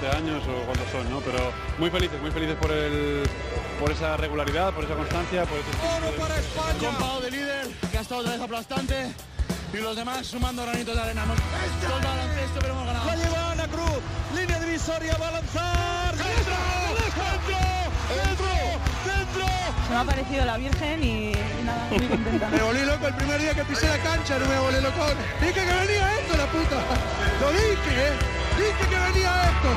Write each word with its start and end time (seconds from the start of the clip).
12 0.00 0.16
años 0.16 0.42
o 0.44 0.64
cuántos 0.66 0.88
son, 0.90 1.08
¿no? 1.10 1.20
Pero 1.20 1.52
muy 1.78 1.90
felices, 1.90 2.20
muy 2.20 2.30
felices 2.30 2.56
por 2.56 2.70
el 2.70 3.22
por 3.80 3.90
esa 3.90 4.16
regularidad, 4.16 4.72
por 4.74 4.84
esa 4.84 4.94
constancia, 4.94 5.44
por 5.44 5.58
ese 5.58 5.68
¡Oro 5.96 6.16
para 6.16 6.38
España! 6.38 7.20
de 7.20 7.30
líder, 7.30 7.68
que 7.90 7.98
ha 7.98 8.00
estado 8.00 8.20
otra 8.20 8.32
vez 8.32 8.40
aplastante 8.40 9.12
y 9.72 9.76
los 9.78 9.96
demás 9.96 10.26
sumando 10.26 10.62
granitos 10.62 10.94
de 10.94 11.00
arena. 11.00 11.22
Hemos 11.24 11.36
todo 11.80 11.98
el 11.98 12.04
baloncesto, 12.04 12.58
pero 12.60 12.72
hemos 12.74 12.86
ganado. 12.86 13.06
La 13.06 13.16
lleva 13.16 13.52
Ana 13.52 13.68
Cruz, 13.68 14.00
línea 14.34 14.60
divisoria, 14.60 15.16
va 15.16 15.28
a 15.28 15.32
lanzar. 15.32 16.14
¡Dentro! 16.16 16.56
¡Dentro! 16.96 17.56
¡Dentro! 18.16 18.46
¡Dentro! 19.06 19.46
Se 19.86 19.92
me 19.94 19.98
ha 19.98 20.04
parecido 20.04 20.44
la 20.44 20.56
Virgen 20.56 21.04
y, 21.04 21.32
y 21.32 21.62
nada, 21.64 21.88
muy 21.90 22.06
contenta. 22.08 22.48
Me 22.48 22.62
volví 22.62 22.84
loco 22.84 23.06
el 23.08 23.14
primer 23.14 23.40
día 23.40 23.54
que 23.54 23.64
pisé 23.64 23.88
la 23.88 23.98
cancha, 23.98 24.38
no 24.38 24.46
me 24.46 24.58
volví 24.58 24.80
loco. 24.80 25.06
Dije 25.40 25.52
que 25.52 25.60
venía 25.60 26.18
esto, 26.20 26.36
la 26.36 26.46
puta. 26.46 26.76
Lo 27.40 27.50
dije, 27.50 28.08
¿eh? 28.08 28.45
Dije 28.66 28.88
que 28.88 28.98
venía 28.98 29.32
esto. 29.44 29.68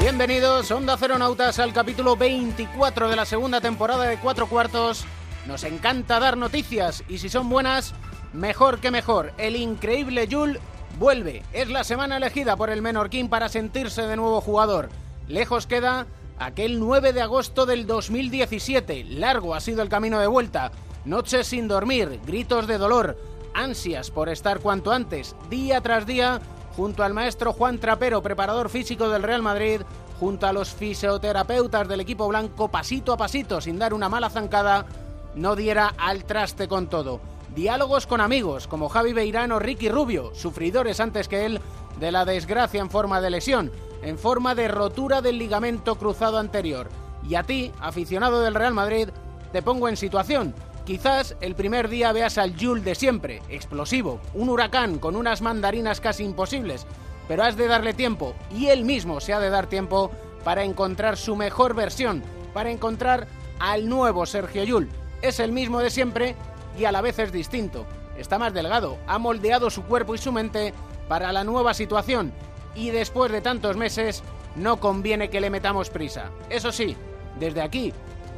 Bienvenidos, 0.00 0.70
Onda 0.70 0.96
Nautas, 1.18 1.58
al 1.58 1.74
capítulo 1.74 2.16
24 2.16 3.10
de 3.10 3.16
la 3.16 3.26
segunda 3.26 3.60
temporada 3.60 4.04
de 4.04 4.16
Cuatro 4.16 4.46
Cuartos. 4.46 5.04
Nos 5.46 5.64
encanta 5.64 6.20
dar 6.20 6.38
noticias 6.38 7.04
y 7.06 7.18
si 7.18 7.28
son 7.28 7.50
buenas, 7.50 7.92
mejor 8.32 8.80
que 8.80 8.90
mejor. 8.90 9.34
El 9.36 9.54
increíble 9.54 10.26
Jul 10.30 10.58
vuelve. 10.98 11.42
Es 11.52 11.68
la 11.68 11.84
semana 11.84 12.16
elegida 12.16 12.56
por 12.56 12.70
el 12.70 12.80
Menorquín 12.80 13.28
para 13.28 13.50
sentirse 13.50 14.06
de 14.06 14.16
nuevo 14.16 14.40
jugador. 14.40 14.88
Lejos 15.28 15.66
queda 15.66 16.06
aquel 16.38 16.80
9 16.80 17.12
de 17.12 17.20
agosto 17.20 17.66
del 17.66 17.86
2017. 17.86 19.04
Largo 19.04 19.54
ha 19.54 19.60
sido 19.60 19.82
el 19.82 19.90
camino 19.90 20.18
de 20.18 20.28
vuelta. 20.28 20.72
Noches 21.04 21.48
sin 21.48 21.66
dormir, 21.66 22.20
gritos 22.24 22.68
de 22.68 22.78
dolor, 22.78 23.18
ansias 23.54 24.12
por 24.12 24.28
estar 24.28 24.60
cuanto 24.60 24.92
antes, 24.92 25.34
día 25.50 25.80
tras 25.80 26.06
día 26.06 26.40
junto 26.76 27.02
al 27.02 27.12
maestro 27.12 27.52
Juan 27.52 27.78
Trapero, 27.78 28.22
preparador 28.22 28.68
físico 28.68 29.08
del 29.08 29.24
Real 29.24 29.42
Madrid, 29.42 29.80
junto 30.20 30.46
a 30.46 30.52
los 30.52 30.72
fisioterapeutas 30.72 31.88
del 31.88 32.00
equipo 32.00 32.28
blanco, 32.28 32.68
pasito 32.68 33.12
a 33.12 33.16
pasito, 33.16 33.60
sin 33.60 33.80
dar 33.80 33.94
una 33.94 34.08
mala 34.08 34.30
zancada, 34.30 34.86
no 35.34 35.56
diera 35.56 35.92
al 35.98 36.24
traste 36.24 36.68
con 36.68 36.86
todo. 36.86 37.20
Diálogos 37.52 38.06
con 38.06 38.20
amigos, 38.20 38.68
como 38.68 38.88
Javi 38.88 39.12
Beirano, 39.12 39.58
Ricky 39.58 39.88
Rubio, 39.88 40.32
sufridores 40.36 41.00
antes 41.00 41.26
que 41.26 41.46
él 41.46 41.60
de 41.98 42.12
la 42.12 42.24
desgracia 42.24 42.80
en 42.80 42.90
forma 42.90 43.20
de 43.20 43.30
lesión, 43.30 43.72
en 44.02 44.18
forma 44.18 44.54
de 44.54 44.68
rotura 44.68 45.20
del 45.20 45.36
ligamento 45.36 45.96
cruzado 45.96 46.38
anterior. 46.38 46.88
Y 47.28 47.34
a 47.34 47.42
ti, 47.42 47.72
aficionado 47.80 48.40
del 48.40 48.54
Real 48.54 48.72
Madrid, 48.72 49.08
te 49.52 49.62
pongo 49.62 49.88
en 49.88 49.96
situación. 49.96 50.54
Quizás 50.84 51.36
el 51.40 51.54
primer 51.54 51.88
día 51.88 52.10
veas 52.10 52.38
al 52.38 52.58
Jules 52.58 52.84
de 52.84 52.96
siempre, 52.96 53.40
explosivo, 53.48 54.20
un 54.34 54.48
huracán 54.48 54.98
con 54.98 55.14
unas 55.14 55.40
mandarinas 55.40 56.00
casi 56.00 56.24
imposibles, 56.24 56.86
pero 57.28 57.44
has 57.44 57.56
de 57.56 57.68
darle 57.68 57.94
tiempo 57.94 58.34
y 58.50 58.66
él 58.66 58.84
mismo 58.84 59.20
se 59.20 59.32
ha 59.32 59.38
de 59.38 59.48
dar 59.48 59.68
tiempo 59.68 60.10
para 60.42 60.64
encontrar 60.64 61.16
su 61.16 61.36
mejor 61.36 61.74
versión, 61.74 62.20
para 62.52 62.72
encontrar 62.72 63.28
al 63.60 63.88
nuevo 63.88 64.26
Sergio 64.26 64.64
Yul. 64.64 64.88
Es 65.22 65.38
el 65.38 65.52
mismo 65.52 65.78
de 65.78 65.90
siempre 65.90 66.34
y 66.76 66.84
a 66.84 66.90
la 66.90 67.00
vez 67.00 67.20
es 67.20 67.30
distinto. 67.30 67.86
Está 68.18 68.40
más 68.40 68.52
delgado, 68.52 68.98
ha 69.06 69.18
moldeado 69.18 69.70
su 69.70 69.84
cuerpo 69.84 70.16
y 70.16 70.18
su 70.18 70.32
mente 70.32 70.74
para 71.08 71.30
la 71.30 71.44
nueva 71.44 71.74
situación 71.74 72.32
y 72.74 72.90
después 72.90 73.30
de 73.30 73.40
tantos 73.40 73.76
meses 73.76 74.24
no 74.56 74.80
conviene 74.80 75.30
que 75.30 75.40
le 75.40 75.48
metamos 75.48 75.90
prisa. 75.90 76.30
Eso 76.50 76.72
sí, 76.72 76.96
desde 77.38 77.62
aquí, 77.62 77.92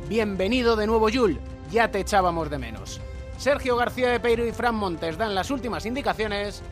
bienvenido 0.08 0.76
de 0.76 0.86
nuevo 0.86 1.08
Yul 1.08 1.40
ya 1.70 1.90
te 1.90 2.00
echábamos 2.00 2.50
de 2.50 2.58
menos. 2.58 3.00
Sergio 3.38 3.76
García 3.76 4.10
de 4.10 4.20
Peiro 4.20 4.46
y 4.46 4.52
Fran 4.52 4.74
Montes 4.74 5.18
dan 5.18 5.34
las 5.34 5.50
últimas 5.50 5.86
indicaciones. 5.86 6.62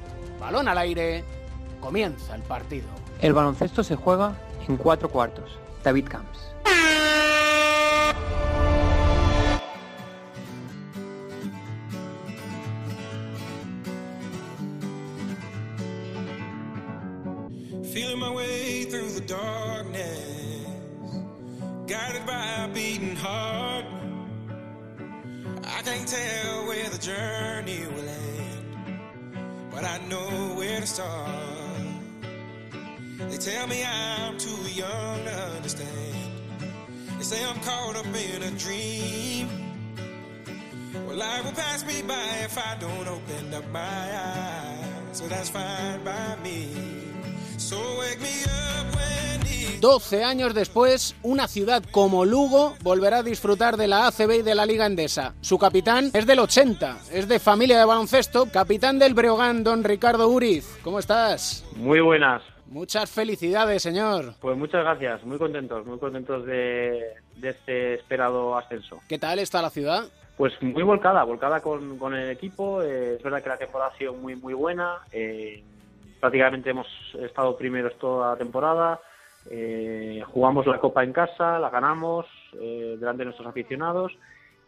Balón 0.41 0.69
al 0.69 0.79
aire. 0.79 1.25
Comienza 1.81 2.35
el 2.35 2.43
partido. 2.43 2.89
El 3.21 3.33
baloncesto 3.33 3.83
se 3.83 3.97
juega 3.97 4.37
en 4.69 4.77
cuatro 4.77 5.09
cuartos. 5.09 5.59
David 5.83 6.09
Camps. 6.09 6.53
12 49.83 50.23
años 50.23 50.55
después, 50.55 51.17
una 51.25 51.49
ciudad 51.49 51.83
como 51.91 52.25
Lugo 52.25 52.75
volverá 52.85 53.17
a 53.19 53.23
disfrutar 53.25 53.77
de 53.77 53.89
la 53.89 54.07
ACB 54.07 54.35
y 54.35 54.43
de 54.43 54.55
la 54.55 54.65
Liga 54.65 54.87
Endesa. 54.87 55.35
Su 55.41 55.59
capitán 55.59 56.13
es 56.15 56.25
del 56.25 56.39
80, 56.39 56.99
es 57.11 57.27
de 57.27 57.41
familia 57.41 57.81
de 57.81 57.85
baloncesto, 57.85 58.47
capitán 58.47 59.01
del 59.01 59.13
Breogán, 59.13 59.65
don 59.65 59.83
Ricardo 59.83 60.29
Uriz. 60.29 60.79
¿Cómo 60.85 61.01
estás? 61.01 61.69
Muy 61.75 61.99
buenas. 62.01 62.45
Muchas 62.67 63.11
felicidades, 63.11 63.83
señor. 63.83 64.35
Pues 64.41 64.57
muchas 64.57 64.85
gracias, 64.85 65.25
muy 65.25 65.37
contentos, 65.37 65.85
muy 65.85 65.99
contentos 65.99 66.47
de, 66.47 67.15
este 67.43 67.95
esperado 67.95 68.57
ascenso. 68.57 69.01
¿Qué 69.09 69.19
tal 69.19 69.41
está 69.41 69.63
la 69.63 69.71
ciudad? 69.71 70.05
Pues 70.37 70.53
muy 70.63 70.85
volcada, 70.85 71.25
volcada 71.25 71.61
con, 71.61 72.15
el 72.15 72.31
equipo. 72.31 72.83
Eh, 72.83 73.17
es 73.17 73.23
verdad 73.25 73.43
que 73.43 73.49
la 73.49 73.59
temporada 73.59 73.91
ha 73.93 73.99
sido 73.99 74.15
muy, 74.15 74.37
muy 74.37 74.55
buena. 74.55 74.99
Eh, 75.11 75.61
prácticamente 76.21 76.71
hemos 76.71 76.87
estado 77.21 77.57
primeros 77.57 77.99
toda 77.99 78.31
la 78.31 78.37
temporada. 78.37 79.01
Eh, 79.51 80.23
jugamos 80.27 80.67
la 80.67 80.79
Copa 80.79 81.03
en 81.03 81.13
casa, 81.13 81.59
la 81.59 81.71
ganamos 81.71 82.27
eh, 82.61 82.97
delante 82.99 83.21
de 83.21 83.25
nuestros 83.27 83.49
aficionados 83.49 84.13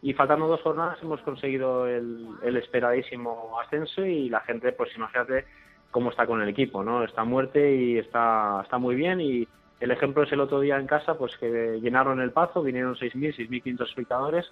y 0.01 0.13
faltando 0.13 0.47
dos 0.47 0.61
jornadas 0.61 0.99
hemos 1.01 1.21
conseguido 1.21 1.87
el, 1.87 2.37
esperadísimo 2.57 3.59
ascenso 3.59 4.05
y 4.05 4.29
la 4.29 4.41
gente, 4.41 4.71
pues 4.73 4.95
imagínate 4.95 5.45
cómo 5.91 6.09
está 6.09 6.27
con 6.27 6.41
el 6.41 6.49
equipo, 6.49 6.83
¿no? 6.83 7.03
Está 7.03 7.23
muerte 7.23 7.75
y 7.75 7.97
está, 7.97 8.61
está 8.63 8.77
muy 8.77 8.95
bien 8.95 9.21
y 9.21 9.47
el 9.79 9.91
ejemplo 9.91 10.23
es 10.23 10.31
el 10.31 10.41
otro 10.41 10.59
día 10.59 10.77
en 10.77 10.87
casa, 10.87 11.17
pues 11.17 11.35
que 11.37 11.79
llenaron 11.81 12.19
el 12.19 12.31
Pazo, 12.31 12.61
vinieron 12.61 12.95
6.000, 12.95 13.35
6.500 13.49 13.89
espectadores 13.89 14.51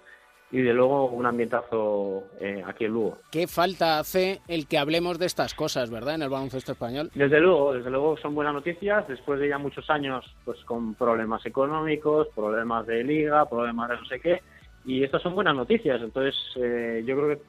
y 0.50 0.62
de 0.62 0.72
luego 0.72 1.06
un 1.06 1.26
ambientazo 1.26 2.24
eh, 2.40 2.62
aquí 2.64 2.84
en 2.84 2.92
Lugo. 2.92 3.18
¿Qué 3.30 3.46
falta 3.46 3.98
hace 3.98 4.40
el 4.46 4.68
que 4.68 4.78
hablemos 4.78 5.18
de 5.18 5.26
estas 5.26 5.54
cosas, 5.54 5.90
verdad, 5.90 6.14
en 6.14 6.22
el 6.22 6.28
baloncesto 6.28 6.72
español? 6.72 7.10
Desde 7.14 7.40
luego, 7.40 7.74
desde 7.74 7.90
luego 7.90 8.16
son 8.18 8.34
buenas 8.34 8.54
noticias, 8.54 9.06
después 9.08 9.40
de 9.40 9.48
ya 9.48 9.58
muchos 9.58 9.88
años 9.90 10.24
pues 10.44 10.62
con 10.64 10.94
problemas 10.94 11.44
económicos, 11.46 12.28
problemas 12.34 12.86
de 12.86 13.02
liga, 13.02 13.48
problemas 13.48 13.90
de 13.90 13.96
no 13.96 14.04
sé 14.06 14.20
qué, 14.20 14.42
y 14.84 15.02
estas 15.02 15.22
son 15.22 15.34
buenas 15.34 15.56
noticias, 15.56 16.00
entonces 16.00 16.34
eh, 16.56 17.02
yo 17.06 17.16
creo 17.16 17.28
que 17.28 17.42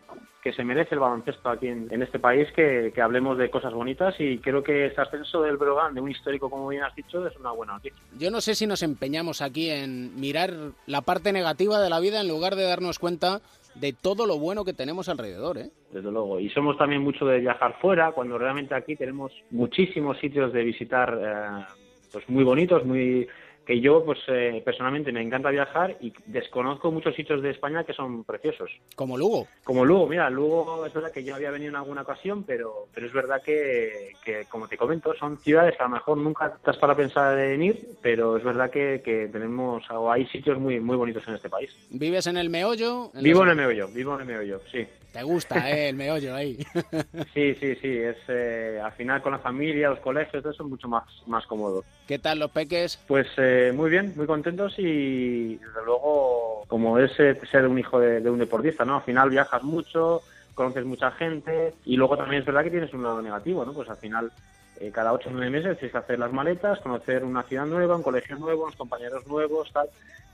que 0.46 0.54
se 0.54 0.64
merece 0.64 0.94
el 0.94 1.00
baloncesto 1.00 1.50
aquí 1.50 1.66
en, 1.66 2.04
este 2.04 2.20
país, 2.20 2.48
que, 2.52 2.94
hablemos 3.02 3.36
de 3.36 3.50
cosas 3.50 3.74
bonitas 3.74 4.14
y 4.20 4.38
creo 4.38 4.62
que 4.62 4.86
este 4.86 5.02
ascenso 5.02 5.42
del 5.42 5.58
Brogan, 5.58 5.96
de 5.96 6.02
un 6.02 6.12
histórico 6.12 6.52
como 6.52 6.68
bien 6.68 6.84
has 6.84 6.94
dicho, 6.94 7.26
es 7.26 7.36
una 7.38 7.50
buena 7.50 7.74
noticia. 7.74 8.00
Yo 8.20 8.30
no 8.30 8.40
sé 8.42 8.54
si 8.54 8.68
nos 8.68 8.84
empeñamos 8.84 9.42
aquí 9.42 9.72
en 9.72 10.14
mirar 10.20 10.52
la 10.86 11.02
parte 11.02 11.34
negativa 11.34 11.82
de 11.82 11.90
la 11.90 12.00
vida 12.00 12.22
en 12.22 12.28
lugar 12.28 12.56
de 12.56 12.62
darnos 12.62 13.00
cuenta 13.00 13.42
de 13.74 13.92
todo 13.92 14.28
lo 14.28 14.38
bueno 14.38 14.66
que 14.66 14.74
tenemos 14.74 15.10
alrededor, 15.10 15.58
¿eh? 15.58 15.72
Desde 15.92 16.12
luego. 16.12 16.40
Y 16.40 16.52
somos 16.52 16.78
también 16.78 17.02
mucho 17.02 17.26
de 17.26 17.40
viajar 17.40 17.80
fuera, 17.82 18.12
cuando 18.12 18.38
realmente 18.38 18.76
aquí 18.76 18.96
tenemos 18.96 19.32
muchísimos 19.50 20.20
sitios 20.20 20.54
de 20.54 20.64
visitar, 20.64 21.20
eh, 21.20 21.66
pues 22.12 22.30
muy 22.30 22.44
bonitos, 22.44 22.86
muy 22.86 23.28
que 23.66 23.82
yo 23.82 24.04
pues 24.06 24.20
eh, 24.28 24.62
personalmente 24.64 25.12
me 25.12 25.22
encanta 25.22 25.50
viajar 25.50 25.98
y 26.00 26.14
desconozco 26.28 26.92
muchos 26.92 27.16
sitios 27.16 27.42
de 27.42 27.52
España 27.52 27.84
que 27.84 27.94
son 27.94 28.24
preciosos. 28.24 28.70
Como 28.96 29.18
Lugo. 29.18 29.48
Como 29.64 29.84
Lugo, 29.84 30.08
mira, 30.08 30.30
Lugo 30.30 30.86
es 30.86 30.94
verdad 30.94 31.12
que 31.12 31.24
yo 31.24 31.36
había 31.36 31.52
venido 31.52 31.70
en 31.70 31.76
alguna 31.76 32.04
ocasión, 32.04 32.44
pero, 32.44 32.88
pero 32.94 33.08
es 33.08 33.14
verdad 33.14 33.42
que, 33.44 34.14
que, 34.24 34.46
como 34.46 34.68
te 34.68 34.78
comento, 34.78 35.14
son 35.16 35.38
ciudades 35.40 35.76
que 35.76 35.84
a 35.84 35.88
lo 35.88 35.96
mejor 35.96 36.18
nunca 36.18 36.48
estás 36.48 36.78
para 36.78 36.96
pensar 36.96 37.38
en 37.40 37.64
ir, 37.64 37.90
pero 38.02 38.38
es 38.38 38.44
verdad 38.44 38.70
que, 38.70 39.02
que 39.04 39.28
tenemos, 39.28 39.84
o 39.90 40.12
hay 40.12 40.26
sitios 40.28 40.60
muy, 40.60 40.80
muy 40.80 40.96
bonitos 40.96 41.28
en 41.28 41.36
este 41.36 41.50
país. 41.50 41.72
¿Vives 41.90 42.28
en 42.28 42.38
el 42.38 42.50
meollo? 42.50 43.12
vivo 43.14 43.44
en 43.44 43.50
el 43.50 43.56
meollo, 43.56 43.88
vivo 43.88 44.16
en 44.16 44.22
el 44.22 44.28
meollo, 44.28 44.62
sí. 44.72 44.86
Te 45.16 45.24
gusta, 45.24 45.72
¿eh? 45.72 45.88
El 45.88 45.96
meollo 45.96 46.36
ahí. 46.36 46.58
sí, 47.34 47.56
sí, 47.56 47.74
sí. 47.76 48.00
Es, 48.00 48.18
eh, 48.28 48.82
al 48.84 48.92
final 48.92 49.22
con 49.22 49.32
la 49.32 49.40
familia, 49.40 49.88
los 49.88 50.00
colegios, 50.00 50.44
todo 50.44 50.52
eso 50.52 50.64
es 50.64 50.70
mucho 50.70 50.90
más, 50.90 51.06
más 51.26 51.48
cómodo. 51.48 51.86
¿Qué 52.06 52.20
tal 52.20 52.40
los 52.40 52.52
peques? 52.52 53.00
Pues 53.08 53.26
eh, 53.38 53.72
muy 53.74 53.90
bien, 53.90 54.12
muy 54.18 54.26
contentos 54.26 54.74
y 54.78 55.56
desde 55.56 55.86
luego, 55.86 56.66
como 56.68 57.00
es 57.00 57.14
ser 57.14 57.66
un 57.66 57.80
hijo 57.80 57.98
de, 57.98 58.30
un 58.30 58.40
deportista, 58.40 58.84
¿no? 58.84 58.98
Al 58.98 59.04
final 59.04 59.30
viajas 59.30 59.64
mucho, 59.64 60.22
conoces 60.56 60.86
mucha 60.86 61.12
gente 61.12 61.74
y 61.86 61.96
luego 61.98 62.18
también 62.18 62.40
es 62.42 62.46
verdad 62.46 62.64
que 62.64 62.72
tienes 62.72 62.94
un 62.94 63.04
lado 63.04 63.22
negativo, 63.22 63.64
¿no? 63.66 63.74
Pues 63.74 63.90
al 63.90 63.98
final 63.98 64.32
eh, 64.80 64.92
cada 64.92 65.14
ocho 65.14 65.30
o 65.30 65.32
nueve 65.32 65.50
meses 65.52 65.78
tienes 65.78 65.92
que 65.92 65.98
hacer 66.00 66.18
las 66.18 66.34
maletas, 66.34 66.80
conocer 66.80 67.24
una 67.24 67.44
ciudad 67.44 67.66
nueva, 67.66 67.96
un 67.96 68.04
colegio 68.04 68.36
nuevo, 68.38 68.64
unos 68.64 68.76
compañeros 68.76 69.26
nuevos, 69.28 69.72
tal. 69.72 69.88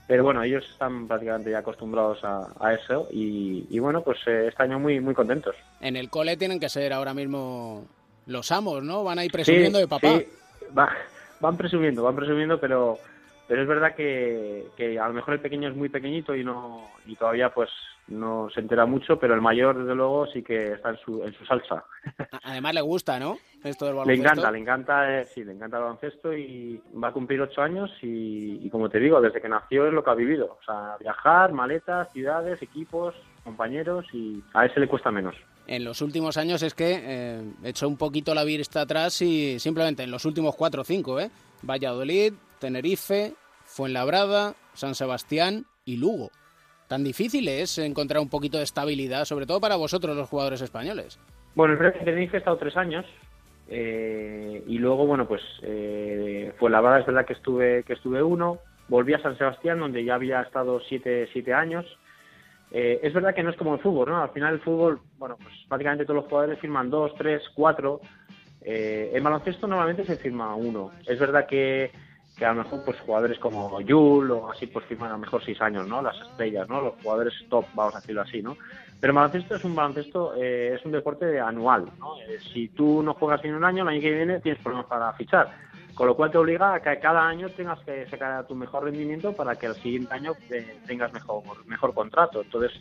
Pero 0.06 0.24
bueno, 0.24 0.42
ellos 0.42 0.64
están 0.72 1.06
prácticamente 1.06 1.50
ya 1.52 1.58
acostumbrados 1.58 2.18
a, 2.24 2.48
a 2.58 2.74
eso 2.74 3.08
y, 3.12 3.66
y 3.70 3.78
bueno, 3.78 4.02
pues 4.02 4.18
eh, 4.26 4.46
este 4.48 4.62
año 4.62 4.78
muy, 4.78 4.98
muy 5.00 5.14
contentos. 5.14 5.54
En 5.80 5.96
el 5.96 6.08
cole 6.10 6.36
tienen 6.36 6.58
que 6.58 6.68
ser 6.68 6.92
ahora 6.92 7.14
mismo 7.14 7.84
los 8.26 8.50
amos, 8.52 8.82
¿no? 8.82 9.04
Van 9.04 9.18
a 9.18 9.24
ir 9.24 9.30
presumiendo 9.30 9.78
Sí, 9.78 9.82
de 9.82 9.88
papá. 9.88 10.18
sí, 10.18 10.26
va- 10.76 10.92
van 11.40 11.56
presumiendo, 11.56 12.02
van 12.02 12.16
presumiendo, 12.16 12.58
pero 12.60 12.98
pero 13.48 13.62
es 13.62 13.68
verdad 13.68 13.94
que, 13.94 14.66
que 14.76 14.98
a 14.98 15.08
lo 15.08 15.14
mejor 15.14 15.34
el 15.34 15.40
pequeño 15.40 15.68
es 15.68 15.76
muy 15.76 15.88
pequeñito 15.88 16.34
y 16.34 16.44
no 16.44 16.88
y 17.06 17.16
todavía 17.16 17.50
pues 17.52 17.68
no 18.08 18.48
se 18.52 18.60
entera 18.60 18.84
mucho, 18.84 19.18
pero 19.18 19.34
el 19.34 19.40
mayor 19.40 19.78
desde 19.78 19.94
luego 19.94 20.26
sí 20.26 20.42
que 20.42 20.72
está 20.72 20.90
en 20.90 20.98
su 20.98 21.22
en 21.22 21.32
su 21.34 21.44
salsa. 21.46 21.84
Además 22.42 22.74
le 22.74 22.80
gusta, 22.80 23.18
¿no? 23.18 23.38
Esto 23.62 23.84
del 23.86 23.94
Le 23.94 23.98
baloncesto. 24.00 24.28
encanta, 24.30 24.50
le 24.50 24.58
encanta, 24.58 25.20
eh, 25.20 25.24
sí, 25.26 25.44
le 25.44 25.52
encanta 25.52 25.76
el 25.76 25.82
baloncesto 25.84 26.32
y 26.36 26.82
va 27.02 27.08
a 27.08 27.12
cumplir 27.12 27.40
ocho 27.40 27.62
años 27.62 27.90
y, 28.02 28.58
y 28.66 28.70
como 28.70 28.88
te 28.88 28.98
digo, 28.98 29.20
desde 29.20 29.40
que 29.40 29.48
nació 29.48 29.86
es 29.86 29.92
lo 29.92 30.02
que 30.02 30.10
ha 30.10 30.14
vivido. 30.14 30.58
O 30.60 30.64
sea, 30.64 30.96
viajar, 30.98 31.52
maletas, 31.52 32.10
ciudades, 32.12 32.60
equipos, 32.60 33.14
compañeros 33.44 34.04
y 34.12 34.42
a 34.52 34.66
ese 34.66 34.80
le 34.80 34.88
cuesta 34.88 35.10
menos. 35.12 35.36
En 35.68 35.84
los 35.84 36.02
últimos 36.02 36.36
años 36.38 36.60
es 36.64 36.74
que 36.74 37.00
eh, 37.00 37.42
echó 37.62 37.86
un 37.86 37.96
poquito 37.96 38.34
la 38.34 38.42
vista 38.42 38.80
atrás 38.80 39.22
y 39.22 39.60
simplemente 39.60 40.02
en 40.02 40.10
los 40.10 40.24
últimos 40.24 40.56
cuatro 40.56 40.82
o 40.82 40.84
cinco, 40.84 41.20
¿eh? 41.20 41.30
Valladolid, 41.62 42.32
Tenerife, 42.62 43.34
Fuenlabrada, 43.64 44.54
San 44.74 44.94
Sebastián 44.94 45.64
y 45.84 45.96
Lugo. 45.96 46.30
Tan 46.86 47.02
difícil 47.02 47.48
es 47.48 47.76
encontrar 47.78 48.22
un 48.22 48.30
poquito 48.30 48.58
de 48.58 48.64
estabilidad, 48.64 49.24
sobre 49.24 49.46
todo 49.46 49.60
para 49.60 49.74
vosotros 49.74 50.16
los 50.16 50.28
jugadores 50.28 50.62
españoles. 50.62 51.18
Bueno, 51.56 51.74
el 51.74 51.92
Tenerife 51.92 52.36
he 52.36 52.38
estado 52.38 52.58
tres 52.58 52.76
años 52.76 53.04
eh, 53.68 54.62
y 54.68 54.78
luego, 54.78 55.06
bueno, 55.06 55.26
pues 55.26 55.42
eh, 55.62 56.52
fue 56.58 56.70
la 56.70 56.80
verdad, 56.80 57.00
es 57.00 57.06
verdad 57.06 57.26
que 57.26 57.32
estuve, 57.32 57.82
que 57.82 57.94
estuve 57.94 58.22
uno, 58.22 58.58
volví 58.88 59.12
a 59.12 59.22
San 59.22 59.36
Sebastián 59.36 59.80
donde 59.80 60.04
ya 60.04 60.14
había 60.14 60.42
estado 60.42 60.80
siete, 60.88 61.28
siete 61.32 61.52
años. 61.52 61.84
Eh, 62.70 63.00
es 63.02 63.12
verdad 63.12 63.34
que 63.34 63.42
no 63.42 63.50
es 63.50 63.56
como 63.56 63.74
el 63.74 63.80
fútbol, 63.80 64.08
¿no? 64.08 64.22
Al 64.22 64.30
final 64.30 64.54
el 64.54 64.60
fútbol, 64.60 65.00
bueno, 65.18 65.36
pues 65.36 65.52
prácticamente 65.68 66.04
todos 66.04 66.22
los 66.22 66.30
jugadores 66.30 66.60
firman 66.60 66.90
dos, 66.90 67.12
tres, 67.18 67.42
cuatro. 67.54 68.00
Eh, 68.60 69.10
en 69.12 69.24
baloncesto 69.24 69.66
normalmente 69.66 70.04
se 70.04 70.16
firma 70.16 70.54
uno. 70.54 70.92
Es 71.08 71.18
verdad 71.18 71.46
que, 71.46 71.90
que 72.42 72.46
a 72.46 72.52
lo 72.52 72.64
mejor 72.64 72.82
pues 72.84 72.98
jugadores 72.98 73.38
como 73.38 73.80
Yul 73.80 74.32
o 74.32 74.50
así 74.50 74.66
pues 74.66 74.84
firman 74.86 75.10
a 75.10 75.12
lo 75.12 75.20
mejor 75.20 75.44
seis 75.44 75.60
años, 75.62 75.86
¿no? 75.86 76.02
Las 76.02 76.20
estrellas, 76.20 76.68
¿no? 76.68 76.80
Los 76.80 76.94
jugadores 77.00 77.32
top, 77.48 77.64
vamos 77.72 77.94
a 77.94 78.00
decirlo 78.00 78.22
así, 78.22 78.42
¿no? 78.42 78.56
Pero 78.98 79.12
el 79.12 79.14
baloncesto 79.14 79.54
es 79.54 79.64
un 79.64 79.76
baloncesto, 79.76 80.34
eh, 80.34 80.74
es 80.74 80.84
un 80.84 80.90
deporte 80.90 81.38
anual, 81.38 81.84
¿no? 82.00 82.20
Eh, 82.22 82.40
si 82.52 82.66
tú 82.70 83.00
no 83.00 83.14
juegas 83.14 83.44
en 83.44 83.54
un 83.54 83.64
año, 83.64 83.84
el 83.84 83.90
año 83.90 84.00
que 84.00 84.10
viene 84.10 84.40
tienes 84.40 84.60
problemas 84.60 84.86
para 84.86 85.12
fichar. 85.12 85.52
Con 85.94 86.08
lo 86.08 86.16
cual 86.16 86.32
te 86.32 86.38
obliga 86.38 86.74
a 86.74 86.80
que 86.80 86.98
cada 86.98 87.28
año 87.28 87.48
tengas 87.50 87.78
que 87.84 88.08
sacar 88.08 88.44
tu 88.48 88.56
mejor 88.56 88.82
rendimiento 88.82 89.32
para 89.34 89.54
que 89.54 89.66
el 89.66 89.76
siguiente 89.76 90.12
año 90.12 90.32
eh, 90.50 90.80
tengas 90.84 91.12
mejor, 91.12 91.44
mejor 91.66 91.94
contrato. 91.94 92.42
Entonces, 92.42 92.72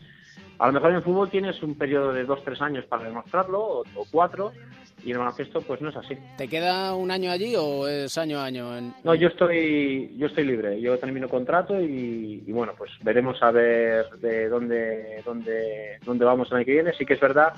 a 0.57 0.65
lo 0.65 0.73
mejor 0.73 0.91
en 0.91 1.03
fútbol 1.03 1.29
tienes 1.29 1.61
un 1.61 1.75
periodo 1.77 2.13
de 2.13 2.23
dos, 2.23 2.43
tres 2.43 2.59
años 2.63 2.83
para 2.85 3.03
demostrarlo, 3.03 3.59
o, 3.61 3.81
o 3.81 4.07
cuatro, 4.09 4.53
y 5.03 5.11
el 5.11 5.17
baloncesto 5.17 5.61
pues 5.61 5.81
no 5.81 5.89
es 5.89 5.95
así. 5.95 6.17
¿Te 6.37 6.47
queda 6.47 6.93
un 6.95 7.11
año 7.11 7.31
allí 7.31 7.55
o 7.55 7.87
es 7.87 8.17
año 8.17 8.39
a 8.39 8.45
año? 8.45 8.77
En... 8.77 8.93
No, 9.03 9.15
yo 9.15 9.27
estoy, 9.27 10.13
yo 10.17 10.27
estoy 10.27 10.45
libre. 10.45 10.79
Yo 10.79 10.97
termino 10.97 11.27
contrato 11.27 11.79
y, 11.81 12.43
y 12.45 12.51
bueno, 12.51 12.73
pues 12.77 12.91
veremos 13.01 13.41
a 13.41 13.51
ver 13.51 14.09
de 14.19 14.49
dónde, 14.49 15.21
dónde, 15.25 15.99
dónde 16.05 16.25
vamos 16.25 16.49
el 16.51 16.57
año 16.57 16.65
que 16.65 16.73
viene. 16.73 16.93
Sí 16.97 17.05
que 17.05 17.13
es 17.15 17.19
verdad 17.19 17.53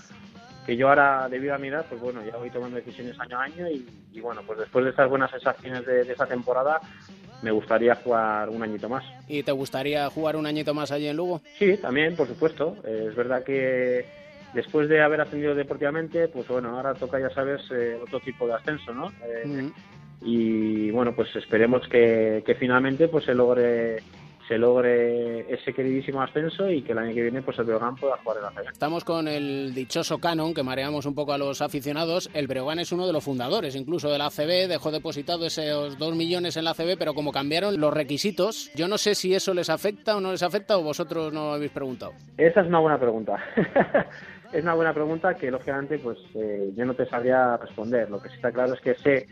que 0.66 0.78
yo 0.78 0.88
ahora, 0.88 1.28
debido 1.30 1.54
a 1.54 1.58
mi 1.58 1.68
edad, 1.68 1.86
pues 1.90 2.00
bueno, 2.00 2.22
ya 2.26 2.38
voy 2.38 2.50
tomando 2.50 2.78
decisiones 2.78 3.20
año 3.20 3.38
a 3.38 3.44
año 3.44 3.70
y, 3.70 3.86
y 4.14 4.20
bueno, 4.22 4.42
pues 4.48 4.60
después 4.60 4.86
de 4.86 4.92
estas 4.92 5.10
buenas 5.10 5.30
sensaciones 5.30 5.86
de, 5.86 6.06
de 6.06 6.12
esta 6.14 6.26
temporada, 6.26 6.80
me 7.42 7.52
gustaría 7.52 7.96
jugar 7.96 8.48
un 8.48 8.64
añito 8.64 8.88
más. 8.88 9.04
¿Y 9.28 9.44
te 9.44 9.52
gustaría 9.52 10.10
jugar 10.10 10.38
un 10.38 10.46
añito 10.46 10.74
más 10.74 10.90
allí 10.92 11.08
en 11.08 11.18
Lugo? 11.18 11.42
Sí, 11.60 11.76
también, 11.76 12.16
por 12.16 12.30
supuesto. 12.30 12.78
Es 12.86 13.14
verdad 13.14 13.44
que 13.44 14.06
después 14.54 14.88
de 14.90 15.02
haber 15.02 15.22
ascendido 15.22 15.56
deportivamente, 15.56 16.28
pues 16.28 16.48
bueno, 16.48 16.76
ahora 16.78 16.94
toca, 16.94 17.20
ya 17.20 17.30
sabes, 17.30 17.62
eh, 17.72 17.98
otro 18.02 18.20
tipo 18.20 18.48
de 18.48 18.54
ascenso, 18.54 18.94
¿no? 18.94 19.10
Eh, 19.26 19.44
Mm. 19.46 19.72
y 20.22 20.92
bueno, 20.92 21.14
pues 21.16 21.36
esperemos 21.36 21.88
que, 21.88 22.44
que 22.46 22.56
finalmente 22.56 23.08
pues 23.08 23.26
se 23.26 23.34
logre 23.34 23.98
se 24.46 24.58
logre 24.58 25.52
ese 25.54 25.72
queridísimo 25.74 26.22
ascenso 26.22 26.70
y 26.70 26.82
que 26.82 26.92
el 26.92 26.98
año 26.98 27.14
que 27.16 27.22
viene 27.22 27.42
pues 27.42 27.58
el 27.60 27.64
Breogán 27.66 27.96
pueda 27.96 28.18
jugar 28.18 28.40
en 28.40 28.44
la 28.44 28.52
CB. 28.52 28.72
Estamos 28.74 29.06
con 29.06 29.30
el 29.30 29.74
dichoso 29.74 30.18
canon 30.18 30.54
que 30.54 30.64
mareamos 30.64 31.06
un 31.06 31.16
poco 31.16 31.32
a 31.32 31.38
los 31.38 31.62
aficionados. 31.62 32.30
El 32.34 32.48
Breogán 32.48 32.78
es 32.80 32.92
uno 32.92 33.08
de 33.08 33.14
los 33.14 33.24
fundadores 33.24 33.74
incluso 33.78 34.12
de 34.12 34.18
la 34.18 34.26
ACB, 34.26 34.68
dejó 34.68 34.92
depositado 34.92 35.46
esos 35.46 35.98
dos 35.98 36.14
millones 36.18 36.58
en 36.58 36.66
la 36.66 36.72
ACB, 36.72 36.98
pero 37.00 37.14
como 37.14 37.32
cambiaron 37.32 37.80
los 37.80 37.94
requisitos, 37.94 38.70
yo 38.76 38.90
no 38.90 38.98
sé 38.98 39.16
si 39.16 39.34
eso 39.34 39.54
les 39.54 39.70
afecta 39.70 40.18
o 40.18 40.20
no 40.20 40.32
les 40.34 40.44
afecta 40.44 40.78
o 40.78 40.84
vosotros 40.84 41.32
no 41.32 41.46
lo 41.46 41.54
habéis 41.54 41.72
preguntado. 41.72 42.12
Esa 42.38 42.62
es 42.62 42.68
una 42.68 42.80
buena 42.80 43.00
pregunta. 43.00 43.38
es 44.54 44.64
una 44.64 44.74
buena 44.76 44.94
pregunta 44.94 45.36
que 45.36 45.52
lógicamente 45.52 45.98
pues 46.00 46.18
eh, 46.36 46.72
yo 46.76 46.86
no 46.86 46.94
te 46.94 47.06
sabría 47.08 47.58
responder. 47.58 48.10
Lo 48.10 48.22
que 48.22 48.30
sí 48.30 48.36
está 48.36 48.52
claro 48.52 48.74
es 48.74 48.82
que 48.82 48.96
sé 48.96 49.28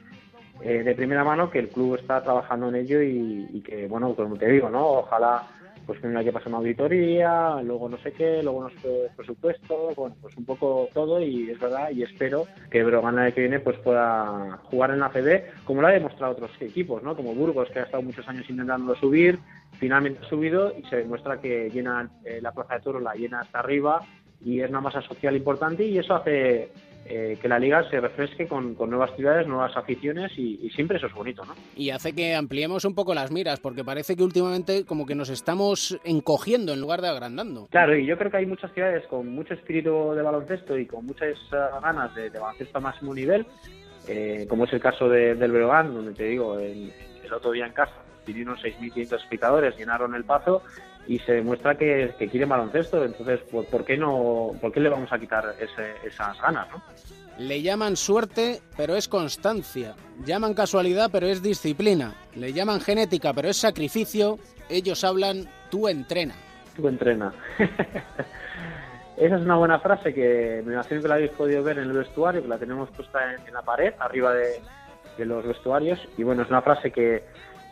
eh, 0.64 0.84
de 0.84 0.96
primera 0.96 1.24
mano 1.24 1.50
que 1.50 1.60
el 1.60 1.70
club 1.70 1.96
está 1.96 2.22
trabajando 2.24 2.70
en 2.70 2.76
ello 2.76 3.02
y, 3.02 3.62
que 3.66 3.88
bueno, 3.88 4.14
como 4.16 4.36
te 4.36 4.48
digo, 4.48 4.70
¿no? 4.70 4.86
Ojalá 4.86 5.44
pues 5.86 6.00
tenga 6.00 6.24
que 6.24 6.32
pasar 6.32 6.50
una 6.50 6.60
auditoría, 6.60 7.60
luego 7.64 7.90
no 7.90 7.98
sé 7.98 8.12
qué, 8.14 8.44
luego 8.44 8.60
unos 8.60 8.74
pre- 8.74 9.10
presupuestos, 9.16 9.96
bueno, 9.96 10.16
pues 10.22 10.38
un 10.38 10.46
poco 10.46 10.88
todo 10.94 11.20
y 11.20 11.50
es 11.50 11.60
verdad 11.60 11.90
y 11.92 12.04
espero 12.04 12.46
que 12.70 12.84
Brogan 12.84 13.18
el 13.20 13.34
que 13.34 13.42
viene 13.42 13.60
pues 13.60 13.78
pueda 13.80 14.58
jugar 14.70 14.92
en 14.92 15.00
la 15.00 15.10
CB 15.10 15.64
como 15.66 15.82
lo 15.82 15.88
ha 15.88 15.92
demostrado 15.92 16.34
otros 16.34 16.52
equipos, 16.62 17.02
¿no? 17.02 17.16
Como 17.16 17.34
Burgos 17.34 17.70
que 17.72 17.80
ha 17.80 17.84
estado 17.84 18.04
muchos 18.04 18.28
años 18.28 18.48
intentando 18.48 18.96
subir, 18.96 19.40
finalmente 19.80 20.20
ha 20.24 20.30
subido 20.30 20.72
y 20.78 20.84
se 20.84 20.98
demuestra 20.98 21.42
que 21.42 21.72
llena 21.72 22.08
eh, 22.26 22.40
la 22.42 22.52
plaza 22.52 22.76
de 22.76 22.82
Toro 22.82 23.00
la 23.00 23.16
llena 23.16 23.42
hasta 23.42 23.60
arriba 23.60 24.02
y 24.44 24.62
es 24.62 24.70
una 24.70 24.82
masa 24.82 25.02
social 25.02 25.36
importante 25.36 25.86
y 25.86 25.98
eso 25.98 26.16
hace 26.16 26.70
eh, 27.06 27.38
que 27.42 27.48
la 27.48 27.60
liga 27.60 27.88
se 27.90 28.00
refresque 28.00 28.48
con, 28.48 28.76
con 28.76 28.90
nuevas 28.90 29.16
ciudades, 29.16 29.48
nuevas 29.48 29.76
aficiones 29.76 30.32
y, 30.38 30.60
y 30.62 30.70
siempre 30.70 30.98
eso 30.98 31.08
es 31.08 31.14
bonito, 31.14 31.44
¿no? 31.46 31.54
Y 31.76 31.90
hace 31.90 32.14
que 32.14 32.36
ampliemos 32.36 32.86
un 32.86 32.94
poco 32.96 33.14
las 33.14 33.32
miras, 33.32 33.60
porque 33.60 33.84
parece 33.84 34.16
que 34.16 34.24
últimamente 34.24 34.86
como 34.86 35.06
que 35.06 35.16
nos 35.16 35.30
estamos 35.30 36.00
encogiendo 36.04 36.74
en 36.74 36.80
lugar 36.82 37.02
de 37.02 37.10
agrandando. 37.10 37.68
Claro, 37.72 37.98
y 37.98 38.06
yo 38.06 38.18
creo 38.18 38.30
que 38.32 38.38
hay 38.38 38.46
muchas 38.46 38.72
ciudades 38.74 39.06
con 39.08 39.28
mucho 39.28 39.54
espíritu 39.56 40.14
de 40.14 40.22
baloncesto 40.22 40.78
y 40.78 40.86
con 40.86 41.06
muchas 41.06 41.30
eh, 41.30 41.56
ganas 41.82 42.14
de, 42.16 42.30
de 42.30 42.40
baloncesto 42.40 42.78
a 42.78 42.82
máximo 42.82 43.14
nivel, 43.14 43.46
eh, 44.08 44.46
como 44.50 44.66
es 44.66 44.74
el 44.74 44.80
caso 44.80 45.10
de- 45.10 45.36
del 45.36 45.52
Breogán, 45.52 45.94
donde 45.94 46.14
te 46.14 46.24
digo, 46.26 46.58
el, 46.60 46.92
el 47.24 47.34
otro 47.34 47.52
día 47.52 47.66
en 47.66 47.74
casa 47.74 47.94
vinieron 48.26 48.56
6.500 48.58 49.16
espectadores, 49.24 49.76
llenaron 49.78 50.14
el 50.16 50.24
pazo 50.24 50.62
y 51.08 51.20
se 51.20 51.34
demuestra 51.34 51.76
que, 51.76 52.14
que 52.18 52.28
quieren 52.30 52.50
baloncesto, 52.50 53.04
entonces 53.04 53.40
¿por, 53.52 53.66
por 53.66 53.84
qué 53.86 53.98
no, 53.98 54.52
por 54.62 54.72
qué 54.72 54.80
le 54.80 54.90
vamos 54.90 55.12
a 55.12 55.20
quitar 55.20 55.56
ese- 55.60 55.96
esas 56.08 56.40
ganas, 56.42 56.68
no? 56.70 56.82
Le 57.38 57.62
llaman 57.62 57.96
suerte, 57.96 58.62
pero 58.78 58.96
es 58.96 59.08
constancia. 59.08 59.96
Llaman 60.26 60.54
casualidad, 60.54 61.10
pero 61.12 61.28
es 61.28 61.42
disciplina. 61.42 62.14
Le 62.36 62.54
llaman 62.54 62.82
genética, 62.82 63.34
pero 63.34 63.48
es 63.50 63.58
sacrificio. 63.58 64.38
Ellos 64.70 65.04
hablan, 65.04 65.50
tú 65.72 65.88
entrena. 65.88 66.36
Tú 66.76 66.88
entrena. 66.88 67.34
Esa 69.18 69.36
es 69.36 69.42
una 69.42 69.56
buena 69.56 69.80
frase 69.80 70.14
que 70.14 70.62
me 70.66 70.74
imagino 70.74 71.02
que 71.02 71.08
la 71.08 71.16
habéis 71.16 71.32
podido 71.32 71.64
ver 71.64 71.78
en 71.78 71.86
el 71.90 71.98
vestuario, 71.98 72.42
que 72.42 72.48
la 72.48 72.58
tenemos 72.58 72.90
puesta 72.92 73.34
en, 73.34 73.48
en 73.48 73.54
la 73.54 73.62
pared, 73.62 73.94
arriba 74.00 74.34
de, 74.34 74.62
de 75.18 75.26
los 75.26 75.46
vestuarios. 75.46 76.00
Y 76.18 76.24
bueno, 76.24 76.44
es 76.44 76.50
una 76.50 76.62
frase 76.62 76.92
que, 76.92 77.24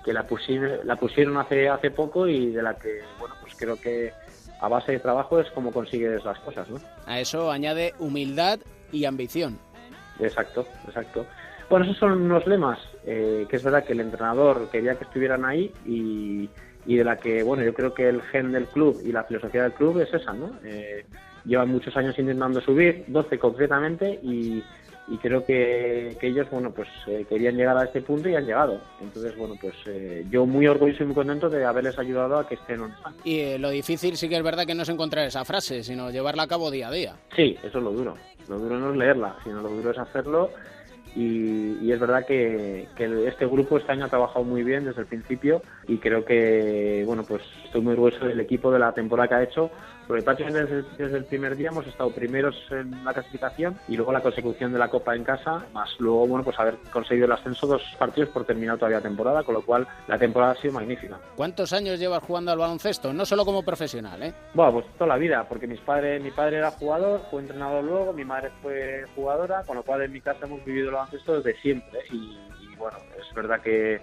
que 0.04 0.14
la, 0.14 0.28
pusi- 0.28 0.84
la 0.84 0.96
pusieron 0.96 1.38
hace, 1.38 1.68
hace 1.70 1.92
poco 1.92 2.28
y 2.28 2.52
de 2.52 2.62
la 2.62 2.76
que, 2.76 3.02
bueno, 3.20 3.36
pues 3.42 3.54
creo 3.58 3.80
que 3.80 4.12
a 4.62 4.68
base 4.68 4.94
de 4.94 5.00
trabajo 5.00 5.40
es 5.40 5.50
como 5.52 5.72
consigues 5.72 6.24
las 6.24 6.40
cosas, 6.40 6.70
¿no? 6.70 6.78
A 7.06 7.20
eso 7.20 7.52
añade 7.52 7.94
humildad 8.00 8.60
y 8.92 9.06
ambición. 9.06 9.58
Exacto, 10.20 10.66
exacto. 10.88 11.26
Bueno, 11.70 11.86
esos 11.86 11.98
son 11.98 12.14
unos 12.24 12.46
lemas 12.48 12.80
eh, 13.06 13.46
que 13.50 13.56
es 13.58 13.64
verdad 13.64 13.84
que 13.84 13.94
el 13.94 14.00
entrenador 14.02 14.70
quería 14.72 14.96
que 14.96 15.04
estuvieran 15.04 15.46
ahí 15.46 15.72
y, 15.86 16.50
y 16.86 16.96
de 16.98 17.04
la 17.04 17.18
que, 17.18 17.44
bueno, 17.44 17.64
yo 17.64 17.74
creo 17.74 17.94
que 17.94 18.10
el 18.10 18.22
gen 18.24 18.52
del 18.52 18.66
club 18.66 19.02
y 19.06 19.12
la 19.12 19.24
filosofía 19.24 19.64
del 19.64 19.74
club 19.74 20.00
es 20.00 20.14
esa, 20.14 20.34
¿no? 20.34 20.52
Eh, 20.64 21.06
llevan 21.46 21.70
muchos 21.70 21.96
años 21.96 22.18
intentando 22.18 22.60
subir, 22.60 23.06
12 23.08 23.38
concretamente, 23.40 24.20
y, 24.24 24.64
y 25.10 25.18
creo 25.18 25.44
que, 25.44 26.16
que 26.20 26.28
ellos, 26.28 26.48
bueno, 26.52 26.72
pues 26.72 26.88
eh, 27.08 27.26
querían 27.28 27.56
llegar 27.56 27.78
a 27.78 27.86
este 27.86 28.02
punto 28.02 28.30
y 28.30 28.36
han 28.36 28.46
llegado. 28.46 28.80
Entonces, 29.02 29.36
bueno, 29.36 29.56
pues 29.60 29.74
eh, 29.88 30.26
yo 30.30 30.46
muy 30.46 30.68
orgulloso 30.68 31.04
y 31.04 31.08
muy 31.08 31.16
contento 31.16 31.50
de 31.50 31.66
haberles 31.66 31.98
ayudado 31.98 32.38
a 32.38 32.48
que 32.48 32.56
estén 32.56 32.78
donde 32.78 32.96
están. 32.96 33.16
Y 33.24 33.40
eh, 33.40 33.60
lo 33.60 33.70
difícil 33.72 34.18
sí 34.18 34.30
que 34.30 34.38
es 34.38 34.44
verdad 34.44 34.66
que 34.66 34.76
no 34.76 34.84
es 34.84 34.90
encontrar 34.90 35.26
esa 35.26 35.44
frase, 35.46 35.84
sino 35.84 36.12
llevarla 36.12 36.44
a 36.44 36.48
cabo 36.48 36.70
día 36.70 36.90
a 36.90 36.92
día. 36.92 37.16
Sí, 37.36 37.58
eso 37.64 37.80
es 37.80 37.84
lo 37.84 37.92
duro. 37.92 38.16
Lo 38.48 38.60
duro 38.60 38.78
no 38.80 38.92
es 38.92 38.98
leerla, 38.98 39.36
sino 39.44 39.62
lo 39.62 39.70
duro 39.70 39.92
es 39.92 39.98
hacerlo. 39.98 40.52
Y, 41.16 41.78
y 41.82 41.92
es 41.92 42.00
verdad 42.00 42.26
que, 42.26 42.88
que 42.96 43.28
este 43.28 43.46
grupo 43.46 43.78
este 43.78 43.92
año 43.92 44.06
ha 44.06 44.10
trabajado 44.10 44.46
muy 44.46 44.64
bien 44.64 44.86
desde 44.86 45.02
el 45.02 45.08
principio 45.08 45.62
y 45.88 45.98
creo 45.98 46.24
que, 46.24 47.04
bueno, 47.06 47.24
pues 47.24 47.42
estoy 47.66 47.82
muy 47.82 47.94
orgulloso 47.94 48.26
del 48.26 48.40
equipo, 48.40 48.72
de 48.72 48.80
la 48.80 48.92
temporada 48.94 49.28
que 49.28 49.36
ha 49.36 49.44
hecho, 49.44 49.72
porque 50.08 50.24
prácticamente 50.24 50.76
desde, 50.76 50.90
desde 50.98 51.18
el 51.18 51.26
primer 51.26 51.56
día 51.56 51.70
hemos 51.70 51.86
estado 51.88 52.10
primeros 52.12 52.56
en 52.72 53.04
la 53.04 53.14
clasificación 53.14 53.76
y 53.88 53.96
luego 53.96 54.12
la 54.12 54.22
consecución 54.22 54.72
de 54.72 54.80
la 54.80 54.88
Copa 54.88 55.16
en 55.16 55.24
casa, 55.24 55.66
más 55.74 55.90
luego, 56.00 56.28
bueno, 56.28 56.44
pues 56.44 56.60
haber 56.60 56.78
conseguido 56.92 57.26
el 57.26 57.32
ascenso 57.32 57.68
dos 57.68 57.82
partidos 57.98 58.30
por 58.30 58.46
terminar 58.46 58.78
todavía 58.78 58.98
la 58.98 59.04
temporada, 59.04 59.44
con 59.44 59.56
lo 59.56 59.62
cual 59.62 59.88
la 60.08 60.18
temporada 60.18 60.54
ha 60.54 60.56
sido 60.56 60.74
magnífica. 60.74 61.20
¿Cuántos 61.36 61.74
años 61.74 62.00
llevas 62.00 62.24
jugando 62.24 62.52
al 62.52 62.58
baloncesto? 62.58 63.14
No 63.14 63.26
solo 63.26 63.46
como 63.46 63.64
profesional, 63.64 64.22
¿eh? 64.24 64.34
Bueno, 64.54 64.74
pues 64.74 64.86
toda 64.98 65.08
la 65.08 65.18
vida, 65.18 65.46
porque 65.48 65.68
mis 65.68 65.80
padres, 65.82 66.22
mi 66.22 66.32
padre 66.32 66.58
era 66.58 66.72
jugador, 66.72 67.22
fue 67.30 67.42
entrenador 67.42 67.84
luego, 67.84 68.14
mi 68.14 68.26
madre 68.26 68.50
fue 68.62 69.06
jugadora, 69.16 69.64
con 69.66 69.76
lo 69.76 69.84
cual 69.84 70.04
en 70.04 70.12
mi 70.12 70.22
casa 70.22 70.46
hemos 70.46 70.64
vivido 70.66 70.90
el 70.90 70.96
baloncesto 71.00 71.42
desde 71.42 71.60
siempre 71.62 72.00
y, 72.12 72.38
y 72.62 72.76
bueno, 72.78 72.98
es 73.20 73.34
verdad 73.34 73.62
que 73.62 74.00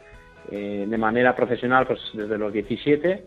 eh, 0.50 0.86
de 0.88 0.98
manera 0.98 1.34
profesional, 1.34 1.86
pues 1.86 2.00
desde 2.12 2.38
los 2.38 2.52
17, 2.52 3.26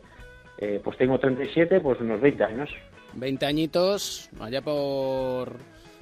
eh, 0.59 0.81
pues 0.83 0.97
tengo 0.97 1.19
37, 1.19 1.79
pues 1.81 1.99
unos 1.99 2.21
20 2.21 2.43
años. 2.43 2.69
20 3.13 3.45
añitos, 3.45 4.29
allá 4.39 4.61
por 4.61 5.57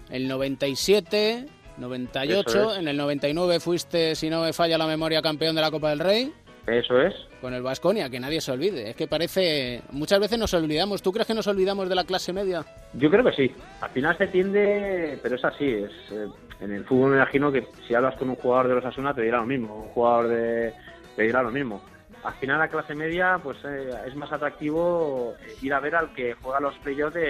el 0.10 0.28
97, 0.28 1.46
98, 1.78 2.50
Eso 2.50 2.72
es. 2.74 2.80
en 2.80 2.88
el 2.88 2.98
99 2.98 3.60
fuiste, 3.60 4.16
si 4.16 4.30
no 4.30 4.42
me 4.42 4.54
falla 4.54 4.78
la 4.78 4.88
memoria, 4.88 5.22
campeón 5.22 5.56
de 5.56 5.62
la 5.62 5.72
Copa 5.72 5.90
del 5.90 6.00
Rey. 6.00 6.34
Eso 6.68 7.02
es. 7.02 7.14
Con 7.40 7.54
el 7.54 7.64
Vasconia, 7.64 8.10
que 8.10 8.20
nadie 8.20 8.42
se 8.42 8.52
olvide. 8.52 8.90
Es 8.90 8.96
que 8.96 9.08
parece. 9.08 9.82
Muchas 9.92 10.20
veces 10.20 10.38
nos 10.38 10.54
olvidamos. 10.54 11.02
¿Tú 11.02 11.14
crees 11.14 11.26
que 11.26 11.34
nos 11.34 11.48
olvidamos 11.48 11.88
de 11.88 11.96
la 11.96 12.04
clase 12.04 12.34
media? 12.34 12.66
Yo 12.94 13.10
creo 13.10 13.24
que 13.24 13.32
sí. 13.32 13.56
Al 13.80 13.90
final 13.92 14.18
se 14.18 14.28
tiende, 14.28 15.18
pero 15.24 15.36
es 15.36 15.46
así. 15.46 15.66
Es, 15.66 15.92
eh, 16.12 16.28
en 16.60 16.74
el 16.74 16.84
fútbol 16.84 17.12
me 17.12 17.18
imagino 17.18 17.52
que 17.54 17.68
si 17.88 17.96
hablas 17.96 18.16
con 18.16 18.30
un 18.30 18.36
jugador 18.36 18.68
de 18.68 18.76
los 18.76 18.86
Asuna 18.86 19.14
te 19.14 19.22
dirá 19.22 19.38
lo 19.38 19.46
mismo. 19.46 19.84
Un 19.84 19.90
jugador 19.90 20.28
de 20.28 20.74
te 21.16 21.24
dirá 21.24 21.42
lo 21.42 21.52
mismo. 21.52 21.82
Al 22.24 22.34
final 22.34 22.60
la 22.60 22.68
clase 22.68 22.96
media 22.96 23.40
pues 23.42 23.58
eh, 23.64 23.90
es 24.06 24.16
más 24.16 24.32
atractivo 24.34 25.36
ir 25.62 25.74
a 25.74 25.80
ver 25.80 25.96
al 25.96 26.14
que 26.14 26.34
juega 26.34 26.60
los 26.60 26.76
playoffs 26.80 27.14
de, 27.14 27.22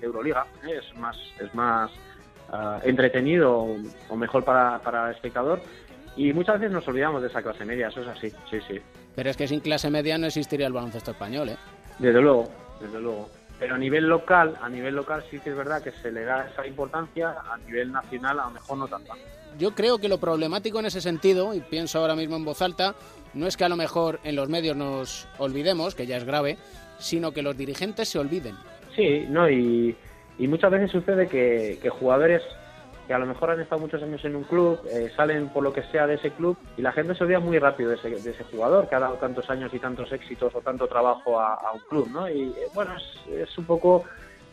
de 0.00 0.06
Euroliga. 0.06 0.46
¿eh? 0.66 0.80
Es 0.80 0.98
más 0.98 1.16
es 1.38 1.54
más 1.54 1.92
ah, 2.50 2.80
entretenido 2.82 3.66
o 4.08 4.16
mejor 4.16 4.44
para, 4.44 4.80
para 4.80 5.10
el 5.10 5.14
espectador. 5.14 5.60
Y 6.16 6.32
muchas 6.32 6.60
veces 6.60 6.72
nos 6.72 6.86
olvidamos 6.88 7.22
de 7.22 7.28
esa 7.28 7.42
clase 7.42 7.64
media, 7.64 7.88
eso 7.88 8.02
es 8.02 8.08
así, 8.08 8.30
sí, 8.50 8.58
sí. 8.66 8.80
Pero 9.14 9.30
es 9.30 9.36
que 9.36 9.48
sin 9.48 9.60
clase 9.60 9.90
media 9.90 10.18
no 10.18 10.26
existiría 10.26 10.66
el 10.66 10.72
baloncesto 10.72 11.12
español, 11.12 11.50
¿eh? 11.50 11.56
Desde 11.98 12.20
luego, 12.20 12.48
desde 12.80 13.00
luego. 13.00 13.28
Pero 13.58 13.74
a 13.74 13.78
nivel 13.78 14.08
local, 14.08 14.56
a 14.60 14.68
nivel 14.68 14.94
local 14.94 15.22
sí 15.30 15.38
que 15.38 15.50
es 15.50 15.56
verdad 15.56 15.82
que 15.82 15.92
se 15.92 16.10
le 16.10 16.24
da 16.24 16.48
esa 16.48 16.66
importancia, 16.66 17.36
a 17.50 17.58
nivel 17.58 17.92
nacional 17.92 18.40
a 18.40 18.44
lo 18.44 18.50
mejor 18.52 18.78
no 18.78 18.88
tanta. 18.88 19.14
Yo 19.58 19.74
creo 19.74 19.98
que 19.98 20.08
lo 20.08 20.18
problemático 20.18 20.78
en 20.78 20.86
ese 20.86 21.00
sentido, 21.00 21.54
y 21.54 21.60
pienso 21.60 21.98
ahora 21.98 22.16
mismo 22.16 22.36
en 22.36 22.44
voz 22.44 22.62
alta, 22.62 22.94
no 23.34 23.46
es 23.46 23.56
que 23.56 23.64
a 23.64 23.68
lo 23.68 23.76
mejor 23.76 24.18
en 24.24 24.36
los 24.36 24.48
medios 24.48 24.76
nos 24.76 25.28
olvidemos, 25.38 25.94
que 25.94 26.06
ya 26.06 26.16
es 26.16 26.24
grave, 26.24 26.56
sino 26.98 27.32
que 27.32 27.42
los 27.42 27.56
dirigentes 27.56 28.08
se 28.08 28.18
olviden. 28.18 28.56
Sí, 28.96 29.26
no, 29.28 29.48
y, 29.50 29.96
y 30.38 30.48
muchas 30.48 30.70
veces 30.70 30.90
sucede 30.90 31.28
que, 31.28 31.78
que 31.82 31.88
jugadores 31.90 32.42
que 33.10 33.14
a 33.14 33.18
lo 33.18 33.26
mejor 33.26 33.50
han 33.50 33.58
estado 33.58 33.80
muchos 33.80 34.00
años 34.04 34.24
en 34.24 34.36
un 34.36 34.44
club, 34.44 34.78
eh, 34.88 35.10
salen 35.16 35.48
por 35.48 35.64
lo 35.64 35.72
que 35.72 35.82
sea 35.82 36.06
de 36.06 36.14
ese 36.14 36.30
club 36.30 36.56
y 36.76 36.82
la 36.82 36.92
gente 36.92 37.12
se 37.16 37.24
olvida 37.24 37.40
muy 37.40 37.58
rápido 37.58 37.90
de 37.90 37.96
ese, 37.96 38.08
de 38.08 38.30
ese 38.30 38.44
jugador 38.44 38.88
que 38.88 38.94
ha 38.94 39.00
dado 39.00 39.16
tantos 39.16 39.50
años 39.50 39.74
y 39.74 39.80
tantos 39.80 40.12
éxitos 40.12 40.54
o 40.54 40.60
tanto 40.60 40.86
trabajo 40.86 41.40
a, 41.40 41.72
un 41.74 41.80
club, 41.88 42.08
¿no? 42.12 42.30
Y 42.30 42.42
eh, 42.50 42.68
bueno, 42.72 42.92
es, 42.96 43.58
un 43.58 43.64
poco 43.64 44.04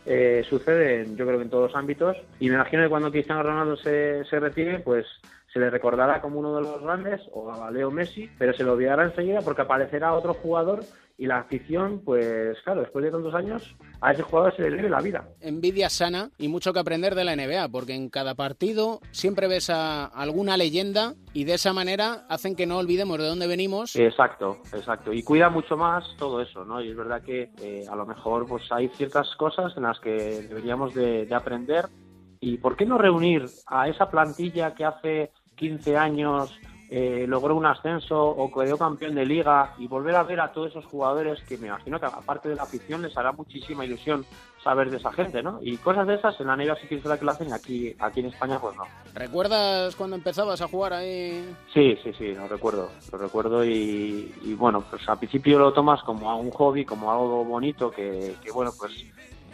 eh, 0.04 0.44
sucede, 0.50 1.06
yo 1.14 1.24
creo 1.24 1.38
que 1.38 1.44
en 1.44 1.50
todos 1.50 1.70
los 1.70 1.76
ámbitos. 1.78 2.16
Y 2.40 2.48
me 2.48 2.56
imagino 2.56 2.82
que 2.82 2.88
cuando 2.88 3.12
Cristiano 3.12 3.44
Ronaldo 3.44 3.76
se, 3.76 4.24
se 4.24 4.40
retire, 4.40 4.80
pues 4.80 5.06
se 5.52 5.60
le 5.60 5.70
recordará 5.70 6.20
como 6.20 6.40
uno 6.40 6.56
de 6.56 6.62
los 6.62 6.82
grandes, 6.82 7.20
o 7.32 7.52
a 7.52 7.70
Leo 7.70 7.92
Messi, 7.92 8.28
pero 8.38 8.52
se 8.54 8.64
lo 8.64 8.72
olvidará 8.72 9.04
enseguida 9.04 9.40
porque 9.42 9.62
aparecerá 9.62 10.14
otro 10.14 10.34
jugador 10.34 10.80
y 11.18 11.26
la 11.26 11.40
afición, 11.40 12.00
pues 12.04 12.56
claro, 12.62 12.82
después 12.82 13.04
de 13.04 13.10
tantos 13.10 13.34
años, 13.34 13.76
a 14.00 14.12
ese 14.12 14.22
jugador 14.22 14.54
se 14.54 14.62
le 14.62 14.76
debe 14.76 14.88
la 14.88 15.00
vida. 15.00 15.28
Envidia 15.40 15.90
sana 15.90 16.30
y 16.38 16.46
mucho 16.46 16.72
que 16.72 16.78
aprender 16.78 17.16
de 17.16 17.24
la 17.24 17.34
NBA, 17.34 17.68
porque 17.70 17.94
en 17.94 18.08
cada 18.08 18.36
partido 18.36 19.00
siempre 19.10 19.48
ves 19.48 19.68
a 19.68 20.04
alguna 20.04 20.56
leyenda 20.56 21.14
y 21.32 21.42
de 21.42 21.54
esa 21.54 21.72
manera 21.72 22.24
hacen 22.28 22.54
que 22.54 22.66
no 22.66 22.78
olvidemos 22.78 23.18
de 23.18 23.26
dónde 23.26 23.48
venimos. 23.48 23.96
Exacto, 23.96 24.58
exacto. 24.72 25.12
Y 25.12 25.24
cuida 25.24 25.50
mucho 25.50 25.76
más 25.76 26.04
todo 26.18 26.40
eso, 26.40 26.64
¿no? 26.64 26.80
Y 26.80 26.90
es 26.90 26.96
verdad 26.96 27.20
que 27.20 27.50
eh, 27.60 27.84
a 27.90 27.96
lo 27.96 28.06
mejor 28.06 28.46
pues 28.46 28.70
hay 28.70 28.88
ciertas 28.90 29.34
cosas 29.34 29.76
en 29.76 29.82
las 29.82 29.98
que 29.98 30.12
deberíamos 30.48 30.94
de, 30.94 31.26
de 31.26 31.34
aprender. 31.34 31.86
¿Y 32.38 32.58
por 32.58 32.76
qué 32.76 32.86
no 32.86 32.96
reunir 32.96 33.44
a 33.66 33.88
esa 33.88 34.08
plantilla 34.08 34.72
que 34.76 34.84
hace 34.84 35.32
15 35.56 35.96
años 35.96 36.56
eh, 36.90 37.26
logró 37.28 37.54
un 37.54 37.66
ascenso 37.66 38.18
o 38.18 38.50
quedó 38.50 38.78
campeón 38.78 39.14
de 39.14 39.26
liga 39.26 39.74
y 39.78 39.86
volver 39.86 40.16
a 40.16 40.22
ver 40.22 40.40
a 40.40 40.52
todos 40.52 40.70
esos 40.70 40.86
jugadores 40.86 41.38
que 41.42 41.58
me 41.58 41.66
imagino 41.66 42.00
que 42.00 42.06
aparte 42.06 42.48
de 42.48 42.54
la 42.54 42.62
afición 42.62 43.02
les 43.02 43.16
hará 43.16 43.32
muchísima 43.32 43.84
ilusión 43.84 44.24
saber 44.64 44.90
de 44.90 44.96
esa 44.96 45.12
gente, 45.12 45.42
¿no? 45.42 45.58
Y 45.60 45.76
cosas 45.76 46.06
de 46.06 46.14
esas 46.14 46.40
en 46.40 46.46
la 46.46 46.56
NBA 46.56 46.76
sí 46.76 46.88
que 46.88 46.94
es 46.96 47.02
verdad 47.02 47.18
que 47.18 47.24
lo 47.26 47.32
hacen 47.32 47.52
aquí, 47.52 47.94
aquí 47.98 48.20
en 48.20 48.26
España 48.26 48.58
pues 48.58 48.74
no. 48.76 48.84
¿Recuerdas 49.14 49.94
cuando 49.96 50.16
empezabas 50.16 50.62
a 50.62 50.68
jugar 50.68 50.94
ahí? 50.94 51.54
Sí, 51.74 51.96
sí, 52.02 52.12
sí, 52.16 52.34
lo 52.34 52.48
recuerdo, 52.48 52.90
lo 53.12 53.18
recuerdo 53.18 53.64
y, 53.64 54.34
y, 54.42 54.54
bueno, 54.54 54.82
pues 54.88 55.06
al 55.08 55.18
principio 55.18 55.58
lo 55.58 55.72
tomas 55.72 56.02
como 56.02 56.34
un 56.38 56.50
hobby, 56.50 56.84
como 56.84 57.12
algo 57.12 57.44
bonito 57.44 57.90
que, 57.90 58.34
que, 58.42 58.50
bueno, 58.50 58.72
pues 58.78 58.92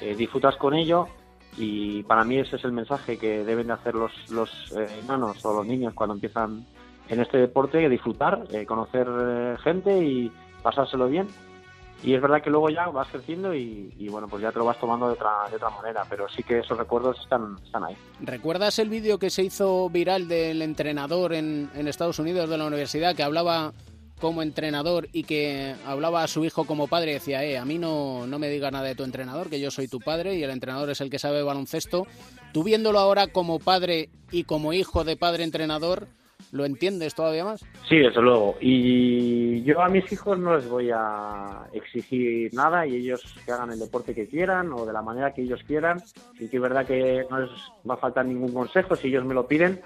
eh, 0.00 0.14
disfrutas 0.14 0.56
con 0.56 0.74
ello 0.74 1.08
y 1.56 2.02
para 2.04 2.24
mí 2.24 2.38
ese 2.38 2.56
es 2.56 2.64
el 2.64 2.72
mensaje 2.72 3.18
que 3.18 3.44
deben 3.44 3.68
de 3.68 3.72
hacer 3.74 3.94
los, 3.94 4.12
los 4.30 4.50
eh, 4.76 5.00
enanos 5.02 5.44
o 5.44 5.52
los 5.52 5.66
niños 5.66 5.94
cuando 5.94 6.14
empiezan 6.14 6.64
en 7.08 7.20
este 7.20 7.38
deporte, 7.38 7.88
disfrutar, 7.88 8.44
eh, 8.50 8.64
conocer 8.66 9.06
eh, 9.08 9.56
gente 9.62 10.04
y 10.04 10.32
pasárselo 10.62 11.08
bien. 11.08 11.28
Y 12.02 12.14
es 12.14 12.20
verdad 12.20 12.42
que 12.42 12.50
luego 12.50 12.68
ya 12.68 12.86
vas 12.88 13.08
creciendo 13.08 13.54
y, 13.54 13.94
y, 13.96 14.08
bueno, 14.08 14.28
pues 14.28 14.42
ya 14.42 14.52
te 14.52 14.58
lo 14.58 14.66
vas 14.66 14.78
tomando 14.78 15.06
de 15.06 15.14
otra, 15.14 15.48
de 15.48 15.56
otra 15.56 15.70
manera, 15.70 16.04
pero 16.08 16.28
sí 16.28 16.42
que 16.42 16.58
esos 16.58 16.76
recuerdos 16.76 17.18
están, 17.20 17.56
están 17.64 17.84
ahí. 17.84 17.96
¿Recuerdas 18.20 18.78
el 18.78 18.90
vídeo 18.90 19.18
que 19.18 19.30
se 19.30 19.42
hizo 19.42 19.88
viral 19.88 20.28
del 20.28 20.60
entrenador 20.60 21.32
en, 21.32 21.70
en 21.74 21.88
Estados 21.88 22.18
Unidos 22.18 22.50
de 22.50 22.58
la 22.58 22.66
universidad 22.66 23.16
que 23.16 23.22
hablaba 23.22 23.72
como 24.20 24.42
entrenador 24.42 25.08
y 25.12 25.24
que 25.24 25.74
hablaba 25.86 26.22
a 26.22 26.28
su 26.28 26.44
hijo 26.44 26.64
como 26.64 26.86
padre 26.86 27.14
decía, 27.14 27.44
eh, 27.44 27.58
a 27.58 27.64
mí 27.64 27.78
no, 27.78 28.26
no 28.26 28.38
me 28.38 28.48
digas 28.48 28.72
nada 28.72 28.86
de 28.86 28.94
tu 28.94 29.04
entrenador, 29.04 29.50
que 29.50 29.60
yo 29.60 29.70
soy 29.70 29.88
tu 29.88 30.00
padre 30.00 30.36
y 30.36 30.42
el 30.42 30.50
entrenador 30.50 30.90
es 30.90 31.00
el 31.00 31.10
que 31.10 31.18
sabe 31.18 31.42
baloncesto. 31.42 32.06
Tú 32.52 32.62
viéndolo 32.62 32.98
ahora 32.98 33.26
como 33.26 33.58
padre 33.58 34.10
y 34.30 34.44
como 34.44 34.72
hijo 34.72 35.04
de 35.04 35.16
padre 35.16 35.44
entrenador, 35.44 36.08
¿lo 36.54 36.64
entiendes 36.64 37.16
todavía 37.16 37.44
más? 37.44 37.64
Sí, 37.88 37.98
desde 37.98 38.22
luego. 38.22 38.56
Y 38.60 39.64
yo 39.64 39.82
a 39.82 39.88
mis 39.88 40.10
hijos 40.12 40.38
no 40.38 40.56
les 40.56 40.68
voy 40.68 40.88
a 40.94 41.66
exigir 41.72 42.54
nada 42.54 42.86
y 42.86 42.94
ellos 42.94 43.22
que 43.44 43.50
hagan 43.50 43.72
el 43.72 43.80
deporte 43.80 44.14
que 44.14 44.28
quieran 44.28 44.72
o 44.72 44.86
de 44.86 44.92
la 44.92 45.02
manera 45.02 45.34
que 45.34 45.42
ellos 45.42 45.60
quieran. 45.66 46.00
Sí 46.38 46.48
que 46.48 46.56
es 46.56 46.62
verdad 46.62 46.86
que 46.86 47.26
no 47.28 47.40
les 47.40 47.50
va 47.88 47.94
a 47.94 47.96
faltar 47.96 48.24
ningún 48.24 48.54
consejo 48.54 48.94
si 48.94 49.08
ellos 49.08 49.24
me 49.24 49.34
lo 49.34 49.48
piden, 49.48 49.80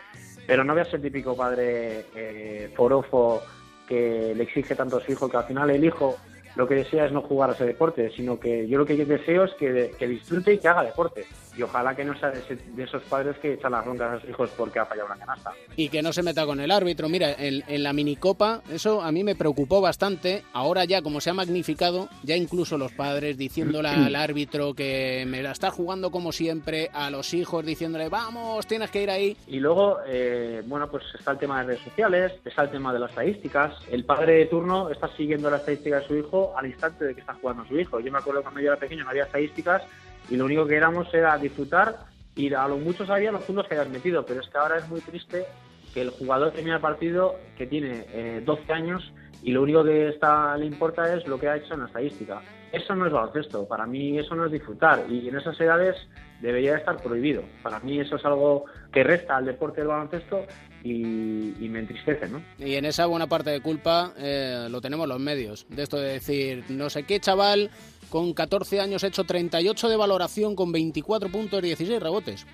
pero 0.46 0.62
no 0.62 0.75
voy 0.75 0.82
a 0.82 0.84
ser 0.84 1.00
típico 1.00 1.34
padre 1.34 2.04
eh, 2.14 2.70
forofo 2.76 3.40
que 3.88 4.34
le 4.37 4.42
exige 4.42 4.75
tanto 4.75 4.98
a 4.98 5.00
su 5.00 5.10
hijo 5.10 5.30
que 5.30 5.38
al 5.38 5.44
final 5.44 5.70
el 5.70 5.82
hijo 5.82 6.16
lo 6.54 6.68
que 6.68 6.75
desea 6.75 7.06
es 7.06 7.12
no 7.12 7.22
jugar 7.22 7.48
a 7.48 7.52
ese 7.54 7.64
deporte, 7.64 8.10
sino 8.10 8.38
que 8.38 8.68
yo 8.68 8.76
lo 8.76 8.84
que 8.84 8.94
deseo 9.06 9.44
es 9.44 9.54
que, 9.54 9.92
que 9.98 10.06
disfrute 10.06 10.52
y 10.52 10.58
que 10.58 10.68
haga 10.68 10.82
deporte. 10.82 11.25
Y 11.59 11.62
ojalá 11.65 11.93
que 11.97 12.05
no 12.05 12.17
sea 12.17 12.31
de, 12.31 12.38
ese, 12.38 12.55
de, 12.55 12.85
esos 12.85 13.03
padres 13.03 13.37
que 13.38 13.55
echan 13.55 13.73
las 13.73 13.85
broncas 13.85 14.15
a 14.15 14.21
sus 14.21 14.31
hijos 14.31 14.49
porque 14.57 14.79
ha 14.79 14.87
fallado 14.87 15.09
una 15.09 15.17
canasta. 15.17 15.53
Y 15.75 15.88
que 15.88 16.03
no 16.03 16.12
se 16.12 16.23
meta 16.23 16.47
con 16.47 16.61
el 16.61 16.71
árbitro. 16.71 17.09
Mira, 17.09 17.33
en, 17.33 17.65
en, 17.67 17.83
la 17.83 17.93
minicopa, 17.93 18.62
eso 18.71 19.03
a 19.03 19.11
mí 19.11 19.25
me 19.25 19.35
preocupó 19.35 19.81
bastante. 19.81 20.45
Ahora 20.53 20.85
ya, 20.85 21.03
como 21.03 21.21
se 21.21 21.31
ha 21.31 21.35
magnificado, 21.35 22.09
ya 22.23 22.37
incluso 22.37 22.79
los 22.79 22.93
padres 22.93 23.37
diciéndole 23.37 23.88
al 23.88 24.15
árbitro 24.17 24.73
que 24.73 25.25
me 25.27 25.43
la 25.43 25.50
está 25.50 25.73
jugando 25.73 26.12
como 26.12 26.31
siempre, 26.31 26.91
a 26.93 27.11
los 27.11 27.35
hijos 27.35 27.67
diciéndole, 27.67 28.09
vamos, 28.09 28.65
tienes 28.69 28.93
que 28.93 29.03
ir 29.03 29.11
ahí. 29.11 29.37
Y 29.49 29.59
luego, 29.59 29.99
eh, 30.07 30.62
bueno, 30.65 30.88
pues 30.88 31.03
está 31.19 31.33
el 31.33 31.38
tema 31.38 31.59
de 31.59 31.67
redes 31.67 31.83
sociales, 31.83 32.35
está 32.45 32.62
el 32.62 32.71
tema 32.71 32.93
de 32.93 33.00
las 33.00 33.11
estadísticas. 33.11 33.75
El 33.91 34.05
padre 34.05 34.35
de 34.35 34.47
turno 34.47 34.91
está 34.91 35.09
siguiendo 35.17 35.50
la 35.50 35.57
estadística 35.57 35.99
de 35.99 36.07
su 36.07 36.15
hijo 36.15 36.55
al 36.57 36.67
instante 36.67 37.05
de 37.05 37.15
que 37.17 37.21
está 37.21 37.35
jugando 37.35 37.65
su 37.65 37.77
hijo. 37.77 37.99
Yo 37.99 38.12
me 38.12 38.19
acuerdo 38.19 38.43
cuando 38.43 38.61
yo 38.61 38.69
era 38.69 38.79
pequeño 38.79 39.03
no 39.03 39.11
había 39.11 39.25
estadísticas 39.25 39.83
y 40.30 40.37
lo 40.37 40.44
único 40.44 40.66
que 40.66 40.76
éramos 40.76 41.12
era 41.12 41.37
disfrutar 41.38 41.97
y 42.35 42.52
a 42.54 42.68
lo 42.68 42.78
mucho 42.78 43.04
sabía 43.04 43.32
los 43.32 43.42
puntos 43.42 43.66
que 43.66 43.75
habías 43.75 43.92
metido, 43.92 44.25
pero 44.25 44.40
es 44.40 44.49
que 44.49 44.58
ahora 44.58 44.78
es 44.78 44.88
muy 44.88 45.00
triste 45.00 45.44
que 45.92 46.02
el 46.02 46.11
jugador 46.11 46.52
termina 46.52 46.76
el 46.76 46.82
partido 46.82 47.37
que 47.56 47.66
tiene 47.66 48.06
eh, 48.12 48.42
12 48.44 48.73
años 48.73 49.12
y 49.42 49.52
lo 49.52 49.62
único 49.62 49.85
que 49.85 50.08
está, 50.08 50.56
le 50.56 50.66
importa 50.66 51.14
es 51.14 51.26
lo 51.26 51.38
que 51.38 51.49
ha 51.49 51.56
hecho 51.56 51.75
en 51.75 51.80
la 51.80 51.87
estadística. 51.87 52.40
Eso 52.73 52.94
no 52.94 53.06
es 53.06 53.12
baloncesto, 53.12 53.66
para 53.66 53.87
mí 53.87 54.18
eso 54.18 54.35
no 54.35 54.44
es 54.47 54.52
disfrutar 54.52 55.04
y 55.08 55.28
en 55.28 55.37
esas 55.37 55.58
edades 55.61 55.97
debería 56.40 56.76
estar 56.76 56.97
prohibido. 57.02 57.42
Para 57.62 57.80
mí 57.80 57.99
eso 58.00 58.16
es 58.16 58.25
algo 58.25 58.66
que 58.92 59.02
resta 59.02 59.37
al 59.37 59.47
deporte 59.47 59.80
del 59.80 59.88
baloncesto 59.88 60.44
y, 60.82 61.64
y, 61.64 61.68
me 61.68 61.80
entristece, 61.80 62.28
¿no? 62.28 62.42
Y 62.58 62.75
en 62.75 62.85
esa 62.85 63.06
buena 63.06 63.26
parte 63.26 63.50
de 63.50 63.61
culpa 63.61 64.12
eh, 64.16 64.68
lo 64.70 64.80
tenemos 64.80 65.08
los 65.08 65.20
medios, 65.20 65.66
de 65.68 65.82
esto 65.82 65.99
de 65.99 66.12
decir, 66.12 66.64
no 66.68 66.88
sé 66.90 67.02
qué 67.04 67.20
chaval 67.20 67.70
con 68.11 68.32
14 68.32 68.80
años 68.80 69.04
hecho 69.04 69.25
38 69.25 69.88
de 69.88 69.97
valoración 69.97 70.54
con 70.54 70.73
24 70.73 71.28
puntos 71.30 71.58
y 71.61 71.66
16 71.66 72.00
rebotes. 72.00 72.47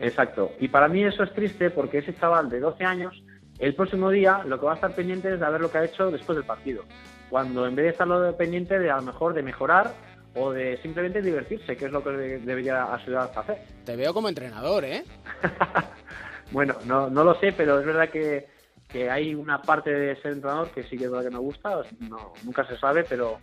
Exacto, 0.00 0.52
y 0.60 0.68
para 0.68 0.88
mí 0.88 1.04
eso 1.04 1.22
es 1.22 1.32
triste 1.32 1.70
porque 1.70 1.98
ese 1.98 2.14
chaval 2.14 2.48
de 2.48 2.60
12 2.60 2.84
años, 2.84 3.22
el 3.58 3.74
próximo 3.74 4.10
día 4.10 4.42
lo 4.46 4.58
que 4.58 4.66
va 4.66 4.72
a 4.72 4.76
estar 4.76 4.94
pendiente 4.94 5.32
es 5.32 5.40
de 5.40 5.50
ver 5.50 5.60
lo 5.60 5.70
que 5.70 5.78
ha 5.78 5.84
hecho 5.84 6.10
después 6.10 6.36
del 6.36 6.46
partido. 6.46 6.84
cuando 7.28 7.66
en 7.66 7.76
vez 7.76 7.84
de 7.84 7.90
estarlo 7.90 8.20
dependiente 8.20 8.78
de 8.78 8.90
a 8.90 8.96
lo 8.96 9.02
mejor 9.02 9.34
de 9.34 9.42
mejorar 9.42 9.94
o 10.34 10.52
de 10.52 10.78
simplemente 10.82 11.22
divertirse, 11.22 11.76
que 11.76 11.86
es 11.86 11.92
lo 11.92 12.02
que 12.02 12.10
debería 12.10 12.92
ayudar 12.92 13.30
a 13.34 13.40
hacer. 13.40 13.58
Te 13.84 13.96
veo 13.96 14.14
como 14.14 14.28
entrenador, 14.28 14.84
¿eh? 14.84 15.04
bueno, 16.50 16.74
no, 16.84 17.08
no 17.10 17.24
lo 17.24 17.34
sé, 17.40 17.52
pero 17.52 17.78
es 17.78 17.86
verdad 17.86 18.10
que, 18.10 18.48
que 18.88 19.10
hay 19.10 19.34
una 19.34 19.62
parte 19.62 19.90
de 19.90 20.16
ser 20.20 20.32
entrenador 20.32 20.70
que 20.70 20.84
sí 20.84 20.96
que 20.96 21.04
es 21.04 21.10
verdad 21.10 21.28
que 21.28 21.36
me 21.36 21.40
gusta, 21.40 21.82
no, 22.00 22.32
nunca 22.44 22.66
se 22.66 22.76
sabe, 22.78 23.04
pero 23.04 23.38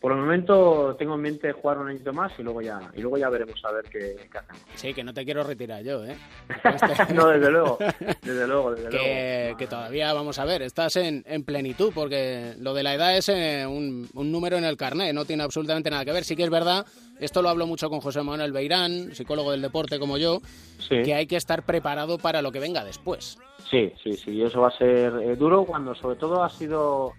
por 0.00 0.12
el 0.12 0.18
momento 0.18 0.94
tengo 0.98 1.14
en 1.14 1.20
mente 1.20 1.52
jugar 1.52 1.78
un 1.78 1.88
añito 1.88 2.12
más 2.12 2.32
y 2.38 2.42
luego 2.42 2.60
ya 2.62 2.80
y 2.94 3.00
luego 3.00 3.18
ya 3.18 3.28
veremos 3.28 3.60
a 3.64 3.72
ver 3.72 3.84
qué, 3.90 4.16
hacemos. 4.32 4.62
Sí, 4.74 4.94
que 4.94 5.02
no 5.02 5.12
te 5.12 5.24
quiero 5.24 5.42
retirar 5.42 5.82
yo, 5.82 6.04
¿eh? 6.04 6.16
no, 7.14 7.28
desde 7.28 7.50
luego, 7.50 7.78
desde 8.22 8.46
luego, 8.46 8.70
desde 8.72 8.88
que, 8.90 9.44
luego. 9.46 9.58
Que 9.58 9.66
todavía, 9.66 10.12
vamos 10.12 10.38
a 10.38 10.44
ver, 10.44 10.62
estás 10.62 10.96
en, 10.96 11.24
en 11.26 11.42
plenitud, 11.42 11.92
porque 11.94 12.54
lo 12.58 12.74
de 12.74 12.82
la 12.82 12.94
edad 12.94 13.16
es 13.16 13.28
eh, 13.28 13.66
un, 13.66 14.08
un, 14.14 14.32
número 14.32 14.56
en 14.56 14.64
el 14.64 14.76
carnet, 14.76 15.14
no 15.14 15.24
tiene 15.24 15.42
absolutamente 15.42 15.90
nada 15.90 16.04
que 16.04 16.12
ver. 16.12 16.24
Sí 16.24 16.36
que 16.36 16.44
es 16.44 16.50
verdad, 16.50 16.86
esto 17.18 17.42
lo 17.42 17.48
hablo 17.48 17.66
mucho 17.66 17.90
con 17.90 18.00
José 18.00 18.22
Manuel 18.22 18.52
Beirán, 18.52 19.14
psicólogo 19.14 19.50
del 19.50 19.62
deporte 19.62 19.98
como 19.98 20.18
yo, 20.18 20.40
que 20.88 21.14
hay 21.14 21.26
que 21.26 21.36
estar 21.36 21.64
preparado 21.64 22.18
para 22.18 22.42
lo 22.42 22.52
que 22.52 22.60
venga 22.60 22.84
después. 22.84 23.38
Sí, 23.70 23.92
sí, 24.02 24.12
sí, 24.14 24.42
eso 24.42 24.60
va 24.60 24.68
a 24.68 24.78
ser 24.78 25.12
eh, 25.22 25.36
duro 25.36 25.64
cuando 25.64 25.94
sobre 25.94 26.16
todo 26.16 26.42
ha 26.42 26.48
sido 26.48 27.12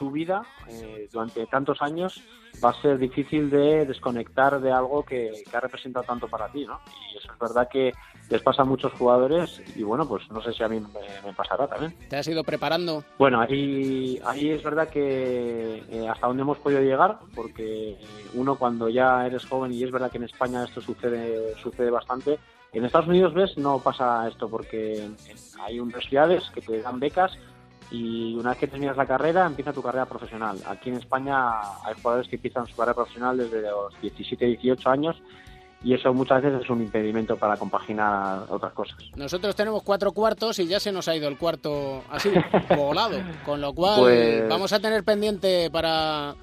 tu 0.00 0.10
vida 0.10 0.42
eh, 0.66 1.08
durante 1.12 1.46
tantos 1.46 1.82
años 1.82 2.22
va 2.64 2.70
a 2.70 2.80
ser 2.80 2.96
difícil 2.96 3.50
de 3.50 3.84
desconectar 3.84 4.58
de 4.58 4.72
algo 4.72 5.04
que, 5.04 5.30
ha 5.52 5.60
representado 5.60 6.06
tanto 6.06 6.26
para 6.26 6.48
ti, 6.48 6.64
¿no? 6.64 6.80
Y 7.12 7.18
eso 7.18 7.30
es 7.30 7.38
verdad 7.38 7.68
que 7.70 7.92
les 8.30 8.40
pasa 8.40 8.62
a 8.62 8.64
muchos 8.64 8.92
jugadores 8.94 9.62
y 9.76 9.82
bueno, 9.82 10.08
pues 10.08 10.22
no 10.30 10.42
sé 10.42 10.54
si 10.54 10.62
a 10.62 10.68
mí 10.68 10.80
me, 10.80 11.32
pasará 11.34 11.68
también. 11.68 11.94
¿Te 12.08 12.16
has 12.16 12.26
ido 12.26 12.42
preparando? 12.42 13.04
Bueno, 13.18 13.42
ahí, 13.42 14.18
ahí 14.24 14.50
es 14.50 14.62
verdad 14.62 14.88
que 14.88 15.84
eh, 15.90 16.08
hasta 16.08 16.26
donde 16.26 16.42
hemos 16.44 16.58
podido 16.58 16.80
llegar, 16.80 17.18
porque 17.34 17.98
uno 18.32 18.56
cuando 18.56 18.88
ya 18.88 19.26
eres 19.26 19.44
joven 19.44 19.74
y 19.74 19.84
es 19.84 19.90
verdad 19.90 20.10
que 20.10 20.16
en 20.16 20.24
España 20.24 20.64
esto 20.64 20.80
sucede, 20.80 21.54
sucede 21.56 21.90
bastante, 21.90 22.38
en 22.72 22.86
Estados 22.86 23.08
Unidos 23.08 23.34
ves 23.34 23.58
no 23.58 23.80
pasa 23.80 24.26
esto 24.28 24.48
porque 24.48 25.10
hay 25.60 25.78
universidades 25.78 26.48
que 26.54 26.62
te 26.62 26.80
dan 26.80 27.00
becas 27.00 27.32
y 27.90 28.34
una 28.36 28.50
vez 28.50 28.58
que 28.58 28.66
terminas 28.68 28.96
la 28.96 29.06
carrera 29.06 29.46
empieza 29.46 29.72
tu 29.72 29.82
carrera 29.82 30.06
profesional. 30.06 30.58
Aquí 30.66 30.90
en 30.90 30.96
España 30.96 31.60
hay 31.84 31.94
jugadores 32.00 32.28
que 32.28 32.36
empiezan 32.36 32.66
su 32.66 32.76
carrera 32.76 32.94
profesional 32.94 33.36
desde 33.36 33.62
los 33.62 34.00
17, 34.00 34.46
18 34.46 34.90
años 34.90 35.16
y 35.82 35.94
eso 35.94 36.12
muchas 36.12 36.42
veces 36.42 36.62
es 36.62 36.70
un 36.70 36.82
impedimento 36.82 37.36
para 37.36 37.56
compaginar 37.56 38.44
otras 38.48 38.72
cosas. 38.72 38.98
Nosotros 39.16 39.56
tenemos 39.56 39.82
cuatro 39.82 40.12
cuartos 40.12 40.58
y 40.58 40.66
ya 40.66 40.78
se 40.78 40.92
nos 40.92 41.08
ha 41.08 41.16
ido 41.16 41.26
el 41.28 41.38
cuarto 41.38 42.04
así, 42.10 42.30
volado, 42.76 43.18
con 43.44 43.60
lo 43.60 43.72
cual 43.72 44.00
Pues- 44.00 44.48
vamos 44.48 44.72
a 44.72 44.80
tener 44.80 45.04
pendiente 45.04 45.70
para 45.70 46.34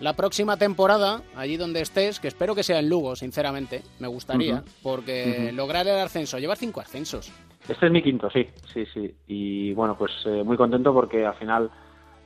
la 0.00 0.12
próxima 0.14 0.56
temporada, 0.56 1.22
allí 1.36 1.56
donde 1.56 1.80
estés, 1.80 2.18
que 2.20 2.28
espero 2.28 2.54
que 2.54 2.62
sea 2.62 2.78
en 2.78 2.88
Lugo, 2.88 3.14
sinceramente, 3.16 3.82
me 4.00 4.08
gustaría, 4.08 4.62
porque 4.82 5.50
lograr 5.54 5.86
el 5.86 5.98
ascenso, 5.98 6.38
llevar 6.38 6.56
cinco 6.56 6.80
ascensos. 6.80 7.30
Este 7.68 7.86
es 7.86 7.92
mi 7.92 8.02
quinto, 8.02 8.28
sí, 8.30 8.46
sí, 8.72 8.84
sí. 8.86 9.14
Y 9.26 9.72
bueno, 9.72 9.96
pues 9.96 10.12
eh, 10.26 10.42
muy 10.44 10.56
contento 10.56 10.92
porque 10.92 11.24
al 11.24 11.34
final 11.34 11.70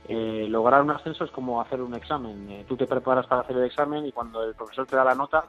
eh, 0.07 0.47
lograr 0.49 0.81
un 0.81 0.91
ascenso 0.91 1.23
es 1.23 1.31
como 1.31 1.61
hacer 1.61 1.81
un 1.81 1.95
examen. 1.95 2.49
Eh, 2.49 2.65
tú 2.67 2.75
te 2.75 2.87
preparas 2.87 3.25
para 3.27 3.41
hacer 3.41 3.55
el 3.55 3.63
examen 3.63 4.05
y 4.05 4.11
cuando 4.11 4.43
el 4.43 4.53
profesor 4.53 4.85
te 4.87 4.97
da 4.97 5.03
la 5.05 5.15
nota, 5.15 5.45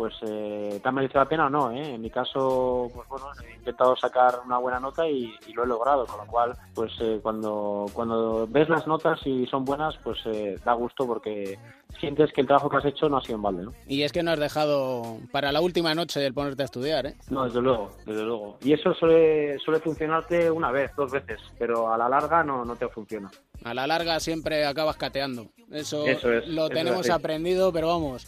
pues 0.00 0.14
eh, 0.22 0.80
te 0.82 0.88
ha 0.88 0.92
merecido 0.92 1.20
la 1.20 1.28
pena 1.28 1.46
o 1.46 1.50
no. 1.50 1.70
¿eh? 1.72 1.94
En 1.94 2.00
mi 2.00 2.08
caso, 2.08 2.90
pues 2.94 3.06
bueno, 3.06 3.26
he 3.46 3.56
intentado 3.56 3.94
sacar 3.94 4.40
una 4.46 4.56
buena 4.56 4.80
nota 4.80 5.06
y, 5.06 5.34
y 5.46 5.52
lo 5.52 5.64
he 5.64 5.66
logrado, 5.66 6.06
con 6.06 6.24
lo 6.24 6.26
cual, 6.26 6.56
pues 6.74 6.90
eh, 7.00 7.20
cuando, 7.22 7.84
cuando 7.92 8.46
ves 8.48 8.70
las 8.70 8.86
notas 8.86 9.20
y 9.26 9.46
son 9.48 9.66
buenas, 9.66 9.94
pues 10.02 10.18
eh, 10.24 10.58
da 10.64 10.72
gusto 10.72 11.06
porque 11.06 11.58
sientes 11.98 12.32
que 12.32 12.40
el 12.40 12.46
trabajo 12.46 12.70
que 12.70 12.78
has 12.78 12.84
hecho 12.86 13.10
no 13.10 13.18
ha 13.18 13.20
sido 13.20 13.34
en 13.36 13.42
balde, 13.42 13.64
¿no? 13.64 13.74
Y 13.86 14.02
es 14.02 14.10
que 14.10 14.22
no 14.22 14.30
has 14.30 14.38
dejado 14.38 15.18
para 15.32 15.52
la 15.52 15.60
última 15.60 15.94
noche 15.94 16.24
el 16.24 16.32
ponerte 16.32 16.62
a 16.62 16.64
estudiar, 16.64 17.04
¿eh? 17.04 17.16
No, 17.28 17.44
desde 17.44 17.60
luego, 17.60 17.90
desde 18.06 18.22
luego. 18.22 18.56
Y 18.62 18.72
eso 18.72 18.94
suele, 18.94 19.58
suele 19.58 19.80
funcionarte 19.80 20.50
una 20.50 20.70
vez, 20.70 20.92
dos 20.96 21.12
veces, 21.12 21.42
pero 21.58 21.92
a 21.92 21.98
la 21.98 22.08
larga 22.08 22.42
no, 22.42 22.64
no 22.64 22.74
te 22.74 22.88
funciona. 22.88 23.30
A 23.64 23.74
la 23.74 23.86
larga 23.86 24.18
siempre 24.18 24.64
acabas 24.64 24.96
cateando. 24.96 25.48
Eso, 25.70 26.06
Eso 26.06 26.32
es, 26.32 26.48
lo 26.48 26.64
eso 26.64 26.74
tenemos 26.74 27.04
es 27.04 27.10
aprendido, 27.10 27.70
pero 27.70 27.88
vamos. 27.88 28.26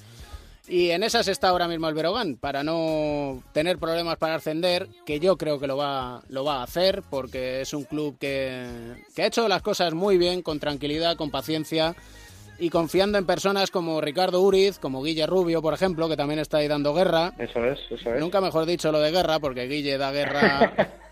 Y 0.69 0.91
en 0.91 1.03
esas 1.03 1.27
está 1.29 1.49
ahora 1.49 1.67
mismo 1.67 1.89
el 1.89 1.95
Verogán, 1.95 2.37
para 2.37 2.63
no 2.63 3.43
tener 3.53 3.79
problemas 3.79 4.17
para 4.17 4.37
ascender, 4.37 4.87
que 5.05 5.19
yo 5.19 5.37
creo 5.37 5.59
que 5.59 5.67
lo 5.67 5.77
va, 5.77 6.23
lo 6.29 6.45
va 6.45 6.61
a 6.61 6.63
hacer, 6.63 7.03
porque 7.11 7.61
es 7.61 7.75
un 7.75 7.85
club 7.85 8.17
que, 8.19 8.65
que 9.15 9.23
ha 9.23 9.27
hecho 9.27 9.49
las 9.49 9.63
cosas 9.63 9.93
muy 9.93 10.19
bien, 10.19 10.43
con 10.43 10.61
tranquilidad, 10.61 11.17
con 11.17 11.33
paciencia, 11.33 11.97
y 12.59 12.71
confiando 12.71 13.19
en 13.19 13.27
personas 13.27 13.73
como 13.73 14.01
Ricardo 14.01 14.41
Uriz, 14.41 14.79
como 14.79 15.03
Guille 15.03 15.27
Rubio, 15.27 15.63
por 15.63 15.75
ejemplo, 15.75 16.09
que 16.09 16.17
también 16.17 16.39
está 16.39 16.59
ahí 16.59 16.69
dando 16.69 16.95
guerra. 16.95 17.33
Eso 17.39 17.65
es, 17.65 17.81
eso 17.91 18.15
es. 18.15 18.21
Nunca 18.21 18.41
mejor 18.41 18.65
dicho 18.65 18.93
lo 18.93 19.01
de 19.01 19.11
guerra, 19.11 19.41
porque 19.41 19.67
Guille 19.67 19.99
da 19.99 20.13
guerra 20.13 20.73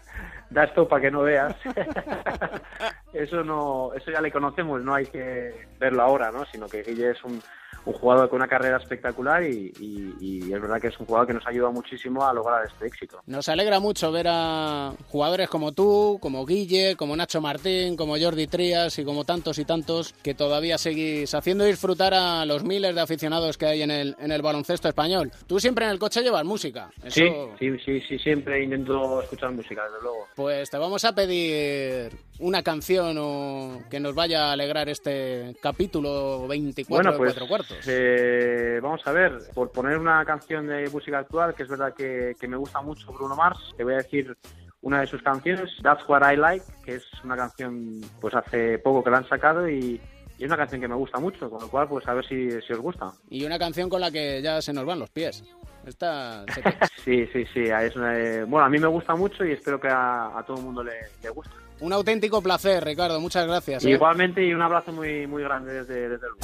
Da 0.50 0.64
esto 0.64 0.88
para 0.88 1.02
que 1.02 1.10
no 1.12 1.22
veas. 1.22 1.54
eso 3.12 3.44
no, 3.44 3.92
eso 3.94 4.10
ya 4.10 4.20
le 4.20 4.32
conocemos, 4.32 4.82
no 4.82 4.94
hay 4.94 5.06
que 5.06 5.54
verlo 5.78 6.02
ahora, 6.02 6.32
¿no? 6.32 6.44
Sino 6.46 6.68
que 6.68 6.82
Guille 6.82 7.12
es 7.12 7.22
un, 7.22 7.40
un 7.86 7.92
jugador 7.94 8.28
con 8.28 8.36
una 8.36 8.48
carrera 8.48 8.76
espectacular 8.76 9.42
y, 9.42 9.72
y- 9.80 10.14
y 10.20 10.52
es 10.52 10.60
verdad 10.60 10.80
que 10.80 10.88
es 10.88 11.00
un 11.00 11.06
jugador 11.06 11.26
que 11.26 11.34
nos 11.34 11.46
ha 11.46 11.50
ayudado 11.50 11.72
muchísimo 11.72 12.26
a 12.26 12.32
lograr 12.34 12.66
este 12.66 12.86
éxito. 12.86 13.20
Nos 13.26 13.48
alegra 13.48 13.80
mucho 13.80 14.12
ver 14.12 14.26
a 14.28 14.92
jugadores 15.08 15.48
como 15.48 15.72
tú, 15.72 16.18
como 16.20 16.44
Guille, 16.44 16.94
como 16.96 17.16
Nacho 17.16 17.40
Martín, 17.40 17.96
como 17.96 18.18
Jordi 18.18 18.46
Trías 18.46 18.98
y 18.98 19.04
como 19.04 19.24
tantos 19.24 19.58
y 19.58 19.64
tantos 19.64 20.12
que 20.22 20.34
todavía 20.34 20.76
seguís 20.78 21.34
haciendo 21.34 21.64
disfrutar 21.64 22.12
a 22.14 22.44
los 22.44 22.64
miles 22.64 22.94
de 22.94 23.00
aficionados 23.00 23.56
que 23.56 23.66
hay 23.66 23.82
en 23.82 23.90
el, 23.90 24.14
en 24.18 24.30
el 24.30 24.42
baloncesto 24.42 24.88
español. 24.88 25.30
Tú 25.46 25.58
siempre 25.58 25.84
en 25.86 25.92
el 25.92 25.98
coche 25.98 26.22
llevas 26.22 26.44
música. 26.44 26.90
Eso, 27.02 27.20
Sí, 27.20 27.30
sí, 27.58 27.78
sí, 27.84 28.00
sí, 28.08 28.18
siempre 28.18 28.62
intento 28.62 29.22
escuchar 29.22 29.52
música, 29.52 29.84
desde 29.84 30.02
luego. 30.02 30.26
Pues 30.36 30.68
te 30.70 30.76
vamos 30.78 31.04
a 31.04 31.14
pedir 31.14 32.12
una 32.40 32.62
canción 32.62 33.16
o 33.18 33.82
que 33.90 34.00
nos 34.00 34.14
vaya 34.14 34.48
a 34.48 34.52
alegrar 34.52 34.88
este 34.88 35.54
capítulo 35.62 36.46
24 36.48 36.94
Bueno, 36.96 37.12
de 37.12 37.18
pues 37.18 37.32
Cuatro 37.32 37.48
Cuartos. 37.48 37.76
eh, 37.86 38.80
vamos 38.82 39.00
a 39.06 39.12
ver, 39.12 39.38
por 39.54 39.70
poner 39.70 39.98
una 39.98 40.24
canción 40.24 40.66
de 40.66 40.88
música 40.90 41.18
actual, 41.18 41.54
que 41.54 41.62
es 41.64 41.68
verdad 41.68 41.94
que, 41.94 42.34
que 42.40 42.48
me 42.48 42.56
gusta 42.56 42.80
mucho 42.80 43.12
Bruno 43.12 43.36
Mars, 43.36 43.58
te 43.76 43.84
voy 43.84 43.94
a 43.94 43.98
decir 43.98 44.36
una 44.82 45.00
de 45.00 45.06
sus 45.06 45.22
canciones, 45.22 45.70
That's 45.82 46.08
What 46.08 46.22
I 46.32 46.36
Like, 46.36 46.64
que 46.84 46.94
es 46.96 47.04
una 47.22 47.36
canción 47.36 48.00
pues 48.20 48.34
hace 48.34 48.78
poco 48.78 49.04
que 49.04 49.10
la 49.10 49.18
han 49.18 49.28
sacado 49.28 49.68
y, 49.68 50.00
y 50.38 50.44
es 50.44 50.46
una 50.46 50.56
canción 50.56 50.80
que 50.80 50.88
me 50.88 50.94
gusta 50.94 51.18
mucho, 51.18 51.50
con 51.50 51.60
lo 51.60 51.68
cual 51.68 51.86
pues 51.88 52.08
a 52.08 52.14
ver 52.14 52.26
si, 52.26 52.50
si 52.62 52.72
os 52.72 52.78
gusta. 52.80 53.12
Y 53.28 53.44
una 53.44 53.58
canción 53.58 53.90
con 53.90 54.00
la 54.00 54.10
que 54.10 54.40
ya 54.40 54.62
se 54.62 54.72
nos 54.72 54.86
van 54.86 54.98
los 54.98 55.10
pies. 55.10 55.44
Esta 55.86 56.44
Sí, 57.04 57.26
sí, 57.32 57.44
sí, 57.52 57.64
es 57.64 57.96
una 57.96 58.12
bueno, 58.46 58.64
a 58.64 58.68
mí 58.68 58.78
me 58.78 58.86
gusta 58.86 59.14
mucho 59.14 59.44
y 59.44 59.52
espero 59.52 59.80
que 59.80 59.88
a, 59.88 60.38
a 60.38 60.42
todo 60.44 60.58
el 60.58 60.64
mundo 60.64 60.82
le, 60.82 60.92
le 61.22 61.30
guste. 61.30 61.54
Un 61.80 61.92
auténtico 61.92 62.42
placer, 62.42 62.84
Ricardo. 62.84 63.20
Muchas 63.20 63.46
gracias. 63.46 63.84
¿eh? 63.84 63.90
Igualmente 63.90 64.44
y 64.44 64.52
un 64.52 64.62
abrazo 64.62 64.92
muy, 64.92 65.26
muy 65.26 65.42
grande 65.42 65.72
desde, 65.72 66.08
desde 66.08 66.28
Lugo. 66.28 66.40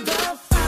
Gobert 0.00 0.38
flags 0.48 0.60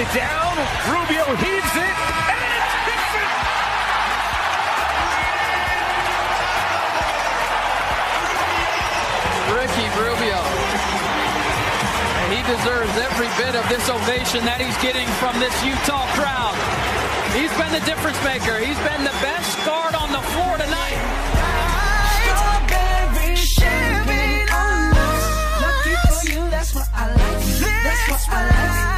it 0.00 0.14
down. 0.16 0.56
Rubio 0.88 1.24
heaves 1.36 1.74
it. 1.76 1.96
Ricky 9.52 9.86
Rubio. 10.00 10.40
He 12.32 12.40
deserves 12.48 12.96
every 12.96 13.28
bit 13.36 13.54
of 13.54 13.68
this 13.68 13.84
ovation 13.90 14.44
that 14.48 14.56
he's 14.64 14.76
getting 14.80 15.08
from 15.20 15.36
this 15.36 15.52
Utah 15.60 16.08
crowd. 16.16 16.56
He's 17.36 17.52
been 17.60 17.72
the 17.76 17.84
difference 17.84 18.16
maker. 18.24 18.56
He's 18.56 18.80
been 18.88 19.04
the 19.04 19.12
best 19.20 19.52
guard 19.66 19.94
on 19.94 20.12
the 20.12 20.22
floor 20.32 20.56
tonight. 20.56 20.96
Strawberry, 22.24 23.36
that's 26.48 26.74
what 26.74 26.88
I 26.94 27.12
like. 27.12 27.44
That's 27.84 28.08
what 28.08 28.28
I 28.30 28.48
like. 28.48 28.89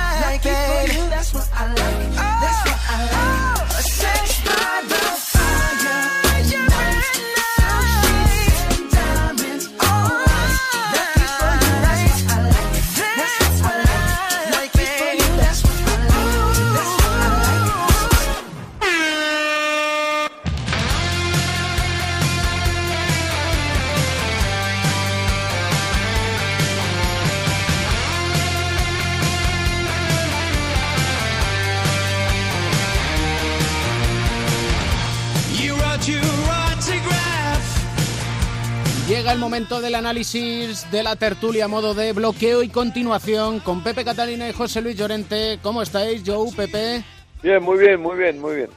Llega 39.23 39.35
el 39.35 39.39
momento 39.39 39.81
del 39.81 39.95
análisis 39.95 40.91
de 40.91 41.05
la 41.05 41.15
tertulia 41.15 41.67
a 41.67 41.69
modo 41.69 41.95
de 41.95 42.13
bloqueo 42.13 42.65
y 42.65 42.69
continuación 42.69 43.61
con 43.61 43.85
Pepe 43.85 44.05
Catalina 44.05 44.49
y 44.49 44.53
José 44.53 44.83
Luis 44.83 44.97
Llorente. 44.97 45.61
¿Cómo 45.63 45.81
estáis, 45.81 46.25
Joe, 46.27 46.51
Pepe? 46.57 47.05
Bien, 47.41 47.63
muy 47.63 47.79
bien, 47.79 48.01
muy 48.01 48.17
bien, 48.17 48.41
muy 48.41 48.57
bien. 48.57 48.71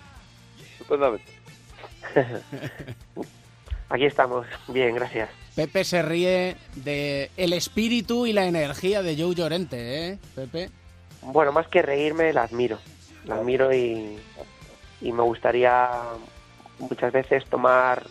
Estupendamente. 0.73 1.25
Aquí 3.89 4.05
estamos, 4.05 4.45
bien, 4.67 4.93
gracias. 4.93 5.31
Pepe 5.55 5.83
se 5.83 6.03
ríe 6.03 6.57
de 6.75 7.31
el 7.37 7.51
espíritu 7.51 8.27
y 8.27 8.33
la 8.33 8.45
energía 8.45 9.01
de 9.01 9.19
Joe 9.19 9.33
Llorente, 9.33 10.09
¿eh, 10.09 10.19
Pepe? 10.35 10.69
Bueno, 11.23 11.53
más 11.53 11.67
que 11.69 11.81
reírme, 11.81 12.31
la 12.33 12.43
admiro. 12.43 12.77
La 13.25 13.37
admiro 13.37 13.73
y, 13.73 14.19
y 15.01 15.11
me 15.11 15.23
gustaría 15.23 15.89
muchas 16.77 17.11
veces 17.11 17.45
tomar 17.45 18.05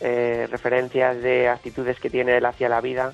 eh, 0.00 0.46
referencias 0.50 1.20
de 1.22 1.48
actitudes 1.48 1.98
que 2.00 2.10
tiene 2.10 2.36
él 2.38 2.46
hacia 2.46 2.68
la 2.68 2.80
vida 2.80 3.12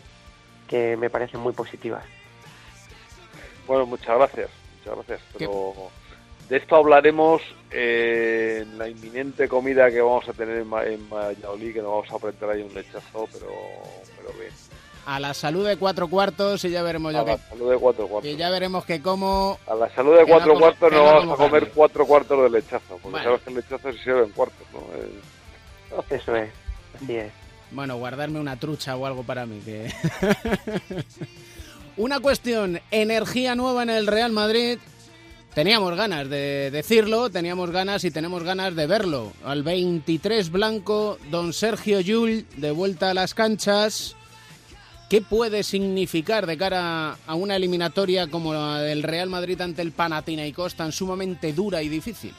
que 0.68 0.96
me 0.96 1.10
parecen 1.10 1.40
muy 1.40 1.52
positivas. 1.52 2.04
Bueno, 3.66 3.86
muchas 3.86 4.16
gracias, 4.16 4.50
muchas 4.78 4.94
gracias. 4.96 5.20
Pero 5.38 5.72
de 6.48 6.56
esto 6.56 6.76
hablaremos 6.76 7.42
eh, 7.70 8.60
en 8.62 8.78
la 8.78 8.88
inminente 8.88 9.48
comida 9.48 9.90
que 9.90 10.00
vamos 10.00 10.28
a 10.28 10.32
tener 10.32 10.58
en, 10.58 10.68
Ma- 10.68 10.84
en 10.84 11.08
Valladolid, 11.10 11.72
que 11.74 11.82
nos 11.82 11.90
vamos 11.90 12.10
a 12.12 12.16
aprender 12.16 12.50
ahí 12.50 12.62
un 12.62 12.72
lechazo, 12.74 13.28
pero, 13.32 13.48
pero 14.16 14.32
bien. 14.38 14.52
A 15.06 15.20
la 15.20 15.34
salud 15.34 15.66
de 15.66 15.76
cuatro 15.76 16.08
cuartos 16.08 16.64
y 16.64 16.70
ya 16.70 16.82
veremos 16.82 17.14
A 17.14 17.18
yo 17.20 17.24
la 17.26 17.36
que, 17.36 17.42
salud 17.48 17.70
de 17.70 17.78
cuatro 17.78 18.08
cuartos. 18.08 18.28
que 18.30 18.36
ya 18.36 18.50
veremos 18.50 18.84
que 18.84 19.00
como 19.02 19.58
A 19.68 19.74
la 19.76 19.88
salud 19.90 20.16
de 20.16 20.24
cuatro 20.26 20.54
cuartos 20.58 20.92
no 20.92 21.04
vamos 21.04 21.32
a 21.34 21.36
comer 21.36 21.60
carne. 21.60 21.72
cuatro 21.74 22.06
cuartos 22.06 22.42
de 22.42 22.50
lechazo, 22.58 22.84
porque 22.88 23.08
Bueno. 23.10 23.24
sabes 23.24 23.42
que 23.42 23.50
el 23.50 23.56
lechazo 23.56 23.92
se 23.92 23.98
sirve 24.02 24.24
en 24.24 24.30
cuartos, 24.30 24.66
¿no? 24.72 24.80
Eso 26.10 26.34
es, 26.36 26.50
es. 27.08 27.32
Bueno, 27.70 27.96
guardarme 27.96 28.40
una 28.40 28.56
trucha 28.56 28.96
o 28.96 29.06
algo 29.06 29.22
para 29.22 29.46
mí. 29.46 29.60
Que... 29.64 29.92
una 31.96 32.20
cuestión, 32.20 32.80
energía 32.90 33.54
nueva 33.54 33.82
en 33.82 33.90
el 33.90 34.06
Real 34.06 34.32
Madrid. 34.32 34.78
Teníamos 35.54 35.96
ganas 35.96 36.28
de 36.28 36.70
decirlo, 36.70 37.30
teníamos 37.30 37.70
ganas 37.70 38.04
y 38.04 38.10
tenemos 38.10 38.42
ganas 38.42 38.76
de 38.76 38.86
verlo. 38.86 39.32
Al 39.42 39.62
23 39.62 40.50
blanco, 40.50 41.18
don 41.30 41.54
Sergio 41.54 42.00
Llull, 42.00 42.46
de 42.56 42.70
vuelta 42.72 43.10
a 43.10 43.14
las 43.14 43.32
canchas. 43.32 44.16
¿Qué 45.08 45.22
puede 45.22 45.62
significar 45.62 46.46
de 46.46 46.58
cara 46.58 47.16
a 47.26 47.34
una 47.36 47.56
eliminatoria 47.56 48.26
como 48.26 48.52
la 48.52 48.80
del 48.80 49.02
Real 49.02 49.30
Madrid 49.30 49.60
ante 49.60 49.80
el 49.80 49.92
Panathinaikos 49.92 50.74
tan 50.74 50.92
sumamente 50.92 51.52
dura 51.52 51.82
y 51.82 51.88
difícil? 51.88 52.34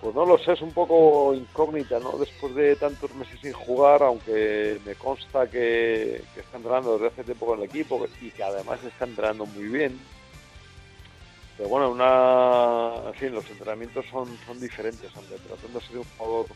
Pues 0.00 0.14
no 0.14 0.26
lo 0.26 0.38
sé, 0.38 0.52
es 0.52 0.60
un 0.60 0.72
poco 0.72 1.32
incógnita, 1.32 1.98
¿no? 1.98 2.12
Después 2.18 2.54
de 2.54 2.76
tantos 2.76 3.14
meses 3.14 3.40
sin 3.40 3.52
jugar, 3.52 4.02
aunque 4.02 4.78
me 4.84 4.94
consta 4.94 5.48
que, 5.48 6.16
está 6.36 6.58
entrenando 6.58 6.94
desde 6.94 7.06
hace 7.08 7.24
tiempo 7.24 7.46
con 7.46 7.58
el 7.58 7.64
equipo 7.64 8.06
y 8.20 8.30
que 8.30 8.42
además 8.42 8.78
está 8.84 9.06
entrenando 9.06 9.46
muy 9.46 9.64
bien. 9.64 9.98
Pero 11.56 11.70
bueno, 11.70 11.90
una, 11.90 13.08
en 13.08 13.14
fin, 13.14 13.34
los 13.34 13.48
entrenamientos 13.50 14.04
son, 14.10 14.28
son 14.46 14.60
diferentes, 14.60 15.10
aunque 15.16 15.36
tratándose 15.36 15.92
de 15.94 16.00
un 16.00 16.04
jugador 16.18 16.46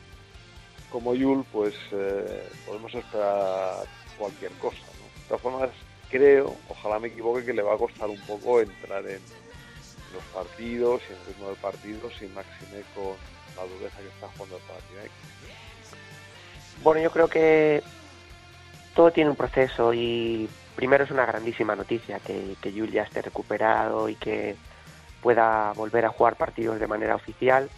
como 0.90 1.14
Yul, 1.14 1.44
pues 1.50 1.74
eh, 1.92 2.48
podemos 2.66 2.94
esperar 2.94 3.84
cualquier 4.18 4.52
cosa, 4.52 4.76
¿no? 4.76 5.22
De 5.22 5.28
todas 5.28 5.42
formas, 5.42 5.70
creo, 6.10 6.54
ojalá 6.68 6.98
me 6.98 7.08
equivoque, 7.08 7.44
que 7.46 7.54
le 7.54 7.62
va 7.62 7.74
a 7.74 7.78
costar 7.78 8.10
un 8.10 8.20
poco 8.26 8.60
entrar 8.60 9.06
en 9.06 9.20
los 10.12 10.22
partidos 10.34 11.00
y 11.08 11.12
el 11.12 11.26
ritmo 11.26 11.48
del 11.48 11.56
partido, 11.56 12.10
sin 12.10 12.34
máxime 12.34 12.82
con 12.94 13.14
la 13.56 13.64
dureza 13.64 13.98
que 13.98 14.08
está 14.08 14.28
jugando 14.28 14.56
el 14.56 14.62
Panathinaikos. 14.62 15.16
Bueno, 16.82 17.00
yo 17.00 17.10
creo 17.10 17.28
que 17.28 17.82
todo 18.94 19.10
tiene 19.12 19.30
un 19.30 19.36
proceso 19.36 19.92
y 19.92 20.48
primero 20.76 21.04
es 21.04 21.10
una 21.10 21.26
grandísima 21.26 21.76
noticia 21.76 22.18
que, 22.20 22.56
que 22.60 22.72
Yul 22.72 22.90
ya 22.90 23.02
esté 23.02 23.22
recuperado 23.22 24.08
y 24.08 24.14
que 24.14 24.56
pueda 25.22 25.72
volver 25.74 26.06
a 26.06 26.10
jugar 26.10 26.36
partidos 26.36 26.80
de 26.80 26.86
manera 26.86 27.14
oficial. 27.14 27.68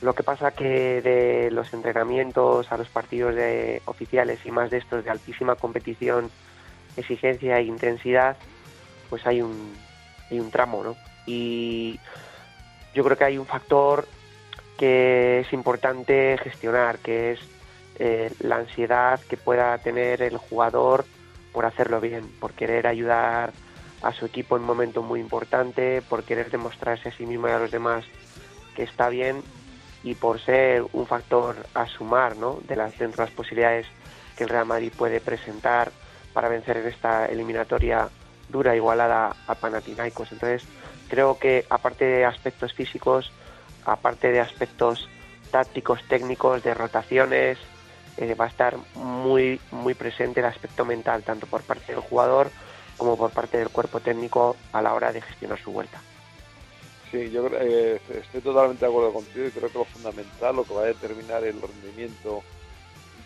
Lo 0.00 0.14
que 0.14 0.22
pasa 0.22 0.50
que 0.50 1.00
de 1.00 1.50
los 1.52 1.72
entrenamientos 1.72 2.72
a 2.72 2.76
los 2.76 2.88
partidos 2.88 3.34
de 3.34 3.82
oficiales 3.84 4.40
y 4.44 4.50
más 4.50 4.70
de 4.70 4.78
estos 4.78 5.04
de 5.04 5.10
altísima 5.10 5.54
competición, 5.54 6.30
exigencia 6.96 7.58
e 7.58 7.64
intensidad, 7.64 8.36
pues 9.08 9.26
hay 9.26 9.42
un, 9.42 9.74
hay 10.30 10.40
un 10.40 10.50
tramo, 10.50 10.82
¿no? 10.82 10.96
Y 11.26 11.98
yo 12.94 13.04
creo 13.04 13.16
que 13.16 13.24
hay 13.24 13.38
un 13.38 13.46
factor 13.46 14.06
que 14.78 15.40
es 15.40 15.52
importante 15.52 16.38
gestionar, 16.42 16.98
que 16.98 17.32
es 17.32 17.40
eh, 17.98 18.32
la 18.40 18.56
ansiedad 18.56 19.20
que 19.20 19.36
pueda 19.36 19.76
tener 19.78 20.22
el 20.22 20.36
jugador 20.36 21.04
por 21.52 21.66
hacerlo 21.66 22.00
bien, 22.00 22.26
por 22.40 22.52
querer 22.52 22.86
ayudar 22.86 23.52
a 24.02 24.12
su 24.12 24.26
equipo 24.26 24.56
en 24.56 24.62
un 24.62 24.68
momento 24.68 25.02
muy 25.02 25.20
importante, 25.20 26.02
por 26.02 26.24
querer 26.24 26.50
demostrarse 26.50 27.10
a 27.10 27.12
sí 27.12 27.26
mismo 27.26 27.48
y 27.48 27.52
a 27.52 27.58
los 27.58 27.70
demás 27.70 28.04
que 28.74 28.82
está 28.82 29.08
bien 29.08 29.42
y 30.02 30.14
por 30.14 30.40
ser 30.40 30.84
un 30.92 31.06
factor 31.06 31.56
a 31.74 31.86
sumar 31.86 32.36
¿no? 32.36 32.58
de 32.66 32.76
las, 32.76 32.98
dentro 32.98 33.24
de 33.24 33.30
las 33.30 33.36
posibilidades 33.36 33.86
que 34.36 34.44
el 34.44 34.50
Real 34.50 34.66
Madrid 34.66 34.92
puede 34.96 35.20
presentar 35.20 35.92
para 36.32 36.48
vencer 36.48 36.78
en 36.78 36.88
esta 36.88 37.26
eliminatoria 37.26 38.08
dura 38.48 38.74
igualada 38.74 39.36
a 39.46 39.54
Panathinaikos. 39.54 40.32
Entonces, 40.32 40.66
creo 41.12 41.38
que 41.38 41.66
aparte 41.68 42.06
de 42.06 42.24
aspectos 42.24 42.72
físicos, 42.72 43.30
aparte 43.84 44.32
de 44.32 44.40
aspectos 44.40 45.10
tácticos, 45.50 46.00
técnicos, 46.08 46.62
de 46.62 46.72
rotaciones, 46.72 47.58
eh, 48.16 48.34
va 48.34 48.46
a 48.46 48.48
estar 48.48 48.78
muy, 48.94 49.60
muy 49.70 49.92
presente 49.92 50.40
el 50.40 50.46
aspecto 50.46 50.86
mental, 50.86 51.22
tanto 51.22 51.46
por 51.46 51.60
parte 51.60 51.92
del 51.92 52.00
jugador 52.00 52.50
como 52.96 53.18
por 53.18 53.30
parte 53.30 53.58
del 53.58 53.68
cuerpo 53.68 54.00
técnico 54.00 54.56
a 54.72 54.80
la 54.80 54.94
hora 54.94 55.12
de 55.12 55.20
gestionar 55.20 55.58
su 55.58 55.70
vuelta. 55.70 56.00
Sí, 57.10 57.30
yo 57.30 57.46
eh, 57.60 58.00
estoy 58.08 58.40
totalmente 58.40 58.86
de 58.86 58.90
acuerdo 58.90 59.12
contigo 59.12 59.46
y 59.46 59.50
creo 59.50 59.70
que 59.70 59.78
lo 59.78 59.84
fundamental, 59.84 60.56
lo 60.56 60.64
que 60.64 60.72
va 60.72 60.80
a 60.84 60.86
determinar 60.86 61.44
el 61.44 61.60
rendimiento 61.60 62.42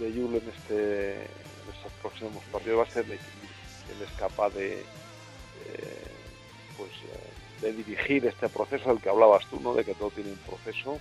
de 0.00 0.12
Yul 0.12 0.34
en, 0.34 0.48
este, 0.48 1.14
en 1.14 1.72
estos 1.72 1.92
próximos 2.02 2.42
partidos 2.50 2.80
va 2.80 2.82
a 2.82 2.90
ser 2.90 3.04
el. 3.04 3.12
Él 3.12 4.02
es 4.02 4.10
capaz 4.18 4.50
de, 4.54 4.72
eh, 4.72 6.06
pues, 6.76 6.90
de 7.60 7.72
dirigir 7.72 8.26
este 8.26 8.48
proceso 8.48 8.90
del 8.90 9.00
que 9.00 9.08
hablabas 9.08 9.46
tú, 9.48 9.60
¿no? 9.60 9.74
de 9.74 9.84
que 9.84 9.94
todo 9.94 10.10
tiene 10.10 10.30
un 10.30 10.38
proceso 10.38 10.98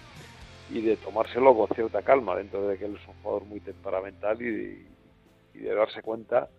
y 0.72 0.82
de 0.82 0.98
tomárselo 0.98 1.56
con 1.56 1.68
cierta 1.70 2.02
calma, 2.02 2.36
dentro 2.36 2.68
de 2.68 2.78
que 2.78 2.86
él 2.86 2.98
es 3.00 3.08
un 3.08 3.13
jugador 3.22 3.46
muy 3.46 3.60
temperamental 3.60 4.41
y, 4.41 4.88
de 5.54 5.74
darse 5.74 6.02
cuenta 6.02 6.50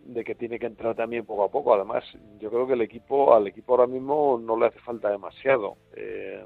de 0.00 0.24
que 0.24 0.34
tiene 0.34 0.58
que 0.58 0.66
entrar 0.66 0.94
también 0.94 1.26
poco 1.26 1.44
a 1.44 1.50
poco. 1.50 1.74
Además, 1.74 2.04
yo 2.40 2.48
creo 2.48 2.66
que 2.66 2.72
el 2.72 2.80
equipo, 2.80 3.34
al 3.34 3.46
equipo 3.46 3.74
ahora 3.74 3.86
mismo 3.86 4.40
no 4.42 4.58
le 4.58 4.66
hace 4.66 4.78
falta 4.78 5.10
demasiado. 5.10 5.76
Eh, 5.94 6.42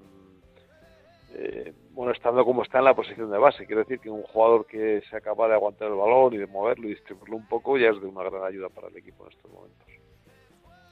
eh, 1.35 1.73
bueno, 1.93 2.13
estando 2.13 2.45
como 2.45 2.63
está 2.63 2.79
en 2.79 2.85
la 2.85 2.95
posición 2.95 3.31
de 3.31 3.39
base, 3.39 3.67
quiero 3.67 3.83
decir 3.83 4.01
que 4.01 4.11
un 4.11 4.23
jugador 4.23 4.67
que 4.67 5.03
sea 5.09 5.21
capaz 5.21 5.49
de 5.49 5.55
aguantar 5.55 5.89
el 5.89 5.95
balón 5.95 6.35
y 6.35 6.39
de 6.39 6.47
moverlo 6.47 6.87
y 6.87 6.95
distribuirlo 6.95 7.37
un 7.37 7.47
poco 7.47 7.79
ya 7.79 7.91
es 7.91 8.01
de 8.01 8.07
una 8.07 8.25
gran 8.25 8.45
ayuda 8.45 8.69
para 8.69 8.89
el 8.89 8.97
equipo 8.97 9.25
en 9.25 9.33
estos 9.33 9.51
momentos. 9.51 9.92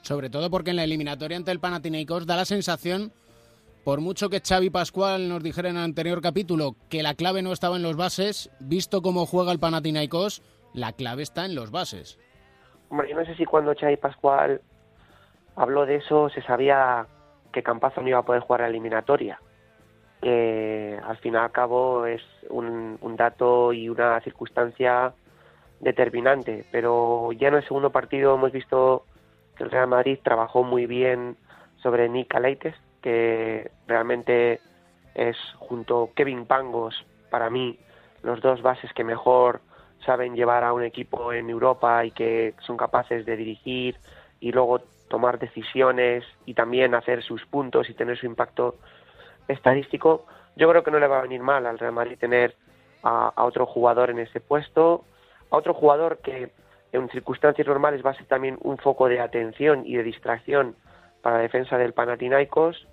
Sobre 0.03 0.31
todo 0.31 0.51
porque 0.51 0.71
en 0.71 0.77
la 0.77 0.85
eliminatoria 0.85 1.37
ante 1.37 1.51
el 1.51 1.61
Panathinaikos 1.61 2.27
da 2.27 2.37
la 2.37 2.45
sensación, 2.45 3.13
por 3.85 4.01
mucho 4.01 4.29
que 4.29 4.41
Xavi 4.41 4.71
Pascual 4.71 5.29
nos 5.29 5.43
dijera 5.43 5.71
en 5.71 5.77
el 5.77 5.83
anterior 5.83 6.21
capítulo 6.21 6.77
que 6.89 7.03
la 7.03 7.15
clave 7.15 7.43
no 7.43 7.53
estaba 7.53 7.77
en 7.77 7.83
los 7.83 7.97
bases, 7.97 8.51
visto 8.61 9.03
cómo 9.03 9.27
juega 9.27 9.53
el 9.53 9.59
Panathinaikos, 9.59 10.43
la 10.75 10.93
clave 10.93 11.23
está 11.23 11.45
en 11.45 11.55
los 11.55 11.71
bases. 11.71 12.19
Hombre, 12.89 13.09
yo 13.11 13.17
no 13.17 13.25
sé 13.25 13.35
si 13.37 13.45
cuando 13.45 13.75
Xavi 13.75 13.97
Pascual 13.97 14.61
habló 15.57 15.87
de 15.87 15.97
eso 15.97 16.29
se 16.31 16.43
sabía 16.43 17.07
que 17.53 17.63
Campazo 17.63 18.01
no 18.01 18.09
iba 18.09 18.19
a 18.19 18.25
poder 18.25 18.43
jugar 18.43 18.63
la 18.63 18.69
eliminatoria. 18.69 19.41
Que 20.23 20.99
al 21.03 21.17
fin 21.19 21.35
y 21.35 21.37
al 21.37 21.51
cabo 21.51 22.07
es 22.07 22.23
un, 22.49 22.99
un 23.01 23.17
dato 23.17 23.73
y 23.73 23.89
una 23.89 24.21
circunstancia 24.21 25.15
determinante. 25.81 26.65
Pero 26.71 27.33
ya 27.33 27.49
en 27.49 27.55
el 27.55 27.65
segundo 27.65 27.91
partido 27.91 28.35
hemos 28.35 28.53
visto 28.53 29.05
el 29.61 29.71
Real 29.71 29.87
Madrid 29.87 30.19
trabajó 30.23 30.65
muy 30.65 30.87
bien 30.87 31.37
sobre 31.83 32.09
Nick 32.09 32.29
Caleites, 32.29 32.75
que 33.03 33.71
realmente 33.87 34.61
es 35.15 35.37
junto 35.59 36.11
Kevin 36.15 36.47
Pangos, 36.47 37.07
para 37.31 37.51
mí, 37.51 37.79
los 38.23 38.41
dos 38.41 38.63
bases 38.63 38.93
que 38.93 39.05
mejor 39.05 39.61
saben 40.05 40.35
llevar 40.35 40.65
a 40.65 40.73
un 40.73 40.83
equipo 40.83 41.33
en 41.33 41.51
Europa 41.51 42.05
y 42.05 42.11
que 42.11 42.55
son 42.61 42.77
capaces 42.77 43.25
de 43.27 43.37
dirigir 43.37 43.97
y 44.41 44.53
luego 44.53 44.81
tomar 45.09 45.39
decisiones 45.39 46.25
y 46.47 46.55
también 46.55 46.95
hacer 46.95 47.23
sus 47.23 47.45
puntos 47.47 47.89
y 47.91 47.95
tener 47.95 48.19
su 48.19 48.27
impacto 48.27 48.77
estadístico, 49.49 50.27
yo 50.57 50.69
creo 50.69 50.83
que 50.83 50.91
no 50.91 50.99
le 50.99 51.09
va 51.09 51.19
a 51.19 51.23
venir 51.23 51.43
mal 51.43 51.67
al 51.67 51.79
Real 51.79 51.93
Madrid 51.93 52.19
tener 52.19 52.55
a 53.03 53.45
otro 53.45 53.67
jugador 53.67 54.11
en 54.11 54.19
ese 54.19 54.41
puesto, 54.41 55.05
a 55.51 55.57
otro 55.57 55.75
jugador 55.75 56.19
que 56.19 56.53
en 56.93 57.09
circunstancias 57.11 57.67
normales 57.67 58.05
va 58.05 58.11
a 58.11 58.15
ser 58.15 58.27
también 58.27 58.59
un 58.63 58.79
foco 58.79 59.09
de 59.09 59.21
atención 59.21 59.83
y 59.87 59.97
de 59.97 60.03
distracción 60.03 60.75
para 61.23 61.37
la 61.37 61.43
defensa 61.43 61.79
del 61.79 61.93
Panathinaikos 61.93 62.87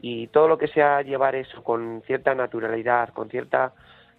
y 0.00 0.28
todo 0.28 0.48
lo 0.48 0.58
que 0.58 0.68
sea 0.68 1.02
llevar 1.02 1.34
eso 1.34 1.62
con 1.62 2.02
cierta 2.06 2.34
naturalidad, 2.34 3.10
con 3.10 3.28
cierta 3.28 3.72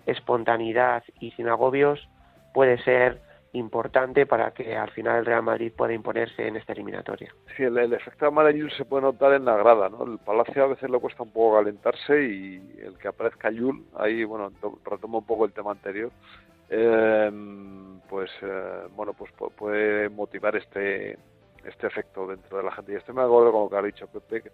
espontaneidad 0.05 1.03
y 1.19 1.31
sin 1.31 1.47
agobios 1.49 2.07
puede 2.53 2.77
ser 2.83 3.19
importante 3.53 4.25
para 4.25 4.51
que 4.51 4.75
al 4.75 4.89
final 4.91 5.19
el 5.19 5.25
Real 5.25 5.43
Madrid 5.43 5.71
pueda 5.75 5.93
imponerse 5.93 6.47
en 6.47 6.55
esta 6.55 6.73
eliminatoria. 6.73 7.31
Sí, 7.55 7.63
el, 7.63 7.77
el 7.77 7.93
efecto 7.93 8.25
Amarayul 8.25 8.71
se 8.71 8.83
puede 8.83 9.03
notar 9.03 9.33
en 9.33 9.45
la 9.45 9.55
grada, 9.57 9.89
¿no? 9.89 10.03
El 10.05 10.17
Palacio 10.17 10.63
a 10.63 10.67
veces 10.67 10.89
le 10.89 10.99
cuesta 10.99 11.21
un 11.23 11.31
poco 11.31 11.57
calentarse 11.57 12.23
y 12.23 12.79
el 12.83 12.97
que 12.97 13.07
aparezca 13.07 13.51
Yul, 13.51 13.83
ahí, 13.97 14.23
bueno, 14.23 14.51
to- 14.59 14.79
retomo 14.83 15.19
un 15.19 15.25
poco 15.25 15.45
el 15.45 15.53
tema 15.53 15.71
anterior, 15.71 16.11
eh, 16.75 17.31
pues, 18.09 18.31
eh, 18.41 18.87
bueno, 18.95 19.13
pues 19.13 19.31
pu- 19.37 19.51
puede 19.51 20.09
motivar 20.09 20.55
este 20.55 21.17
este 21.63 21.87
efecto 21.87 22.27
dentro 22.27 22.57
de 22.57 22.63
la 22.63 22.71
gente. 22.73 22.91
Y 22.91 22.95
estoy 22.95 23.15
me 23.15 23.21
acuerdo 23.21 23.51
con 23.53 23.63
lo 23.63 23.69
que 23.69 23.77
ha 23.77 23.81
dicho 23.81 24.07
Pepe, 24.07 24.51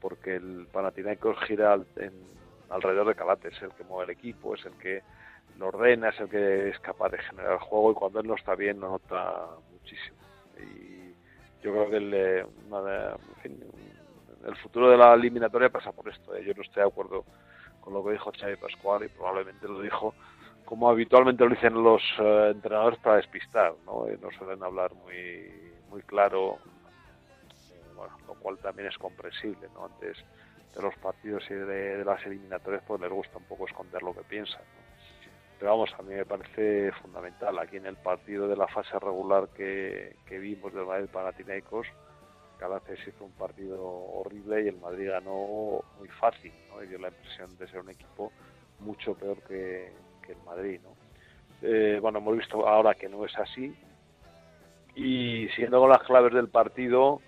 porque 0.00 0.36
el 0.36 0.66
Panathinaikos 0.70 1.38
gira 1.46 1.78
en- 1.96 2.28
alrededor 2.68 3.06
de 3.08 3.14
Calate, 3.14 3.48
es 3.48 3.62
el 3.62 3.70
que 3.72 3.84
mueve 3.84 4.12
el 4.12 4.18
equipo, 4.18 4.54
es 4.54 4.64
el 4.66 4.74
que 4.74 5.02
lo 5.58 5.68
ordena, 5.68 6.10
es 6.10 6.20
el 6.20 6.28
que 6.28 6.68
es 6.68 6.78
capaz 6.80 7.08
de 7.10 7.18
generar 7.18 7.58
juego 7.58 7.92
y 7.92 7.94
cuando 7.94 8.20
él 8.20 8.26
no 8.26 8.34
está 8.34 8.54
bien 8.54 8.78
lo 8.78 8.90
nota 8.90 9.46
muchísimo. 9.72 10.18
Y 10.58 11.14
yo 11.62 11.72
creo 11.72 11.90
que 11.90 11.96
el, 11.96 12.12
eh, 12.14 12.46
fin, 13.42 13.58
el 14.44 14.56
futuro 14.56 14.90
de 14.90 14.96
la 14.98 15.14
eliminatoria 15.14 15.68
pasa 15.70 15.92
por 15.92 16.08
esto. 16.08 16.34
¿eh? 16.36 16.44
Yo 16.44 16.52
no 16.54 16.62
estoy 16.62 16.82
de 16.82 16.88
acuerdo 16.88 17.24
con 17.80 17.94
lo 17.94 18.04
que 18.04 18.12
dijo 18.12 18.30
Xavi 18.38 18.56
Pascual 18.56 19.04
y 19.04 19.08
probablemente 19.08 19.66
lo 19.66 19.80
dijo 19.80 20.14
como 20.70 20.88
habitualmente 20.88 21.42
lo 21.42 21.50
dicen 21.50 21.74
los 21.82 22.00
eh, 22.20 22.50
entrenadores 22.52 23.00
para 23.00 23.16
despistar, 23.16 23.74
¿no? 23.84 24.06
Eh, 24.06 24.16
no 24.22 24.30
suelen 24.30 24.62
hablar 24.62 24.94
muy 24.94 25.50
muy 25.90 26.00
claro, 26.02 26.58
eh, 27.72 27.82
bueno, 27.96 28.16
lo 28.28 28.34
cual 28.34 28.56
también 28.58 28.86
es 28.86 28.96
comprensible, 28.96 29.66
¿no? 29.74 29.86
Antes 29.86 30.16
de 30.72 30.80
los 30.80 30.94
partidos 30.98 31.42
y 31.50 31.54
de, 31.54 31.96
de 31.96 32.04
las 32.04 32.24
eliminatorias 32.24 32.84
pues 32.86 33.00
les 33.00 33.10
gusta 33.10 33.38
un 33.38 33.44
poco 33.46 33.66
esconder 33.66 34.00
lo 34.00 34.14
que 34.14 34.22
piensan, 34.22 34.60
¿no? 34.60 34.80
Pero 35.58 35.72
vamos, 35.72 35.90
a 35.98 36.02
mí 36.02 36.14
me 36.14 36.24
parece 36.24 36.92
fundamental. 37.02 37.58
Aquí 37.58 37.78
en 37.78 37.86
el 37.86 37.96
partido 37.96 38.46
de 38.46 38.56
la 38.56 38.68
fase 38.68 38.96
regular 39.00 39.48
que, 39.48 40.18
que 40.24 40.38
vimos 40.38 40.72
del 40.72 40.86
Madrid 40.86 41.08
Panathinaikos, 41.12 41.88
Calafes 42.58 43.08
hizo 43.08 43.24
un 43.24 43.32
partido 43.32 43.82
horrible 43.82 44.62
y 44.62 44.68
el 44.68 44.76
Madrid 44.76 45.10
ganó 45.10 45.82
muy 45.98 46.08
fácil, 46.20 46.52
¿no? 46.68 46.80
Y 46.80 46.86
dio 46.86 46.98
la 47.00 47.08
impresión 47.08 47.58
de 47.58 47.66
ser 47.66 47.80
un 47.80 47.90
equipo 47.90 48.30
mucho 48.78 49.14
peor 49.14 49.42
que, 49.42 49.92
que 50.30 50.38
el 50.38 50.44
Madrid, 50.44 50.80
¿no? 50.82 50.90
Eh, 51.62 51.98
bueno, 52.00 52.18
hemos 52.18 52.36
visto 52.36 52.66
ahora 52.66 52.94
que 52.94 53.08
no 53.08 53.24
es 53.24 53.36
así 53.38 53.74
y 54.94 55.48
siguiendo 55.50 55.80
con 55.80 55.90
las 55.90 56.02
claves 56.02 56.32
del 56.32 56.48
partido, 56.48 57.20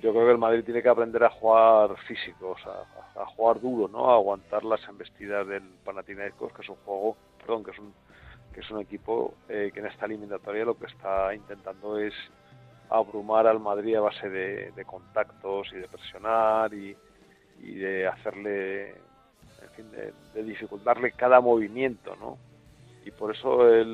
yo 0.00 0.12
creo 0.12 0.26
que 0.26 0.32
el 0.32 0.38
Madrid 0.38 0.64
tiene 0.64 0.82
que 0.82 0.88
aprender 0.88 1.24
a 1.24 1.30
jugar 1.30 1.96
físico, 2.06 2.56
a, 3.16 3.26
jugar 3.26 3.60
duro, 3.60 3.88
¿no? 3.88 4.10
A 4.10 4.14
aguantar 4.14 4.64
las 4.64 4.86
embestidas 4.88 5.46
del 5.46 5.62
Panathinaikos, 5.84 6.52
que 6.52 6.62
es 6.62 6.68
un 6.68 6.76
juego, 6.76 7.16
perdón, 7.38 7.64
que 7.64 7.70
es 7.72 7.78
un 7.78 7.92
que 8.52 8.60
es 8.60 8.70
un 8.70 8.80
equipo 8.80 9.32
eh, 9.48 9.70
que 9.72 9.80
en 9.80 9.86
esta 9.86 10.04
eliminatoria 10.04 10.66
lo 10.66 10.78
que 10.78 10.84
está 10.84 11.34
intentando 11.34 11.98
es 11.98 12.12
abrumar 12.90 13.46
al 13.46 13.60
Madrid 13.60 13.96
a 13.96 14.00
base 14.00 14.28
de, 14.28 14.72
de 14.72 14.84
contactos 14.84 15.68
y 15.72 15.76
de 15.76 15.88
presionar 15.88 16.74
y, 16.74 16.94
y 17.62 17.74
de 17.76 18.06
hacerle, 18.06 18.90
en 18.90 18.96
fin, 19.72 19.90
de, 19.90 20.12
de 20.34 20.42
dificultarle 20.42 21.12
cada 21.12 21.40
movimiento, 21.40 22.16
¿no? 22.16 22.38
y 23.04 23.10
por 23.10 23.34
eso 23.34 23.68
eh, 23.68 23.84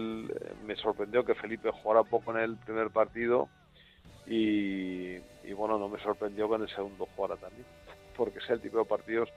me 0.66 0.76
sorprendió 0.76 1.24
que 1.24 1.34
Felipe 1.34 1.70
jugara 1.70 2.02
poco 2.02 2.32
en 2.32 2.38
el 2.38 2.56
primer 2.56 2.90
partido 2.90 3.48
y, 4.26 5.16
y, 5.44 5.52
bueno, 5.56 5.78
no 5.78 5.88
me 5.88 5.98
sorprendió 6.00 6.48
que 6.48 6.56
en 6.56 6.62
el 6.62 6.68
segundo 6.68 7.08
jugara 7.16 7.36
también, 7.36 7.64
porque 8.16 8.38
es 8.38 8.50
el 8.50 8.60
tipo 8.60 8.78
de 8.78 8.84
partidos 8.84 9.28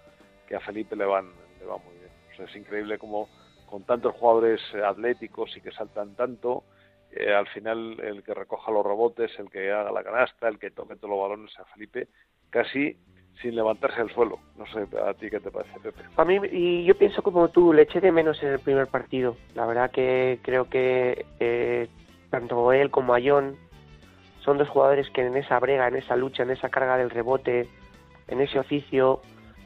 que 0.48 0.56
a 0.56 0.60
Felipe 0.60 0.96
le 0.96 1.06
van, 1.06 1.32
le 1.60 1.66
van 1.66 1.80
muy 1.86 1.94
bien. 1.96 2.12
O 2.32 2.36
sea, 2.36 2.46
es 2.46 2.56
increíble 2.56 2.98
como 2.98 3.30
con 3.66 3.84
tantos 3.84 4.14
jugadores 4.16 4.60
eh, 4.74 4.84
atléticos 4.84 5.56
y 5.56 5.62
que 5.62 5.72
saltan 5.72 6.16
tanto, 6.16 6.66
eh, 7.12 7.34
al 7.34 7.48
final 7.48 7.98
el 8.02 8.24
que 8.24 8.34
recoja 8.34 8.72
los 8.72 8.86
rebotes, 8.86 9.32
el 9.40 9.50
que 9.50 9.72
haga 9.72 9.92
la 9.92 10.04
canasta, 10.04 10.50
el 10.50 10.60
que 10.60 10.72
toque 10.72 10.98
todos 10.98 11.12
los 11.12 11.22
balones 11.22 11.58
a 11.58 11.66
Felipe, 11.66 12.10
casi 12.50 12.98
sin 13.42 13.56
levantarse 13.56 14.00
del 14.00 14.14
suelo. 14.14 14.40
No 14.58 14.66
sé 14.68 14.88
a 15.00 15.14
ti 15.14 15.30
qué 15.30 15.40
te 15.40 15.52
parece, 15.52 15.80
Pepe. 15.80 16.02
A 16.16 16.26
mí, 16.26 16.40
y 16.52 16.84
yo 16.86 16.96
pienso 16.96 17.22
como 17.24 17.50
tú, 17.50 17.74
le 17.74 17.84
eché 17.84 18.00
de 18.02 18.12
menos 18.12 18.42
en 18.44 18.50
el 18.50 18.60
primer 18.60 18.88
partido. 18.88 19.38
La 19.56 19.66
verdad 19.66 19.92
que 19.92 20.40
creo 20.42 20.70
que 20.70 21.26
eh, 21.40 21.88
tanto 22.30 22.72
él 22.74 22.92
como 22.92 23.14
Ayón 23.14 23.58
son 24.44 24.58
dos 24.58 24.70
jugadores 24.70 25.10
que 25.12 25.26
en 25.26 25.36
esa 25.38 25.60
brega, 25.60 25.88
en 25.88 25.96
esa 25.96 26.16
lucha, 26.16 26.44
en 26.44 26.52
esa 26.52 26.70
carga 26.70 26.98
del 26.98 27.10
rebote, 27.10 27.68
en 28.28 28.42
ese 28.42 28.60
oficio, 28.60 29.22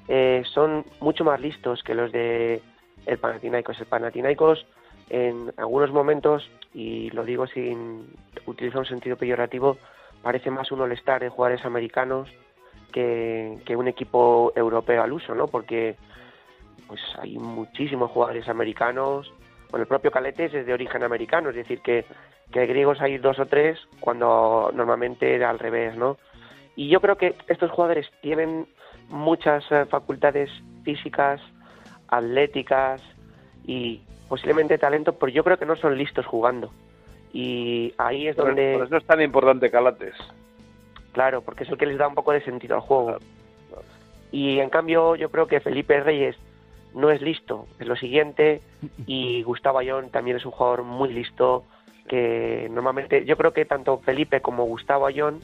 eh, 0.08 0.44
son 0.54 0.86
mucho 1.00 1.24
más 1.24 1.40
listos 1.40 1.82
que 1.84 1.96
los 1.96 2.12
de 2.12 2.62
el 3.06 3.18
Panathinaikos. 3.18 3.80
El 3.80 3.88
Panathinaikos 3.88 4.66
en 5.10 5.54
algunos 5.58 5.92
momentos, 5.92 6.50
y 6.74 7.10
lo 7.12 7.24
digo 7.24 7.46
sin 7.48 8.08
utilizar 8.46 8.80
un 8.80 8.86
sentido 8.86 9.18
peyorativo, 9.18 9.78
parece 10.24 10.50
más 10.50 10.72
un 10.72 10.82
all-star 10.82 11.22
de 11.22 11.30
jugadores 11.30 11.64
americanos 11.66 12.30
que, 12.92 13.58
que, 13.66 13.76
un 13.76 13.88
equipo 13.88 14.52
europeo 14.56 15.04
al 15.04 15.14
uso, 15.14 15.36
¿no? 15.36 15.48
Porque 15.48 15.96
pues 16.88 17.02
hay 17.20 17.38
muchísimos 17.38 18.12
jugadores 18.12 18.48
americanos. 18.48 19.34
Bueno, 19.70 19.84
el 19.84 19.88
propio 19.88 20.12
Caletes 20.12 20.54
es 20.54 20.66
de 20.66 20.74
origen 20.74 21.04
americano, 21.04 21.50
es 21.50 21.56
decir, 21.56 21.82
que, 21.82 22.06
que 22.52 22.66
griegos 22.66 23.02
hay 23.02 23.18
dos 23.18 23.40
o 23.40 23.46
tres 23.46 23.80
cuando 24.00 24.72
normalmente 24.74 25.36
era 25.36 25.50
al 25.50 25.60
revés, 25.60 25.96
¿no? 25.98 26.18
Y 26.76 26.90
yo 26.90 27.00
creo 27.02 27.18
que 27.18 27.36
estos 27.48 27.72
jugadores 27.72 28.10
tienen 28.22 28.68
muchas 29.10 29.64
eh, 29.72 29.86
facultades 29.86 30.50
físicas, 30.84 31.42
atléticas 32.08 33.02
y 33.66 34.02
posiblemente 34.28 34.78
talento, 34.78 35.14
pero 35.14 35.32
yo 35.32 35.44
creo 35.44 35.58
que 35.58 35.66
no 35.66 35.76
son 35.76 35.98
listos 35.98 36.26
jugando. 36.26 36.72
Y 37.34 37.94
ahí 37.98 38.28
es 38.28 38.36
donde... 38.36 38.76
Por 38.78 38.88
eso 38.88 38.98
es 38.98 39.06
tan 39.06 39.22
importante 39.22 39.70
Calates. 39.70 40.16
Claro, 41.16 41.42
porque 41.42 41.64
es 41.64 41.70
el 41.70 41.78
que 41.78 41.86
les 41.86 41.98
da 41.98 42.10
un 42.10 42.14
poco 42.14 42.34
de 42.34 42.42
sentido 42.42 42.76
al 42.76 42.82
juego. 42.82 43.20
Y 44.34 44.60
en 44.60 44.70
cambio 44.70 45.16
yo 45.16 45.32
creo 45.32 45.48
que 45.48 45.62
Felipe 45.62 46.02
Reyes 46.02 46.36
no 46.94 47.10
es 47.10 47.22
listo, 47.22 47.68
es 47.80 47.88
lo 47.88 47.96
siguiente, 47.96 48.60
y 49.08 49.42
Gustavo 49.44 49.80
Ayón 49.80 50.10
también 50.10 50.36
es 50.36 50.46
un 50.46 50.52
jugador 50.52 50.84
muy 50.84 51.14
listo, 51.14 51.64
que 52.10 52.68
normalmente 52.70 53.24
yo 53.24 53.38
creo 53.38 53.54
que 53.54 53.64
tanto 53.64 54.00
Felipe 54.00 54.42
como 54.42 54.66
Gustavo 54.66 55.06
Ayón 55.06 55.40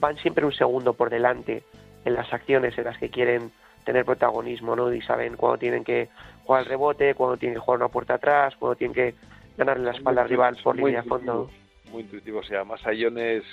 van 0.00 0.16
siempre 0.16 0.44
un 0.44 0.52
segundo 0.52 0.92
por 0.94 1.08
delante 1.08 1.62
en 2.04 2.14
las 2.14 2.32
acciones 2.32 2.76
en 2.76 2.82
las 2.82 2.98
que 2.98 3.08
quieren 3.08 3.52
tener 3.84 4.04
protagonismo, 4.04 4.74
¿no? 4.74 4.92
Y 4.92 5.02
saben 5.02 5.36
cuándo 5.36 5.58
tienen 5.58 5.84
que 5.84 6.08
jugar 6.44 6.62
el 6.62 6.68
rebote, 6.68 7.14
cuándo 7.14 7.36
tienen 7.36 7.54
que 7.54 7.60
jugar 7.60 7.78
una 7.78 7.88
puerta 7.90 8.14
atrás, 8.14 8.56
cuándo 8.56 8.74
tienen 8.74 8.94
que 8.94 9.14
ganarle 9.56 9.84
la 9.84 9.92
espalda 9.92 10.22
al 10.22 10.28
rival 10.28 10.56
por 10.64 10.74
línea 10.74 11.02
de 11.02 11.08
fondo. 11.08 11.48
Muy 11.92 12.02
intuitivo, 12.02 12.40
o 12.40 12.42
sea, 12.42 12.58
además 12.58 12.84
Ayón 12.84 13.18
es, 13.18 13.44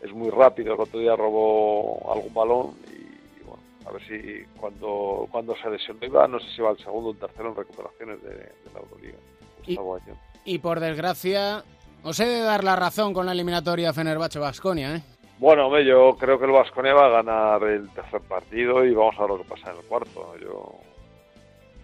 es 0.00 0.12
muy 0.12 0.30
rápido, 0.30 0.74
el 0.74 0.80
otro 0.80 1.00
día 1.00 1.16
robó 1.16 2.12
algún 2.12 2.34
balón 2.34 2.74
y 2.92 3.44
bueno, 3.44 3.62
a 3.86 3.92
ver 3.92 4.02
si 4.06 4.44
cuando, 4.58 5.26
cuando 5.30 5.56
se 5.56 5.70
lesionó 5.70 6.04
iba, 6.04 6.28
no 6.28 6.38
sé 6.38 6.46
si 6.54 6.62
va 6.62 6.70
al 6.70 6.78
segundo 6.78 7.10
o 7.10 7.12
el 7.12 7.18
tercero 7.18 7.50
en 7.50 7.56
recuperaciones 7.56 8.22
de, 8.22 8.30
de 8.30 8.72
la 8.74 8.80
Euroliga. 8.80 9.18
Y, 9.66 10.54
y, 10.54 10.58
por 10.58 10.78
desgracia, 10.78 11.64
os 12.04 12.20
he 12.20 12.26
de 12.26 12.40
dar 12.40 12.62
la 12.62 12.76
razón 12.76 13.12
con 13.12 13.26
la 13.26 13.32
eliminatoria 13.32 13.92
Fenerbahce-Basconia, 13.92 14.96
¿eh? 14.96 15.02
Bueno, 15.38 15.66
hombre, 15.66 15.84
yo 15.84 16.16
creo 16.18 16.38
que 16.38 16.46
el 16.46 16.52
Vasconia 16.52 16.94
va 16.94 17.06
a 17.06 17.22
ganar 17.22 17.62
el 17.64 17.90
tercer 17.90 18.22
partido 18.22 18.84
y 18.84 18.94
vamos 18.94 19.16
a 19.18 19.22
ver 19.22 19.30
lo 19.30 19.38
que 19.42 19.48
pasa 19.48 19.70
en 19.70 19.76
el 19.78 19.84
cuarto. 19.84 20.34
Yo, 20.38 20.78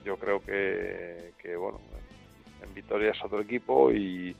yo 0.05 0.16
creo 0.16 0.40
que, 0.40 1.33
que 1.37 1.57
bueno, 1.57 1.79
en 2.62 2.72
Vitoria 2.72 3.11
es 3.11 3.22
otro 3.22 3.40
equipo 3.40 3.92
y, 3.92 4.35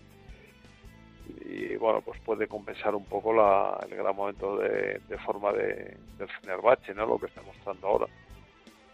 y 1.45 1.77
bueno, 1.77 2.01
pues 2.01 2.21
puede 2.21 2.47
compensar 2.47 2.95
un 2.95 3.05
poco 3.05 3.33
la, 3.33 3.79
el 3.89 3.97
gran 3.97 4.15
momento 4.17 4.57
de, 4.57 5.01
de 5.09 5.19
forma 5.19 5.53
de, 5.53 5.97
del 6.19 6.29
Fenerbahce, 6.41 6.95
¿no? 6.95 7.07
Lo 7.07 7.19
que 7.19 7.27
está 7.27 7.43
mostrando 7.43 7.87
ahora. 7.87 8.07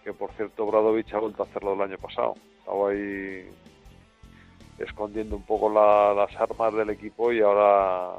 Que 0.04 0.12
por 0.12 0.32
cierto, 0.32 0.66
Bradovich 0.66 1.12
ha 1.14 1.18
vuelto 1.18 1.42
a 1.42 1.46
hacerlo 1.46 1.74
el 1.74 1.82
año 1.82 1.98
pasado. 1.98 2.34
Estaba 2.58 2.90
ahí 2.90 3.48
escondiendo 4.78 5.36
un 5.36 5.42
poco 5.42 5.70
la, 5.70 6.14
las 6.14 6.34
armas 6.36 6.72
del 6.74 6.90
equipo 6.90 7.32
y 7.32 7.40
ahora 7.40 8.14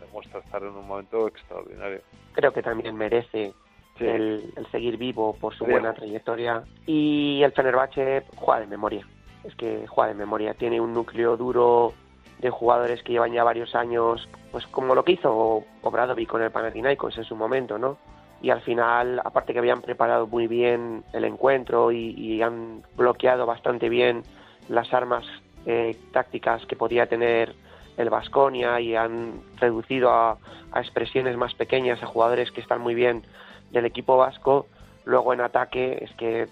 demuestra 0.00 0.40
estar 0.40 0.62
en 0.62 0.70
un 0.70 0.86
momento 0.86 1.26
extraordinario. 1.28 2.00
Creo 2.32 2.52
que 2.52 2.62
también 2.62 2.94
merece 2.96 3.52
sí. 3.98 4.04
el, 4.04 4.52
el, 4.56 4.66
seguir 4.70 4.96
vivo 4.96 5.34
por 5.40 5.54
su 5.54 5.64
buena 5.64 5.94
trayectoria. 5.94 6.64
Y 6.86 7.42
el 7.42 7.52
Fenerbahce 7.52 8.24
juega 8.36 8.60
de 8.60 8.66
memoria. 8.66 9.06
Es 9.44 9.54
que 9.56 9.86
juega 9.86 10.08
de 10.08 10.18
memoria. 10.18 10.54
Tiene 10.54 10.80
un 10.80 10.92
núcleo 10.92 11.36
duro 11.36 11.94
de 12.42 12.50
jugadores 12.50 13.02
que 13.02 13.12
llevan 13.12 13.32
ya 13.32 13.44
varios 13.44 13.74
años, 13.74 14.28
pues 14.50 14.66
como 14.66 14.94
lo 14.94 15.04
que 15.04 15.12
hizo 15.12 15.64
Obradovic 15.82 16.28
con 16.28 16.42
el 16.42 16.50
Panathinaikos 16.50 17.16
en 17.16 17.24
su 17.24 17.36
momento, 17.36 17.78
¿no? 17.78 17.96
Y 18.42 18.50
al 18.50 18.60
final, 18.62 19.20
aparte 19.24 19.52
que 19.52 19.60
habían 19.60 19.80
preparado 19.80 20.26
muy 20.26 20.48
bien 20.48 21.04
el 21.12 21.24
encuentro 21.24 21.92
y, 21.92 22.42
han 22.42 22.82
bloqueado 22.96 23.46
bastante 23.46 23.88
bien 23.88 24.24
las 24.68 24.92
armas 24.92 25.24
eh, 25.64 25.96
tácticas 26.12 26.66
que 26.66 26.74
podía 26.74 27.06
tener 27.06 27.54
el 27.96 28.10
Vasconia 28.10 28.80
y 28.80 28.96
han 28.96 29.40
reducido 29.60 30.10
a, 30.10 30.38
a, 30.72 30.80
expresiones 30.80 31.36
más 31.36 31.54
pequeñas 31.54 32.02
a 32.02 32.06
jugadores 32.06 32.50
que 32.50 32.60
están 32.60 32.80
muy 32.80 32.96
bien 32.96 33.22
del 33.70 33.86
equipo 33.86 34.16
vasco. 34.16 34.66
Luego 35.04 35.32
en 35.32 35.42
ataque 35.42 35.98
es 36.00 36.10
que 36.16 36.48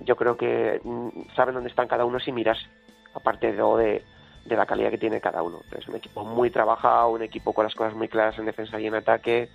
yo 0.00 0.16
creo 0.16 0.38
que 0.38 0.80
saben 1.36 1.54
dónde 1.54 1.68
están 1.68 1.88
cada 1.88 2.06
uno 2.06 2.18
sin 2.20 2.34
mirarse, 2.34 2.66
aparte 3.14 3.52
de, 3.52 3.62
de, 3.62 4.02
de 4.48 4.56
la 4.56 4.66
calidad 4.66 4.90
que 4.90 4.98
tiene 4.98 5.20
cada 5.20 5.42
uno. 5.42 5.60
Es 5.76 5.86
un 5.88 5.96
equipo 5.96 6.24
muy 6.24 6.50
trabajado, 6.50 7.10
un 7.10 7.22
equipo 7.22 7.52
con 7.52 7.64
las 7.64 7.74
cosas 7.74 7.94
muy 7.94 8.08
claras 8.08 8.38
en 8.38 8.46
defensa 8.46 8.80
y 8.80 8.86
en 8.86 8.94
ataque 8.94 9.48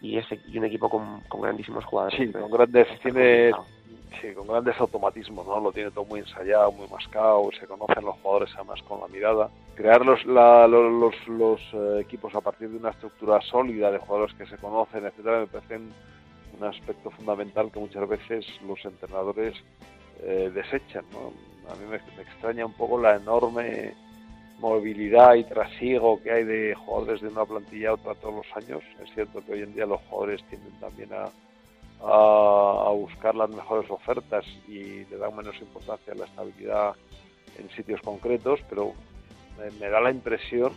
y, 0.00 0.16
ese, 0.16 0.40
y 0.48 0.58
un 0.58 0.64
equipo 0.64 0.88
con, 0.88 1.20
con 1.28 1.42
grandísimos 1.42 1.84
jugadores. 1.84 2.18
Sí, 2.18 2.32
con 2.32 2.50
grandes, 2.50 2.88
tiene, 3.00 3.52
sí, 4.20 4.32
con 4.34 4.46
grandes 4.46 4.78
automatismos, 4.80 5.46
¿no? 5.46 5.60
Lo 5.60 5.72
tiene 5.72 5.90
todo 5.90 6.04
muy 6.06 6.20
ensayado, 6.20 6.72
muy 6.72 6.88
mascado, 6.88 7.50
se 7.58 7.66
conocen 7.66 8.04
los 8.04 8.16
jugadores 8.16 8.50
además 8.54 8.82
con 8.82 9.00
la 9.00 9.08
mirada. 9.08 9.50
Crear 9.74 10.04
los, 10.04 10.24
la, 10.26 10.66
los, 10.66 11.28
los, 11.28 11.60
eh, 11.72 12.00
equipos 12.00 12.34
a 12.34 12.40
partir 12.40 12.70
de 12.70 12.78
una 12.78 12.90
estructura 12.90 13.40
sólida 13.42 13.90
de 13.90 13.98
jugadores 13.98 14.34
que 14.36 14.46
se 14.46 14.56
conocen, 14.56 15.04
etcétera, 15.04 15.40
me 15.40 15.46
parece 15.46 15.76
un 15.76 16.64
aspecto 16.64 17.10
fundamental 17.10 17.70
que 17.70 17.78
muchas 17.78 18.08
veces 18.08 18.46
los 18.66 18.82
entrenadores 18.84 19.54
eh, 20.22 20.50
desechan, 20.54 21.04
¿no? 21.12 21.32
A 21.70 21.74
mí 21.76 21.84
me, 21.84 21.98
me 22.16 22.22
extraña 22.22 22.66
un 22.66 22.72
poco 22.72 23.00
la 23.00 23.16
enorme 23.16 23.94
movilidad 24.60 25.34
y 25.34 25.44
trasiego 25.44 26.22
que 26.22 26.30
hay 26.30 26.44
de 26.44 26.74
jugadores 26.74 27.20
de 27.22 27.28
una 27.28 27.44
plantilla 27.44 27.90
a 27.90 27.94
otra 27.94 28.14
todos 28.14 28.34
los 28.46 28.56
años. 28.56 28.82
Es 29.02 29.12
cierto 29.14 29.40
que 29.44 29.52
hoy 29.52 29.62
en 29.62 29.74
día 29.74 29.86
los 29.86 30.00
jugadores 30.02 30.44
tienden 30.48 30.78
también 30.78 31.10
a, 31.12 31.30
a, 32.02 32.90
buscar 32.90 33.34
las 33.34 33.50
mejores 33.50 33.90
ofertas 33.90 34.44
y 34.68 35.04
le 35.06 35.16
dan 35.16 35.34
menos 35.34 35.58
importancia 35.60 36.12
a 36.12 36.16
la 36.16 36.26
estabilidad 36.26 36.94
en 37.58 37.68
sitios 37.70 38.00
concretos, 38.02 38.60
pero 38.68 38.92
me, 39.58 39.88
da 39.88 40.00
la 40.00 40.10
impresión 40.10 40.72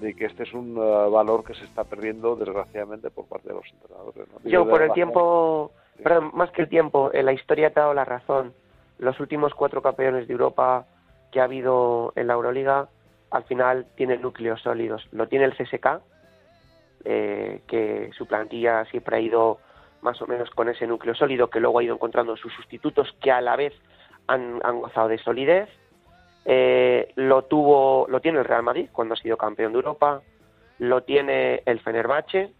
de 0.00 0.14
que 0.14 0.26
este 0.26 0.44
es 0.44 0.52
un 0.54 0.76
uh, 0.78 1.10
valor 1.10 1.44
que 1.44 1.54
se 1.54 1.64
está 1.64 1.84
perdiendo 1.84 2.36
desgraciadamente 2.36 3.10
por 3.10 3.26
parte 3.26 3.48
de 3.48 3.54
los 3.54 3.66
entrenadores. 3.70 4.28
Yo 4.44 4.68
por 4.68 4.82
el 4.82 4.92
tiempo, 4.92 5.72
perdón, 6.02 6.30
más 6.34 6.50
que 6.52 6.62
el 6.62 6.68
tiempo, 6.68 7.10
en 7.12 7.26
la 7.26 7.32
historia 7.32 7.70
te 7.70 7.80
ha 7.80 7.82
dado 7.82 7.94
la 7.94 8.04
razón. 8.04 8.54
Los 8.98 9.18
últimos 9.20 9.54
cuatro 9.54 9.82
campeones 9.82 10.26
de 10.26 10.32
Europa 10.32 10.86
que 11.30 11.40
ha 11.40 11.44
habido 11.44 12.12
en 12.16 12.26
la 12.26 12.34
Euroliga, 12.34 12.88
al 13.30 13.44
final 13.44 13.86
tienen 13.96 14.22
núcleos 14.22 14.60
sólidos. 14.60 15.06
Lo 15.12 15.28
tiene 15.28 15.44
el 15.44 15.56
CSK, 15.56 16.00
eh, 17.04 17.62
que 17.66 18.10
su 18.16 18.26
plantilla 18.26 18.84
siempre 18.86 19.16
ha 19.16 19.20
ido 19.20 19.58
más 20.02 20.20
o 20.22 20.26
menos 20.26 20.50
con 20.50 20.68
ese 20.68 20.86
núcleo 20.86 21.14
sólido, 21.14 21.48
que 21.48 21.60
luego 21.60 21.78
ha 21.78 21.84
ido 21.84 21.94
encontrando 21.94 22.36
sus 22.36 22.52
sustitutos 22.54 23.14
que 23.20 23.30
a 23.30 23.40
la 23.40 23.56
vez 23.56 23.74
han, 24.26 24.60
gozado 24.80 25.08
de 25.08 25.18
solidez. 25.18 25.68
Eh, 26.44 27.12
lo 27.16 27.42
tuvo, 27.42 28.06
lo 28.08 28.20
tiene 28.20 28.38
el 28.38 28.44
Real 28.44 28.62
Madrid 28.62 28.88
cuando 28.92 29.14
ha 29.14 29.16
sido 29.16 29.36
campeón 29.36 29.72
de 29.72 29.76
Europa, 29.76 30.22
lo 30.78 31.02
tiene 31.02 31.62
el 31.66 31.80
Fenerbahce 31.80 32.52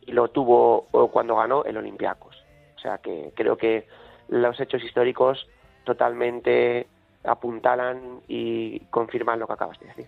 y 0.00 0.12
lo 0.12 0.28
tuvo 0.28 0.86
cuando 1.12 1.36
ganó 1.36 1.64
el 1.64 1.76
Olympiacos. 1.76 2.42
O 2.76 2.78
sea 2.78 2.98
que 2.98 3.32
creo 3.34 3.56
que 3.56 3.86
los 4.28 4.58
hechos 4.58 4.82
históricos 4.82 5.46
totalmente 5.84 6.86
apuntalan 7.26 8.20
y 8.28 8.80
confirman 8.90 9.38
lo 9.38 9.46
que 9.46 9.52
acabas 9.52 9.78
de 9.80 9.86
decir. 9.86 10.06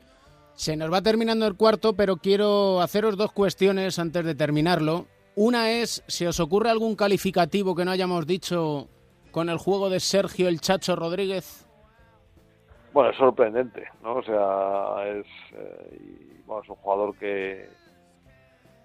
Se 0.54 0.76
nos 0.76 0.92
va 0.92 1.02
terminando 1.02 1.46
el 1.46 1.56
cuarto, 1.56 1.94
pero 1.94 2.16
quiero 2.16 2.80
haceros 2.80 3.16
dos 3.16 3.32
cuestiones 3.32 3.98
antes 3.98 4.24
de 4.24 4.34
terminarlo. 4.34 5.06
Una 5.36 5.70
es, 5.70 6.02
si 6.08 6.26
os 6.26 6.40
ocurre 6.40 6.68
algún 6.68 6.96
calificativo 6.96 7.76
que 7.76 7.84
no 7.84 7.92
hayamos 7.92 8.26
dicho 8.26 8.88
con 9.30 9.50
el 9.50 9.58
juego 9.58 9.88
de 9.88 10.00
Sergio 10.00 10.48
el 10.48 10.60
Chacho 10.60 10.96
Rodríguez. 10.96 11.64
Bueno, 12.92 13.10
es 13.10 13.16
sorprendente, 13.16 13.86
¿no? 14.02 14.16
O 14.16 14.22
sea, 14.24 15.06
es, 15.06 15.26
eh, 15.52 16.42
bueno, 16.44 16.62
es 16.64 16.68
un 16.68 16.74
jugador 16.76 17.16
que, 17.16 17.68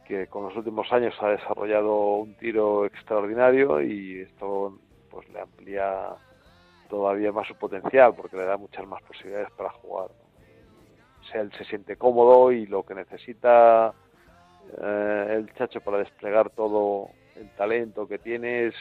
que 0.07 0.27
con 0.27 0.43
los 0.43 0.55
últimos 0.55 0.91
años 0.91 1.15
ha 1.21 1.29
desarrollado 1.29 2.17
un 2.17 2.35
tiro 2.35 2.85
extraordinario 2.85 3.81
y 3.81 4.19
esto 4.19 4.77
pues 5.09 5.27
le 5.29 5.41
amplía 5.41 6.09
todavía 6.93 7.31
más 7.31 7.47
su 7.47 7.55
potencial 7.55 8.13
porque 8.13 8.37
le 8.37 8.45
da 8.45 8.55
muchas 8.55 8.85
más 8.85 9.01
posibilidades 9.01 9.49
para 9.57 9.71
jugar. 9.71 10.11
O 11.21 11.23
sea, 11.23 11.41
él 11.41 11.51
se 11.57 11.65
siente 11.65 11.95
cómodo 11.95 12.51
y 12.51 12.67
lo 12.67 12.83
que 12.83 12.93
necesita 12.93 13.95
eh, 14.79 15.27
el 15.31 15.51
Chacho 15.55 15.81
para 15.81 15.97
desplegar 15.97 16.51
todo 16.51 17.09
el 17.35 17.49
talento 17.55 18.07
que 18.07 18.19
tiene 18.19 18.67
es 18.67 18.75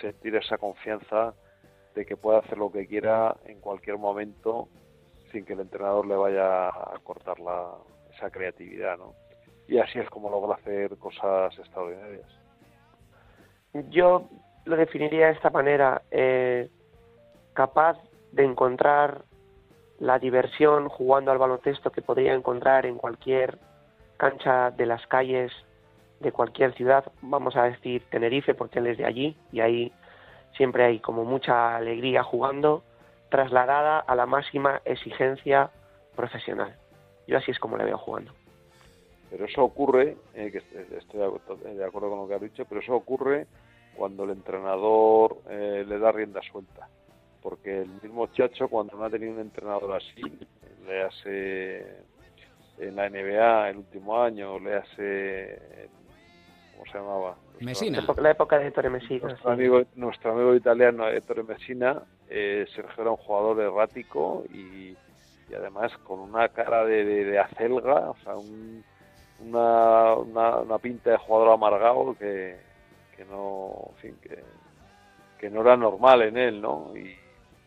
sentir 0.00 0.34
esa 0.34 0.58
confianza 0.58 1.34
de 1.94 2.04
que 2.04 2.16
puede 2.16 2.40
hacer 2.40 2.58
lo 2.58 2.72
que 2.72 2.88
quiera 2.88 3.36
en 3.44 3.60
cualquier 3.60 3.96
momento 3.96 4.68
sin 5.30 5.44
que 5.44 5.52
el 5.52 5.60
entrenador 5.60 6.04
le 6.04 6.16
vaya 6.16 6.66
a 6.66 6.98
cortar 7.04 7.38
la, 7.38 7.74
esa 8.12 8.28
creatividad, 8.28 8.98
¿no? 8.98 9.14
Y 9.68 9.78
así 9.78 10.00
es 10.00 10.10
como 10.10 10.30
logra 10.30 10.56
hacer 10.56 10.96
cosas 10.98 11.56
extraordinarias. 11.56 12.26
Yo 13.90 14.28
lo 14.64 14.76
definiría 14.76 15.26
de 15.26 15.32
esta 15.34 15.50
manera. 15.50 16.02
Eh, 16.10 16.68
capaz 17.54 17.98
de 18.32 18.44
encontrar 18.44 19.24
la 19.98 20.18
diversión 20.18 20.88
jugando 20.88 21.30
al 21.30 21.38
baloncesto 21.38 21.90
que 21.90 22.02
podría 22.02 22.34
encontrar 22.34 22.86
en 22.86 22.96
cualquier 22.96 23.58
cancha 24.16 24.70
de 24.70 24.86
las 24.86 25.06
calles 25.06 25.52
de 26.20 26.32
cualquier 26.32 26.74
ciudad, 26.74 27.04
vamos 27.20 27.56
a 27.56 27.64
decir 27.64 28.02
Tenerife 28.10 28.54
porque 28.54 28.78
él 28.78 28.86
es 28.86 28.98
de 28.98 29.04
allí 29.04 29.36
y 29.50 29.60
ahí 29.60 29.92
siempre 30.56 30.84
hay 30.84 30.98
como 31.00 31.24
mucha 31.24 31.76
alegría 31.76 32.22
jugando, 32.22 32.82
trasladada 33.30 33.98
a 33.98 34.14
la 34.14 34.26
máxima 34.26 34.80
exigencia 34.84 35.70
profesional. 36.14 36.76
Yo 37.26 37.38
así 37.38 37.50
es 37.50 37.58
como 37.58 37.76
le 37.76 37.84
veo 37.84 37.98
jugando. 37.98 38.32
Pero 39.30 39.46
eso 39.46 39.62
ocurre, 39.62 40.16
eh, 40.34 40.50
que 40.50 40.58
estoy 40.96 41.20
de 41.20 41.84
acuerdo 41.84 42.10
con 42.10 42.18
lo 42.18 42.28
que 42.28 42.34
ha 42.34 42.38
dicho, 42.38 42.64
pero 42.68 42.80
eso 42.80 42.94
ocurre 42.94 43.46
cuando 43.96 44.24
el 44.24 44.30
entrenador 44.30 45.38
eh, 45.48 45.84
le 45.86 45.98
da 45.98 46.12
rienda 46.12 46.40
suelta 46.42 46.88
porque 47.42 47.82
el 47.82 47.88
mismo 48.02 48.26
Chacho 48.28 48.68
cuando 48.68 48.96
no 48.96 49.04
ha 49.04 49.10
tenido 49.10 49.32
un 49.32 49.40
entrenador 49.40 49.96
así, 49.96 50.22
le 50.86 51.02
hace 51.02 51.86
en 52.78 52.96
la 52.96 53.08
NBA 53.08 53.70
el 53.70 53.76
último 53.78 54.22
año, 54.22 54.58
le 54.58 54.76
hace 54.76 55.88
¿cómo 56.72 56.86
se 56.90 56.98
llamaba? 56.98 57.36
Messina. 57.60 58.04
La 58.18 58.30
época 58.30 58.58
de 58.58 58.68
Ettore 58.68 58.90
Messina. 58.90 59.28
Nuestro, 59.28 59.50
amigo, 59.50 59.82
nuestro 59.94 60.32
amigo 60.32 60.54
italiano 60.54 61.08
Ettore 61.08 61.42
Messina, 61.42 62.02
eh, 62.28 62.66
Sergio 62.74 63.02
era 63.02 63.10
un 63.10 63.16
jugador 63.18 63.60
errático 63.60 64.44
y, 64.52 64.96
y 65.48 65.54
además 65.54 65.92
con 65.98 66.20
una 66.20 66.48
cara 66.48 66.84
de, 66.84 67.04
de, 67.04 67.38
acelga, 67.38 68.10
o 68.10 68.16
sea, 68.24 68.34
una, 68.36 70.14
una, 70.14 70.56
una, 70.58 70.78
pinta 70.78 71.10
de 71.10 71.16
jugador 71.18 71.52
amargado 71.52 72.16
que, 72.18 72.56
que 73.16 73.24
no, 73.26 73.90
en 73.90 73.96
fin, 73.96 74.16
que, 74.22 74.42
que 75.38 75.50
no 75.50 75.60
era 75.60 75.76
normal 75.76 76.22
en 76.22 76.36
él, 76.36 76.60
¿no? 76.60 76.92
Y, 76.96 77.16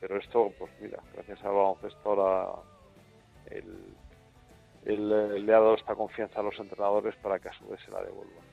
pero 0.07 0.19
esto, 0.19 0.51
pues 0.59 0.71
mira, 0.79 0.99
gracias 1.15 1.43
al 1.43 1.53
baloncesto 1.53 2.09
ahora 2.09 2.61
el, 3.47 5.45
le 5.45 5.51
ha 5.51 5.59
dado 5.59 5.73
esta 5.73 5.95
confianza 5.95 6.41
a 6.41 6.43
los 6.43 6.59
entrenadores 6.59 7.15
para 7.23 7.39
que 7.39 7.49
a 7.49 7.53
su 7.53 7.67
vez 7.67 7.79
se 7.83 7.89
la 7.89 8.03
devuelvan. 8.03 8.43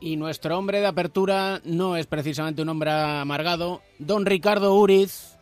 Y 0.00 0.16
nuestro 0.16 0.56
hombre 0.56 0.80
de 0.80 0.86
apertura 0.86 1.60
no 1.64 1.96
es 1.96 2.06
precisamente 2.06 2.62
un 2.62 2.70
hombre 2.70 2.90
amargado. 2.90 3.82
Don 3.98 4.24
Ricardo 4.24 4.74
Uriz, 4.74 5.36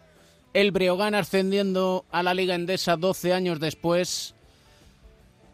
el 0.53 0.73
Breogán 0.73 1.15
ascendiendo 1.15 2.07
a 2.11 2.25
la 2.25 2.35
Liga 2.35 2.57
Endesa 2.57 2.97
12 2.97 3.33
años 3.33 3.61
después. 3.61 4.35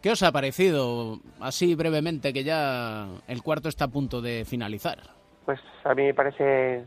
¿Qué 0.01 0.11
os 0.11 0.23
ha 0.23 0.31
parecido, 0.31 1.19
así 1.39 1.75
brevemente, 1.75 2.33
que 2.33 2.43
ya 2.43 3.07
el 3.27 3.43
cuarto 3.43 3.69
está 3.69 3.85
a 3.85 3.89
punto 3.89 4.21
de 4.21 4.43
finalizar? 4.43 4.97
Pues 5.45 5.59
a 5.83 5.93
mí 5.93 6.03
me 6.03 6.13
parece, 6.15 6.85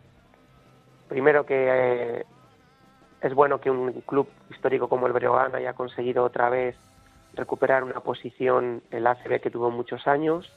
primero 1.09 1.47
que 1.47 1.55
eh, 1.55 2.25
es 3.23 3.35
bueno 3.35 3.61
que 3.61 3.71
un 3.71 3.93
club 4.03 4.29
histórico 4.51 4.89
como 4.89 5.07
el 5.07 5.13
Breogán 5.13 5.55
haya 5.55 5.75
conseguido 5.75 6.25
otra 6.25 6.51
vez 6.51 6.77
recuperar 7.35 7.85
una 7.85 8.01
posición 8.01 8.83
en 8.91 9.05
la 9.05 9.13
ACB 9.13 9.41
que 9.41 9.51
tuvo 9.51 9.71
muchos 9.71 10.07
años, 10.07 10.53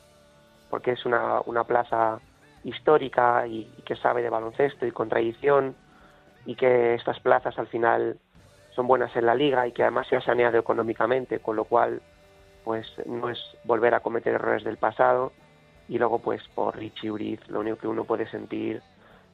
porque 0.70 0.92
es 0.92 1.06
una, 1.06 1.42
una 1.46 1.64
plaza 1.64 2.20
histórica 2.64 3.46
y, 3.48 3.66
que 3.86 3.96
sabe 3.96 4.24
de 4.24 4.32
baloncesto 4.32 4.86
y 4.86 4.92
con 4.92 5.10
tradición, 5.10 5.76
y 6.46 6.56
que 6.56 6.96
estas 6.96 7.20
plazas 7.20 7.58
al 7.60 7.68
final 7.68 8.18
son 8.76 8.88
buenas 8.88 9.16
en 9.16 9.28
la 9.28 9.36
liga 9.36 9.68
y 9.68 9.72
que 9.72 9.84
además 9.84 10.08
se 10.08 10.18
ha 10.18 10.22
saneado 10.22 10.58
económicamente, 10.58 11.40
con 11.40 11.56
lo 11.56 11.66
cual 11.66 12.02
pues 12.64 12.88
no 13.06 13.30
es 13.30 13.40
volver 13.64 13.94
a 13.94 14.00
cometer 14.00 14.34
errores 14.34 14.64
del 14.64 14.78
pasado. 14.78 15.32
Y 15.88 16.00
luego 16.00 16.18
pues 16.18 16.42
por 16.56 16.76
Richie 16.76 17.12
Uriz 17.12 17.48
lo 17.48 17.60
único 17.60 17.78
que 17.78 17.88
uno 17.88 18.06
puede 18.06 18.28
sentir 18.28 18.82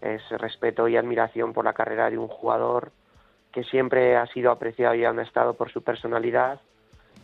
es 0.01 0.21
respeto 0.31 0.87
y 0.89 0.97
admiración 0.97 1.53
por 1.53 1.63
la 1.63 1.73
carrera 1.73 2.09
de 2.09 2.17
un 2.17 2.27
jugador 2.27 2.91
que 3.51 3.63
siempre 3.63 4.15
ha 4.15 4.25
sido 4.27 4.51
apreciado 4.51 4.95
y 4.95 5.05
han 5.05 5.19
estado 5.19 5.53
por 5.53 5.71
su 5.71 5.81
personalidad 5.81 6.59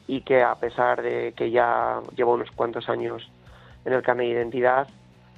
y 0.08 0.22
que 0.22 0.42
a 0.42 0.56
pesar 0.56 1.02
de 1.02 1.34
que 1.36 1.52
ya 1.52 2.02
lleva 2.16 2.34
unos 2.34 2.52
cuantos 2.52 2.90
años 2.90 3.30
en 3.86 3.94
el 3.94 4.02
carnet 4.02 4.28
de 4.28 4.34
identidad, 4.34 4.88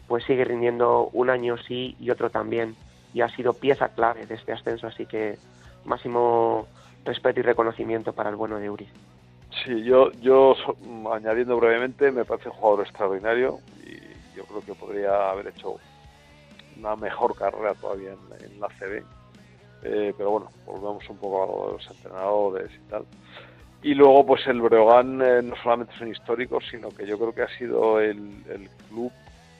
pues 0.08 0.24
sigue 0.26 0.46
rindiendo 0.46 1.10
un 1.14 1.30
año 1.30 1.58
sí 1.58 1.96
y 2.00 2.10
otro 2.10 2.30
también 2.30 2.76
y 3.14 3.22
ha 3.22 3.30
sido 3.30 3.54
pieza 3.54 3.90
clave 3.90 4.26
de 4.26 4.36
este 4.36 4.54
ascenso, 4.54 4.88
así 4.88 5.06
que 5.06 5.38
máximo 5.86 6.68
respeto 7.06 7.40
y 7.40 7.44
reconocimiento 7.44 8.14
para 8.14 8.30
el 8.30 8.36
bueno 8.36 8.60
de 8.60 8.70
Uri. 8.70 8.88
Sí, 9.64 9.84
yo, 9.84 10.12
yo 10.22 10.56
añadiendo 11.12 11.58
brevemente, 11.58 12.12
me 12.12 12.26
parece 12.26 12.50
un 12.50 12.56
jugador 12.56 12.86
extraordinario 12.86 13.60
y 13.84 14.38
yo 14.38 14.46
creo 14.46 14.62
que 14.62 14.76
podría 14.76 15.32
haber 15.32 15.48
hecho 15.48 15.78
una 16.78 16.96
mejor 16.96 17.36
carrera 17.36 17.74
todavía 17.74 18.12
en, 18.12 18.52
en 18.52 18.60
la 18.60 18.68
CB 18.68 19.19
eh, 19.84 20.14
pero 20.18 20.32
bueno, 20.32 20.52
volvemos 20.66 21.10
un 21.10 21.18
poco 21.18 21.70
a 21.70 21.72
los 21.74 21.88
entrenadores 21.90 22.72
y 22.74 22.90
tal. 22.90 23.06
Y 23.82 23.94
luego, 23.94 24.26
pues 24.26 24.46
el 24.48 24.62
Breogán 24.62 25.22
eh, 25.22 25.42
no 25.42 25.56
solamente 25.56 25.94
son 25.98 26.10
históricos, 26.10 26.66
sino 26.70 26.90
que 26.90 27.08
yo 27.08 27.18
creo 27.18 27.34
que 27.34 27.44
ha 27.44 27.58
sido 27.58 28.00
el, 28.00 28.70
club 28.90 29.12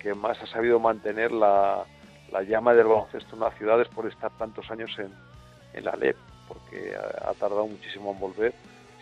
que 0.02 0.14
más 0.14 0.42
ha 0.42 0.48
sabido 0.48 0.80
mantener 0.80 1.32
la, 1.32 1.86
la 2.32 2.42
llama 2.44 2.74
del 2.74 2.88
baloncesto 2.88 3.36
en 3.36 3.42
la 3.42 3.52
ciudad 3.52 3.78
después 3.78 4.06
de 4.06 4.12
estar 4.12 4.32
tantos 4.38 4.70
años 4.72 4.92
en, 4.98 5.12
en 5.74 5.86
la 5.86 5.96
LEP, 5.96 6.18
porque 6.48 6.94
ha, 6.96 7.34
tardado 7.34 7.68
muchísimo 7.68 8.12
en 8.12 8.20
volver. 8.20 8.54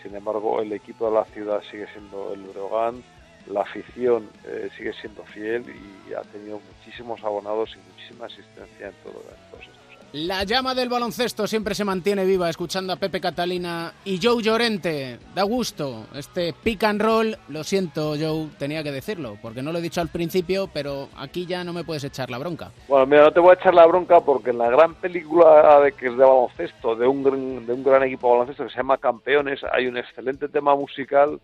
Sin 0.04 0.16
embargo, 0.16 0.62
el 0.62 0.72
equipo 0.74 1.10
de 1.10 1.16
la 1.16 1.26
ciudad 1.26 1.62
sigue 1.72 1.88
siendo 1.94 2.34
el 2.34 2.42
Breogán, 2.42 3.04
la 3.48 3.62
afición 3.62 4.30
eh, 4.46 4.70
sigue 4.78 4.94
siendo 4.94 5.24
fiel 5.24 5.64
y 6.08 6.14
ha 6.14 6.22
tenido 6.22 6.60
muchísimos 6.60 7.24
abonados 7.24 7.76
y 7.76 7.92
muchísima 7.92 8.26
asistencia 8.26 8.88
en, 8.88 8.94
todo, 9.04 9.24
en 9.24 9.52
todos 9.52 9.64
estos 9.64 9.78
años. 9.78 9.87
La 10.14 10.46
llama 10.46 10.74
del 10.74 10.88
baloncesto 10.88 11.48
siempre 11.48 11.76
se 11.76 11.84
mantiene 11.84 12.24
viva 12.24 12.50
escuchando 12.50 12.94
a 12.94 12.96
Pepe 12.96 13.20
Catalina 13.20 13.94
y 14.06 14.20
Joe 14.24 14.42
Llorente. 14.42 15.20
Da 15.36 15.44
gusto. 15.44 16.06
Este 16.16 16.54
pick 16.54 16.82
and 16.86 17.02
roll, 17.02 17.38
lo 17.50 17.64
siento 17.66 18.16
Joe, 18.18 18.48
tenía 18.58 18.84
que 18.84 18.94
decirlo, 18.94 19.38
porque 19.42 19.62
no 19.62 19.74
lo 19.74 19.80
he 19.80 19.82
dicho 19.82 20.00
al 20.00 20.08
principio, 20.08 20.70
pero 20.74 21.10
aquí 21.18 21.46
ya 21.46 21.66
no 21.66 21.74
me 21.74 21.84
puedes 21.84 22.06
echar 22.06 22.30
la 22.30 22.38
bronca. 22.38 22.72
Bueno, 22.88 23.06
mira, 23.06 23.24
no 23.24 23.32
te 23.34 23.42
voy 23.42 23.52
a 23.52 23.54
echar 23.56 23.74
la 23.74 23.86
bronca 23.86 24.22
porque 24.22 24.52
en 24.52 24.60
la 24.60 24.70
gran 24.70 24.96
película 24.96 25.82
de 25.82 25.92
que 25.92 26.08
es 26.08 26.14
de 26.14 26.24
baloncesto, 26.24 26.96
de 26.96 27.06
un, 27.06 27.66
de 27.66 27.74
un 27.74 27.84
gran 27.84 28.04
equipo 28.04 28.28
de 28.28 28.34
baloncesto 28.34 28.64
que 28.64 28.70
se 28.70 28.78
llama 28.78 28.98
Campeones, 28.98 29.60
hay 29.74 29.88
un 29.88 29.98
excelente 29.98 30.48
tema 30.48 30.74
musical 30.74 31.38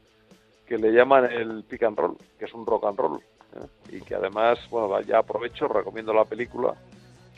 que 0.65 0.77
le 0.77 0.93
llaman 0.93 1.25
el 1.25 1.63
pick 1.63 1.83
and 1.83 1.97
roll, 1.97 2.15
que 2.39 2.45
es 2.45 2.53
un 2.53 2.65
rock 2.65 2.85
and 2.85 2.97
roll. 2.97 3.19
¿eh? 3.57 3.97
Y 3.97 4.01
que 4.01 4.15
además, 4.15 4.57
bueno, 4.69 5.01
ya 5.01 5.17
aprovecho, 5.17 5.67
recomiendo 5.67 6.13
la 6.13 6.23
película, 6.23 6.73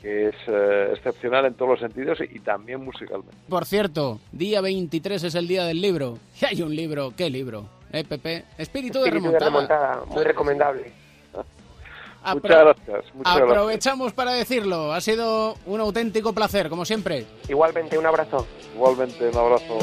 que 0.02 0.30
es 0.30 0.36
eh, 0.48 0.92
excepcional 0.94 1.46
en 1.46 1.54
todos 1.56 1.72
los 1.72 1.80
sentidos 1.80 2.20
y, 2.22 2.38
y 2.38 2.40
también 2.40 2.84
musicalmente. 2.84 3.36
Por 3.50 3.66
cierto, 3.66 4.20
día 4.32 4.62
23 4.62 5.24
es 5.24 5.36
el 5.36 5.48
día 5.48 5.66
del 5.66 5.82
libro. 5.82 6.18
Y 6.42 6.46
hay 6.50 6.62
un 6.62 6.76
libro, 6.76 7.14
¿qué 7.16 7.30
libro? 7.30 7.68
¿Eh, 7.92 8.04
Pepe? 8.04 8.44
Espíritu, 8.58 9.00
de 9.00 9.06
Espíritu 9.10 9.32
de 9.32 9.40
remontada. 9.40 9.46
remontada, 9.96 10.06
muy 10.06 10.24
recomendable. 10.24 10.92
Muchas 12.34 12.50
gracias, 12.50 13.14
muchas 13.14 13.36
gracias. 13.36 13.52
Aprovechamos 13.52 14.14
para 14.14 14.32
decirlo. 14.32 14.94
Ha 14.94 15.02
sido 15.02 15.56
un 15.68 15.80
auténtico 15.80 16.34
placer, 16.34 16.70
como 16.70 16.84
siempre. 16.84 17.26
Igualmente, 17.48 17.98
un 17.98 18.06
abrazo. 18.06 18.48
Igualmente, 18.74 19.30
un 19.30 19.38
abrazo. 19.38 19.78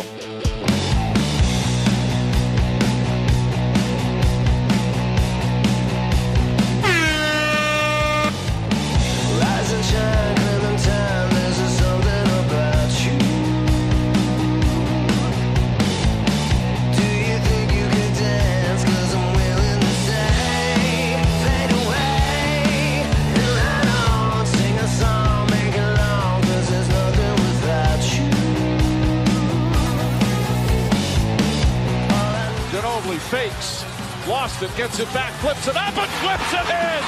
Flips 35.43 35.66
it 35.66 35.76
up 35.76 35.97
and 35.99 36.12
flips 36.22 36.53
it 36.55 36.68
in. 36.70 37.03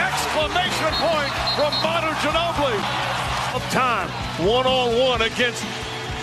Exclamation 0.00 0.92
point 0.96 1.32
from 1.56 1.72
Manu 1.84 2.08
Ginobili. 2.24 2.80
Of 3.54 3.62
time, 3.70 4.08
one 4.48 4.66
on 4.66 4.98
one 4.98 5.20
against 5.20 5.62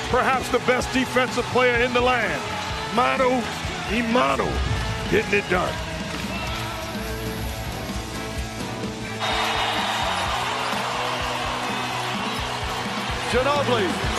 perhaps 0.09 0.49
the 0.49 0.57
best 0.65 0.91
defensive 0.93 1.45
player 1.53 1.83
in 1.83 1.93
the 1.93 2.01
land, 2.01 2.41
Manu 2.95 3.29
Imanu, 3.93 4.49
getting 5.11 5.37
it 5.37 5.47
done. 5.47 5.73
Ginobili 13.29 14.16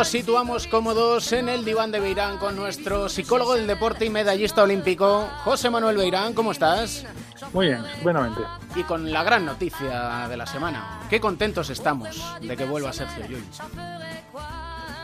Nos 0.00 0.08
situamos 0.08 0.66
cómodos 0.66 1.30
en 1.32 1.50
el 1.50 1.62
diván 1.62 1.90
de 1.90 2.00
Beirán 2.00 2.38
con 2.38 2.56
nuestro 2.56 3.10
psicólogo 3.10 3.54
del 3.54 3.66
deporte 3.66 4.06
y 4.06 4.08
medallista 4.08 4.62
olímpico, 4.62 5.28
José 5.44 5.68
Manuel 5.68 5.98
Beirán. 5.98 6.32
¿Cómo 6.32 6.52
estás? 6.52 7.04
Muy 7.52 7.66
bien, 7.66 7.84
buenamente. 8.02 8.40
Y 8.76 8.82
con 8.84 9.12
la 9.12 9.22
gran 9.22 9.44
noticia 9.44 10.26
de 10.26 10.38
la 10.38 10.46
semana. 10.46 11.00
Qué 11.10 11.20
contentos 11.20 11.68
estamos 11.68 12.18
de 12.40 12.56
que 12.56 12.64
vuelva 12.64 12.94
Sergio 12.94 13.26
Llull. 13.26 13.44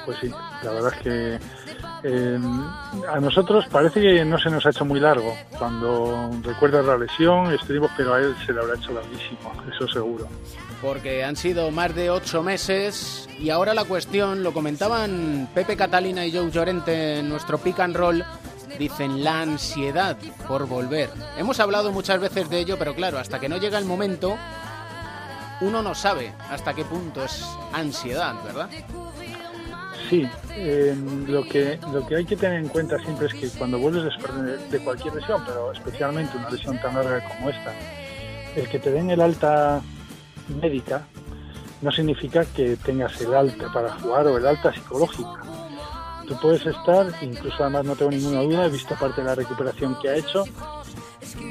Pues 0.07 0.17
sí, 0.19 0.31
la 0.63 0.71
verdad 0.71 0.95
es 0.95 1.03
que 1.03 1.41
eh, 2.03 2.39
a 3.09 3.21
nosotros 3.21 3.67
parece 3.71 4.01
que 4.01 4.25
no 4.25 4.39
se 4.39 4.51
nos 4.51 4.65
ha 4.67 4.71
hecho 4.71 4.85
muy 4.85 5.01
largo. 5.01 5.35
Cuando 5.59 6.31
recuerdas 6.43 6.85
la 6.85 6.99
lesión, 6.99 7.53
estuvimos, 7.53 7.91
pero 7.97 8.15
a 8.15 8.21
él 8.21 8.35
se 8.45 8.53
le 8.53 8.61
habrá 8.61 8.75
hecho 8.75 8.93
larguísimo, 8.93 9.53
eso 9.73 9.89
seguro. 9.89 10.29
Porque 10.83 11.25
han 11.25 11.37
sido 11.37 11.71
más 11.71 11.95
de 11.95 12.11
ocho 12.11 12.43
meses 12.43 13.29
y 13.39 13.51
ahora 13.51 13.75
la 13.75 13.85
cuestión, 13.85 14.43
lo 14.43 14.53
comentaban 14.53 15.49
Pepe 15.55 15.77
Catalina 15.77 16.27
y 16.27 16.33
Joe 16.33 16.51
Llorente 16.51 17.21
en 17.21 17.29
nuestro 17.29 17.59
pick 17.59 17.81
and 17.81 17.97
roll, 17.97 18.25
dicen 18.79 19.25
la 19.25 19.41
ansiedad 19.41 20.17
por 20.47 20.67
volver. 20.67 21.11
Hemos 21.39 21.61
hablado 21.61 21.93
muchas 21.93 22.21
veces 22.21 22.51
de 22.51 22.61
ello, 22.61 22.77
pero 22.79 22.95
claro, 22.95 23.19
hasta 23.19 23.41
que 23.41 23.49
no 23.49 23.57
llega 23.57 23.79
el 23.79 23.85
momento, 23.87 24.37
uno 25.61 25.83
no 25.83 25.95
sabe 25.95 26.33
hasta 26.51 26.75
qué 26.75 26.85
punto 26.85 27.25
es 27.25 27.45
ansiedad, 27.73 28.35
¿verdad? 28.45 28.69
Sí, 30.09 30.29
eh, 30.51 30.95
lo, 31.27 31.43
que, 31.45 31.81
lo 31.93 32.07
que 32.07 32.17
hay 32.17 32.25
que 32.25 32.37
tener 32.37 32.61
en 32.61 32.69
cuenta 32.69 32.97
siempre 32.99 33.27
es 33.27 33.35
que 33.35 33.49
cuando 33.59 33.79
vuelves 33.79 34.15
de 34.71 34.79
cualquier 34.79 35.15
lesión, 35.15 35.43
pero 35.45 35.73
especialmente 35.73 36.37
una 36.37 36.49
lesión 36.49 36.81
tan 36.81 36.95
larga 36.95 37.27
como 37.29 37.51
esta, 37.51 37.73
el 38.55 38.69
que 38.69 38.79
te 38.79 38.93
den 38.93 39.11
el 39.11 39.21
alta 39.21 39.83
médica 40.63 41.07
no 41.83 41.91
significa 41.91 42.45
que 42.45 42.77
tengas 42.77 43.21
el 43.21 43.35
alta 43.35 43.73
para 43.73 43.93
jugar 43.99 44.29
o 44.29 44.37
el 44.37 44.47
alta 44.47 44.73
psicológica. 44.73 45.43
Tú 46.29 46.39
puedes 46.41 46.65
estar, 46.65 47.07
incluso 47.23 47.57
además 47.61 47.85
no 47.85 47.97
tengo 47.97 48.13
ninguna 48.13 48.41
duda, 48.43 48.67
he 48.67 48.71
visto 48.71 48.95
parte 48.95 49.21
de 49.21 49.27
la 49.27 49.35
recuperación 49.35 49.97
que 50.01 50.09
ha 50.09 50.17
hecho, 50.17 50.45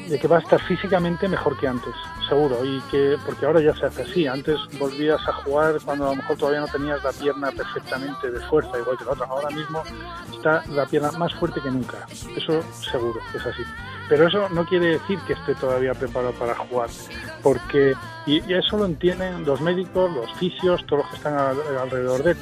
de 0.10 0.20
que 0.20 0.28
va 0.28 0.38
a 0.38 0.40
estar 0.40 0.62
físicamente 0.64 1.28
mejor 1.28 1.58
que 1.58 1.68
antes, 1.68 1.94
seguro, 2.30 2.64
y 2.64 2.80
que 2.92 3.18
porque 3.26 3.46
ahora 3.46 3.62
ya 3.62 3.74
se 3.76 3.86
hace 3.88 4.04
así. 4.04 4.28
Antes 4.28 4.58
volvías 4.78 5.20
a 5.28 5.34
jugar 5.34 5.76
cuando 5.84 6.06
a 6.06 6.10
lo 6.10 6.16
mejor 6.18 6.38
todavía 6.38 6.62
no 6.62 6.68
tenías 6.68 7.04
la 7.04 7.12
pierna 7.12 7.52
perfectamente 7.52 8.30
de 8.32 8.40
fuerza, 8.48 8.78
igual 8.78 8.98
que 8.98 9.06
la 9.06 9.12
otra. 9.12 9.26
Ahora 9.28 9.50
mismo 9.50 9.84
está 10.36 10.64
la 10.70 10.86
pierna 10.86 11.12
más 11.14 11.34
fuerte 11.36 11.60
que 11.62 11.72
nunca. 11.72 12.06
Eso 12.36 12.62
seguro, 12.92 13.20
es 13.36 13.46
así. 13.46 13.64
Pero 14.08 14.28
eso 14.28 14.48
no 14.50 14.66
quiere 14.66 15.00
decir 15.00 15.18
que 15.26 15.34
esté 15.34 15.56
todavía 15.56 15.94
preparado 15.96 16.34
para 16.34 16.54
jugar, 16.56 16.90
porque 17.42 17.94
y, 18.28 18.38
eso 18.54 18.78
lo 18.78 18.86
entienden 18.86 19.46
los 19.46 19.62
médicos, 19.62 20.12
los 20.14 20.32
fisios, 20.38 20.86
todos 20.86 21.02
los 21.04 21.10
que 21.12 21.18
están 21.18 21.34
al- 21.38 21.78
alrededor 21.82 22.22
de 22.24 22.32
él. 22.32 22.38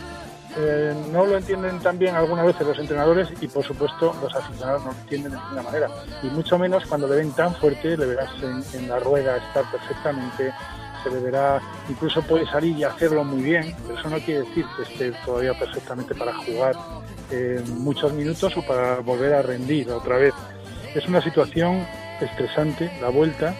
Eh, 0.55 0.93
no 1.11 1.25
lo 1.25 1.37
entienden 1.37 1.79
también 1.79 2.15
algunas 2.15 2.45
veces 2.45 2.67
los 2.67 2.77
entrenadores 2.77 3.27
y 3.41 3.47
por 3.47 3.63
supuesto 3.63 4.15
los 4.21 4.35
aficionados 4.35 4.85
no 4.85 4.91
lo 4.91 4.97
entienden 4.99 5.31
de 5.31 5.37
ninguna 5.37 5.61
manera. 5.63 5.87
Y 6.21 6.27
mucho 6.27 6.59
menos 6.59 6.85
cuando 6.85 7.07
le 7.07 7.15
ven 7.15 7.31
tan 7.31 7.55
fuerte, 7.55 7.97
le 7.97 8.05
verás 8.05 8.29
en, 8.41 8.63
en 8.79 8.89
la 8.89 8.99
rueda 8.99 9.37
estar 9.37 9.63
perfectamente, 9.71 10.53
se 11.03 11.09
le 11.09 11.19
verá, 11.19 11.61
incluso 11.89 12.21
puede 12.21 12.45
salir 12.45 12.77
y 12.77 12.83
hacerlo 12.83 13.23
muy 13.23 13.41
bien, 13.41 13.75
pero 13.81 13.99
eso 13.99 14.09
no 14.09 14.17
quiere 14.19 14.41
decir 14.41 14.65
que 14.77 14.83
esté 14.83 15.11
todavía 15.25 15.57
perfectamente 15.57 16.15
para 16.15 16.33
jugar 16.35 16.75
eh, 17.31 17.61
muchos 17.77 18.13
minutos 18.13 18.55
o 18.55 18.61
para 18.61 18.99
volver 18.99 19.33
a 19.33 19.41
rendir 19.41 19.89
otra 19.89 20.17
vez. 20.17 20.33
Es 20.95 21.07
una 21.07 21.21
situación 21.21 21.85
estresante, 22.21 22.91
la 23.01 23.09
vuelta, 23.09 23.55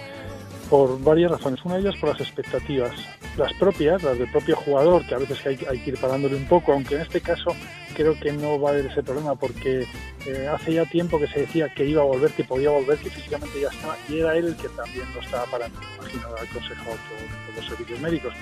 por 0.70 1.02
varias 1.02 1.32
razones. 1.32 1.64
Una 1.66 1.76
de 1.76 1.82
ellas 1.82 1.96
por 2.00 2.10
las 2.10 2.22
expectativas, 2.22 2.92
las 3.38 3.54
propias, 3.54 4.04
las 4.04 4.18
del 4.18 4.30
propio 4.30 4.56
jugador, 4.56 5.06
que 5.06 5.16
a 5.16 5.18
veces 5.18 5.46
hay, 5.46 5.58
que 5.58 5.90
ir 5.90 6.00
parándole 6.00 6.36
un 6.36 6.46
poco, 6.46 6.74
aunque 6.74 6.96
en 6.96 7.02
este 7.02 7.22
caso 7.22 7.56
creo 7.96 8.20
que 8.20 8.32
no 8.32 8.60
va 8.60 8.70
a 8.70 8.74
haber 8.74 8.88
ese 8.88 9.04
problema 9.04 9.36
porque 9.36 9.86
eh, 10.26 10.48
hace 10.52 10.74
ya 10.74 10.86
tiempo 10.86 11.20
que 11.20 11.28
se 11.28 11.42
decía 11.42 11.74
que 11.74 11.86
iba 11.86 12.02
a 12.02 12.06
volver, 12.06 12.32
que 12.32 12.44
podía 12.44 12.70
volver, 12.70 12.98
que 12.98 13.10
físicamente 13.10 13.62
ya 13.62 13.70
estaba, 13.70 13.98
y 14.10 14.20
era 14.20 14.36
él 14.36 14.48
el 14.48 14.56
que 14.56 14.70
también 14.70 15.06
lo 15.14 15.22
estaba 15.22 15.46
parando, 15.46 15.80
imagino, 16.00 16.28
aconsejado 16.28 16.92
por, 16.92 17.46
por 17.46 17.56
los 17.56 17.66
servicios 17.68 18.00
médicos. 18.00 18.34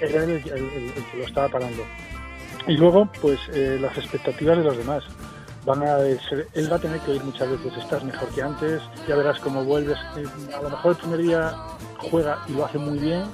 Era 0.00 0.24
él 0.24 0.30
el 0.30 0.42
que 0.42 1.16
lo 1.18 1.24
estaba 1.24 1.48
parando. 1.48 1.84
Y 2.68 2.76
luego, 2.76 3.08
pues 3.20 3.40
eh, 3.54 3.78
las 3.80 3.96
expectativas 3.96 4.58
de 4.58 4.64
los 4.64 4.76
demás. 4.76 5.04
Van 5.64 5.82
a 5.82 5.98
ser, 6.28 6.48
él 6.54 6.70
va 6.70 6.76
a 6.76 6.78
tener 6.78 7.00
que 7.00 7.10
oír 7.10 7.24
muchas 7.24 7.50
veces, 7.50 7.76
estás 7.76 8.02
mejor 8.02 8.28
que 8.30 8.40
antes, 8.40 8.80
ya 9.06 9.16
verás 9.16 9.38
cómo 9.40 9.64
vuelves. 9.64 9.98
Eh, 10.16 10.24
a 10.54 10.62
lo 10.62 10.70
mejor 10.70 10.92
el 10.92 10.96
primer 10.98 11.18
día 11.18 11.54
juega 11.98 12.38
y 12.48 12.52
lo 12.52 12.64
hace 12.64 12.78
muy 12.78 12.98
bien, 12.98 13.24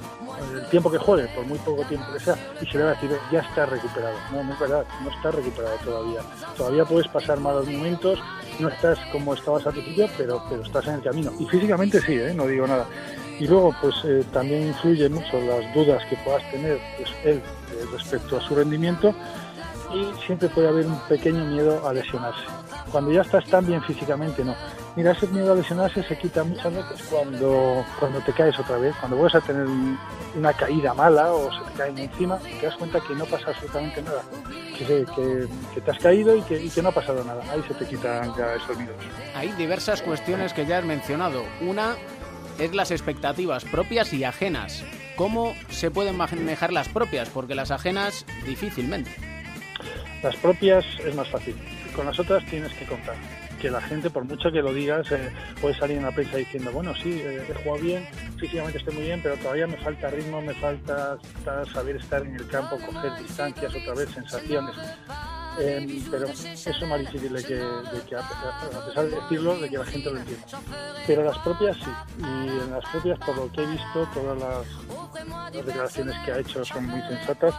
el 0.53 0.65
tiempo 0.69 0.91
que 0.91 0.97
juegue, 0.97 1.27
por 1.35 1.45
muy 1.45 1.57
poco 1.59 1.83
tiempo 1.83 2.11
que 2.13 2.19
sea, 2.19 2.35
y 2.61 2.65
se 2.65 2.77
le 2.77 2.83
va 2.83 2.91
a 2.91 2.93
decir, 2.93 3.11
ya 3.31 3.39
está 3.39 3.65
recuperado. 3.65 4.15
No, 4.31 4.43
no 4.43 4.53
es 4.53 4.59
verdad, 4.59 4.85
no 5.03 5.09
está 5.09 5.31
recuperado 5.31 5.75
todavía. 5.83 6.21
Todavía 6.57 6.85
puedes 6.85 7.07
pasar 7.07 7.39
malos 7.39 7.67
momentos, 7.67 8.19
no 8.59 8.69
estás 8.69 8.99
como 9.11 9.33
estabas 9.33 9.65
al 9.67 9.73
principio, 9.73 10.07
pero, 10.17 10.43
pero 10.49 10.63
estás 10.63 10.87
en 10.87 10.95
el 10.95 11.01
camino. 11.01 11.31
Y 11.39 11.45
físicamente 11.47 12.01
sí, 12.01 12.13
¿eh? 12.13 12.33
no 12.33 12.47
digo 12.47 12.67
nada. 12.67 12.85
Y 13.39 13.47
luego, 13.47 13.75
pues 13.81 13.95
eh, 14.05 14.23
también 14.31 14.67
influye 14.67 15.09
mucho 15.09 15.39
las 15.41 15.73
dudas 15.73 16.03
que 16.09 16.15
puedas 16.17 16.49
tener 16.51 16.79
pues, 16.97 17.09
él 17.25 17.37
eh, 17.37 17.85
respecto 17.91 18.37
a 18.37 18.41
su 18.41 18.55
rendimiento 18.55 19.13
y 19.93 20.25
siempre 20.25 20.47
puede 20.49 20.69
haber 20.69 20.85
un 20.85 20.99
pequeño 21.07 21.43
miedo 21.45 21.85
a 21.87 21.93
lesionarse. 21.93 22.45
Cuando 22.91 23.11
ya 23.11 23.21
estás 23.21 23.45
tan 23.47 23.65
bien 23.65 23.81
físicamente, 23.83 24.43
no. 24.43 24.55
Mira, 24.95 25.11
ese 25.11 25.27
miedo 25.27 25.51
a 25.51 25.55
lesionarse 25.55 26.03
se 26.03 26.17
quita 26.17 26.43
muchas 26.45 26.73
veces 26.73 27.05
cuando, 27.09 27.85
cuando 27.99 28.19
te 28.21 28.31
caes 28.31 28.57
otra 28.57 28.77
vez, 28.77 28.95
cuando 28.97 29.17
vuelves 29.17 29.35
a 29.35 29.45
tener 29.45 29.67
una 30.35 30.53
caída 30.53 30.93
mala 30.93 31.33
o 31.33 31.51
se 31.51 31.71
te 31.71 31.77
caen 31.77 31.97
encima, 31.97 32.37
te 32.37 32.65
das 32.65 32.75
cuenta 32.77 33.01
que 33.05 33.13
no 33.13 33.25
pasa 33.25 33.49
absolutamente 33.49 34.01
nada, 34.01 34.23
que, 34.77 34.85
que, 34.85 35.47
que 35.73 35.81
te 35.81 35.91
has 35.91 35.99
caído 35.99 36.37
y 36.37 36.41
que, 36.43 36.63
y 36.63 36.69
que, 36.69 36.81
no 36.81 36.89
ha 36.89 36.91
pasado 36.93 37.25
nada. 37.25 37.43
Ahí 37.51 37.61
se 37.67 37.73
te 37.73 37.85
quitan 37.85 38.33
ya 38.37 38.55
esos 38.55 38.77
miedos. 38.77 38.95
Hay 39.35 39.51
diversas 39.53 40.01
cuestiones 40.01 40.53
que 40.53 40.65
ya 40.65 40.77
has 40.77 40.85
mencionado. 40.85 41.43
Una 41.59 41.97
es 42.57 42.73
las 42.73 42.91
expectativas 42.91 43.65
propias 43.65 44.13
y 44.13 44.23
ajenas. 44.23 44.81
¿Cómo 45.17 45.53
se 45.69 45.91
pueden 45.91 46.15
manejar 46.15 46.71
las 46.71 46.87
propias? 46.87 47.29
Porque 47.29 47.53
las 47.53 47.69
ajenas 47.71 48.25
difícilmente. 48.45 49.11
Las 50.23 50.37
propias 50.37 50.85
es 51.05 51.13
más 51.15 51.27
fácil. 51.27 51.55
Con 51.93 52.05
las 52.05 52.17
otras 52.17 52.45
tienes 52.45 52.73
que 52.73 52.85
contar. 52.85 53.15
Que 53.59 53.71
la 53.71 53.81
gente, 53.81 54.09
por 54.09 54.25
mucho 54.25 54.51
que 54.51 54.61
lo 54.61 54.73
digas, 54.73 55.11
eh, 55.11 55.31
puede 55.61 55.75
salir 55.75 55.97
en 55.97 56.03
la 56.03 56.11
prensa 56.11 56.37
diciendo, 56.37 56.71
bueno, 56.71 56.93
sí, 56.95 57.21
eh, 57.23 57.47
he 57.49 57.53
jugado 57.53 57.81
bien, 57.81 58.05
físicamente 58.37 58.77
estoy 58.77 58.95
muy 58.95 59.03
bien, 59.03 59.21
pero 59.23 59.37
todavía 59.37 59.65
me 59.65 59.77
falta 59.77 60.09
ritmo, 60.09 60.41
me 60.41 60.53
falta 60.55 61.17
saber 61.73 61.95
estar 61.95 62.21
en 62.21 62.35
el 62.35 62.47
campo, 62.47 62.77
coger 62.85 63.15
distancias 63.21 63.73
otra 63.73 63.93
vez, 63.95 64.09
sensaciones. 64.09 64.75
Eh, 65.57 66.03
pero 66.11 66.27
eso 66.27 66.69
es 66.69 66.87
más 66.87 66.99
difícil 66.99 67.31
de 67.31 67.43
que, 67.43 67.61
a 68.15 68.85
pesar 68.85 69.05
de 69.05 69.15
decirlo, 69.15 69.57
de 69.57 69.69
que 69.69 69.77
la 69.77 69.85
gente 69.85 70.11
lo 70.11 70.19
entienda. 70.19 70.45
Pero 71.07 71.23
las 71.23 71.37
propias 71.39 71.77
sí, 71.77 71.91
y 72.19 72.49
en 72.63 72.71
las 72.71 72.83
propias, 72.89 73.17
por 73.19 73.37
lo 73.37 73.51
que 73.51 73.63
he 73.63 73.65
visto, 73.65 74.07
todas 74.13 74.37
las 74.37 75.65
declaraciones 75.65 76.15
que 76.25 76.31
ha 76.31 76.39
hecho 76.39 76.65
son 76.65 76.87
muy 76.87 77.01
sensatas. 77.03 77.53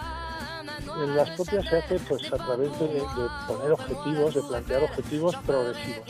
Las 0.97 1.31
propias 1.31 1.69
se 1.69 1.77
hace 1.79 1.99
pues 2.01 2.33
a 2.33 2.37
través 2.37 2.71
de, 2.79 3.03
poner 3.47 3.73
objetivos, 3.73 4.35
de 4.35 4.43
plantear 4.43 4.83
objetivos 4.83 5.37
progresivos. 5.45 6.09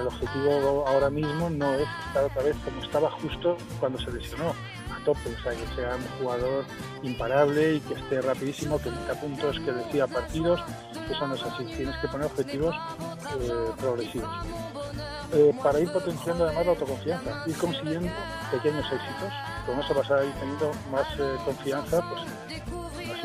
El 0.00 0.06
objetivo 0.06 0.84
ahora 0.86 1.08
mismo 1.08 1.48
no 1.48 1.72
es 1.74 1.86
estar 2.08 2.24
otra 2.24 2.42
vez 2.42 2.56
como 2.64 2.82
estaba 2.82 3.10
justo 3.12 3.56
cuando 3.78 3.98
se 3.98 4.10
lesionó, 4.10 4.50
a 4.92 5.04
tope, 5.04 5.30
o 5.34 5.42
sea, 5.42 5.52
que 5.52 5.74
sea 5.74 5.96
un 5.96 6.18
jugador 6.18 6.64
imparable 7.02 7.76
y 7.76 7.80
que 7.80 7.94
esté 7.94 8.20
rapidísimo, 8.20 8.78
que 8.78 8.90
meta 8.90 9.14
puntos, 9.14 9.58
que 9.60 9.72
decida 9.72 10.06
partidos, 10.06 10.60
eso 11.10 11.26
no 11.26 11.34
es 11.34 11.42
así, 11.42 11.64
tienes 11.64 11.96
que 11.98 12.08
poner 12.08 12.26
objetivos 12.26 12.74
eh, 13.40 13.70
progresivos. 13.78 14.30
Eh, 15.32 15.54
para 15.62 15.78
ir 15.78 15.92
potenciando 15.92 16.44
además 16.44 16.66
la 16.66 16.72
autoconfianza, 16.72 17.44
ir 17.46 17.56
consiguiendo 17.56 18.10
pequeños 18.50 18.84
éxitos, 18.84 19.32
con 19.66 19.78
eso 19.78 19.94
vas 19.94 20.10
a 20.10 20.24
ir 20.24 20.32
teniendo 20.34 20.72
más 20.90 21.06
eh, 21.18 21.36
confianza 21.44 22.02
pues, 22.10 22.62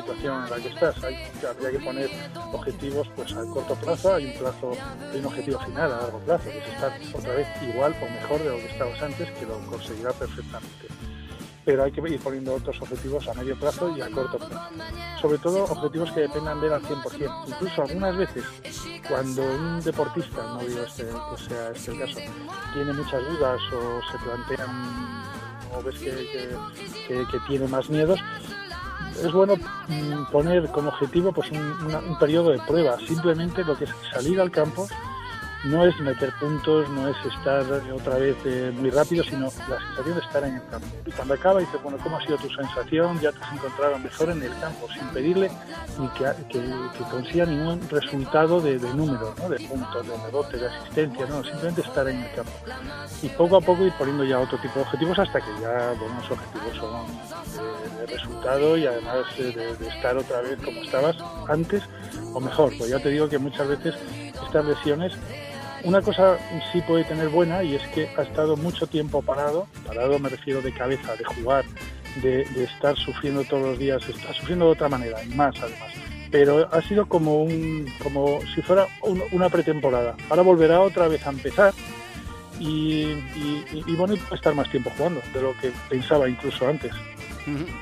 situación 0.04 0.44
en 0.44 0.50
la 0.50 0.58
que 0.58 0.68
estás. 0.68 1.04
Hay, 1.04 1.18
habría 1.50 1.72
que 1.72 1.80
poner 1.80 2.10
objetivos 2.52 3.08
pues 3.16 3.34
a 3.34 3.46
corto 3.46 3.76
plazo, 3.76 4.14
hay 4.16 4.26
un 4.26 4.34
plazo, 4.34 4.72
hay 5.12 5.20
un 5.20 5.26
objetivo 5.26 5.60
final 5.60 5.92
a 5.92 5.98
largo 6.02 6.20
plazo, 6.20 6.50
que 6.50 6.58
es 6.60 6.68
estar 6.68 7.00
otra 7.14 7.34
vez 7.34 7.48
igual 7.62 7.96
o 8.02 8.06
mejor 8.06 8.44
de 8.44 8.50
lo 8.50 8.58
que 8.58 8.68
estabas 8.68 9.02
antes, 9.02 9.32
que 9.32 9.46
lo 9.46 9.58
conseguirá 9.68 10.12
perfectamente 10.12 10.88
pero 11.66 11.86
hay 11.86 11.94
que 11.94 12.02
ir 12.02 12.20
poniendo 12.20 12.56
otros 12.56 12.82
objetivos 12.82 13.26
a 13.30 13.34
medio 13.36 13.58
plazo 13.58 13.96
y 13.96 14.02
a 14.02 14.10
corto 14.10 14.38
plazo. 14.38 14.70
Sobre 15.22 15.38
todo 15.38 15.64
objetivos 15.64 16.12
que 16.12 16.20
dependan 16.20 16.60
de 16.60 16.68
él 16.68 16.74
al 16.74 16.82
100%. 16.82 17.48
Incluso 17.48 17.84
algunas 17.84 18.18
veces, 18.18 18.44
cuando 19.08 19.44
un 19.44 19.82
deportista, 19.82 20.44
no 20.44 20.58
digo 20.60 20.84
este, 20.84 21.06
que 21.06 21.44
sea 21.48 21.70
este 21.70 21.92
el 21.92 22.00
caso, 22.00 22.20
tiene 22.74 22.92
muchas 22.92 23.22
dudas 23.30 23.62
o 23.72 24.02
se 24.12 24.18
plantean 24.20 25.24
o 25.76 25.82
ves 25.82 26.00
que, 26.00 26.56
que, 27.08 27.40
tiene 27.48 27.68
más 27.68 27.90
miedos, 27.90 28.20
es 29.22 29.32
bueno 29.32 29.56
poner 30.32 30.70
como 30.70 30.90
objetivo 30.90 31.32
pues 31.32 31.52
un, 31.52 31.60
una, 31.86 32.00
un 32.00 32.18
periodo 32.18 32.52
de 32.52 32.60
prueba, 32.60 32.98
simplemente 33.00 33.64
lo 33.64 33.78
que 33.78 33.86
es 33.86 33.92
salir 34.12 34.40
al 34.40 34.52
campo 34.52 34.88
no 35.64 35.86
es 35.86 35.98
meter 36.00 36.32
puntos, 36.40 36.90
no 36.90 37.08
es 37.08 37.16
estar 37.26 37.64
otra 37.94 38.18
vez 38.18 38.36
eh, 38.46 38.72
muy 38.76 38.90
rápido, 38.90 39.24
sino 39.24 39.46
la 39.70 39.80
sensación 39.80 40.16
de 40.16 40.22
estar 40.22 40.44
en 40.44 40.56
el 40.56 40.66
campo. 40.68 40.88
Y 41.06 41.12
cuando 41.12 41.34
acaba 41.34 41.60
dice, 41.62 41.78
bueno, 41.82 41.98
¿cómo 42.04 42.18
ha 42.18 42.26
sido 42.26 42.38
tu 42.38 42.50
sensación? 42.50 43.20
Ya 43.22 43.32
te 43.32 43.40
has 43.40 43.54
encontrado 43.54 43.98
mejor 44.00 44.30
en 44.32 44.44
el 44.44 44.60
campo, 44.60 44.88
sin 44.94 45.08
pedirle 45.10 45.50
ni 46.00 46.08
que, 46.10 47.04
consiga 47.10 47.46
ningún 47.46 47.80
resultado 47.90 48.60
de, 48.60 48.78
de 48.78 48.94
número, 48.94 49.34
¿no? 49.38 49.50
de 49.50 49.60
puntos, 49.68 50.08
de 50.08 50.18
rebote, 50.26 50.58
de 50.58 50.68
asistencia, 50.68 51.26
no, 51.28 51.44
simplemente 51.44 51.82
estar 51.82 52.08
en 52.08 52.18
el 52.18 52.36
campo. 52.36 52.52
Y 53.22 53.30
poco 53.30 53.58
a 53.58 53.62
poco 53.62 53.84
ir 53.84 53.94
poniendo 53.98 54.26
ya 54.26 54.40
otro 54.40 54.58
tipo 54.58 54.76
de 54.76 54.82
objetivos 54.82 55.18
hasta 55.20 55.40
que 55.40 55.52
ya, 55.62 55.94
bueno, 55.98 56.16
los 56.20 56.32
objetivos 56.32 56.78
son 56.78 57.08
de, 57.54 58.02
de 58.02 58.18
resultado 58.18 58.78
y 58.78 58.86
además 58.86 59.26
de, 59.38 59.76
de 59.76 59.88
estar 59.88 60.18
otra 60.18 60.42
vez 60.42 60.60
como 60.64 60.82
estabas 60.82 61.16
antes 61.48 61.84
o 62.34 62.40
mejor. 62.42 62.74
Pues 62.78 62.90
ya 62.90 63.00
te 63.00 63.10
digo 63.10 63.30
que 63.30 63.38
muchas 63.38 63.68
veces 63.68 63.96
estas 64.46 64.66
lesiones 64.66 65.14
una 65.84 66.02
cosa 66.02 66.38
sí 66.72 66.82
puede 66.82 67.04
tener 67.04 67.30
buena 67.30 67.64
y 67.64 67.76
es 67.76 67.88
que 67.90 68.10
ha 68.18 68.22
estado 68.22 68.56
mucho 68.56 68.88
tiempo 68.88 69.22
parado, 69.22 69.68
parado 69.86 70.18
me 70.20 70.30
refiero 70.30 70.62
de 70.62 70.74
cabeza, 70.74 71.16
de 71.16 71.24
jugar, 71.24 71.66
de, 72.22 72.42
estar 72.64 72.96
sufriendo 72.96 73.44
todos 73.44 73.64
los 73.64 73.80
días, 73.80 74.02
está 74.08 74.34
sufriendo 74.34 74.66
de 74.66 74.72
otra 74.72 74.90
manera 74.90 75.24
y 75.24 75.30
más 75.30 75.56
además. 75.62 75.92
Pero 76.32 76.68
ha 76.72 76.82
sido 76.82 77.06
como 77.08 77.44
un, 77.44 77.88
como 78.02 78.40
si 78.56 78.62
fuera 78.62 78.88
un, 79.02 79.22
una 79.32 79.50
pretemporada. 79.50 80.16
Ahora 80.30 80.42
volverá 80.42 80.82
otra 80.82 81.08
vez 81.08 81.26
a 81.28 81.30
empezar 81.30 81.74
y, 82.60 83.04
y, 83.36 83.84
y 83.86 84.20
estar 84.32 84.56
más 84.56 84.70
tiempo 84.70 84.92
jugando 84.98 85.22
de 85.34 85.42
lo 85.42 85.54
que 85.60 85.72
pensaba 85.90 86.30
incluso 86.30 86.68
antes. 86.68 86.92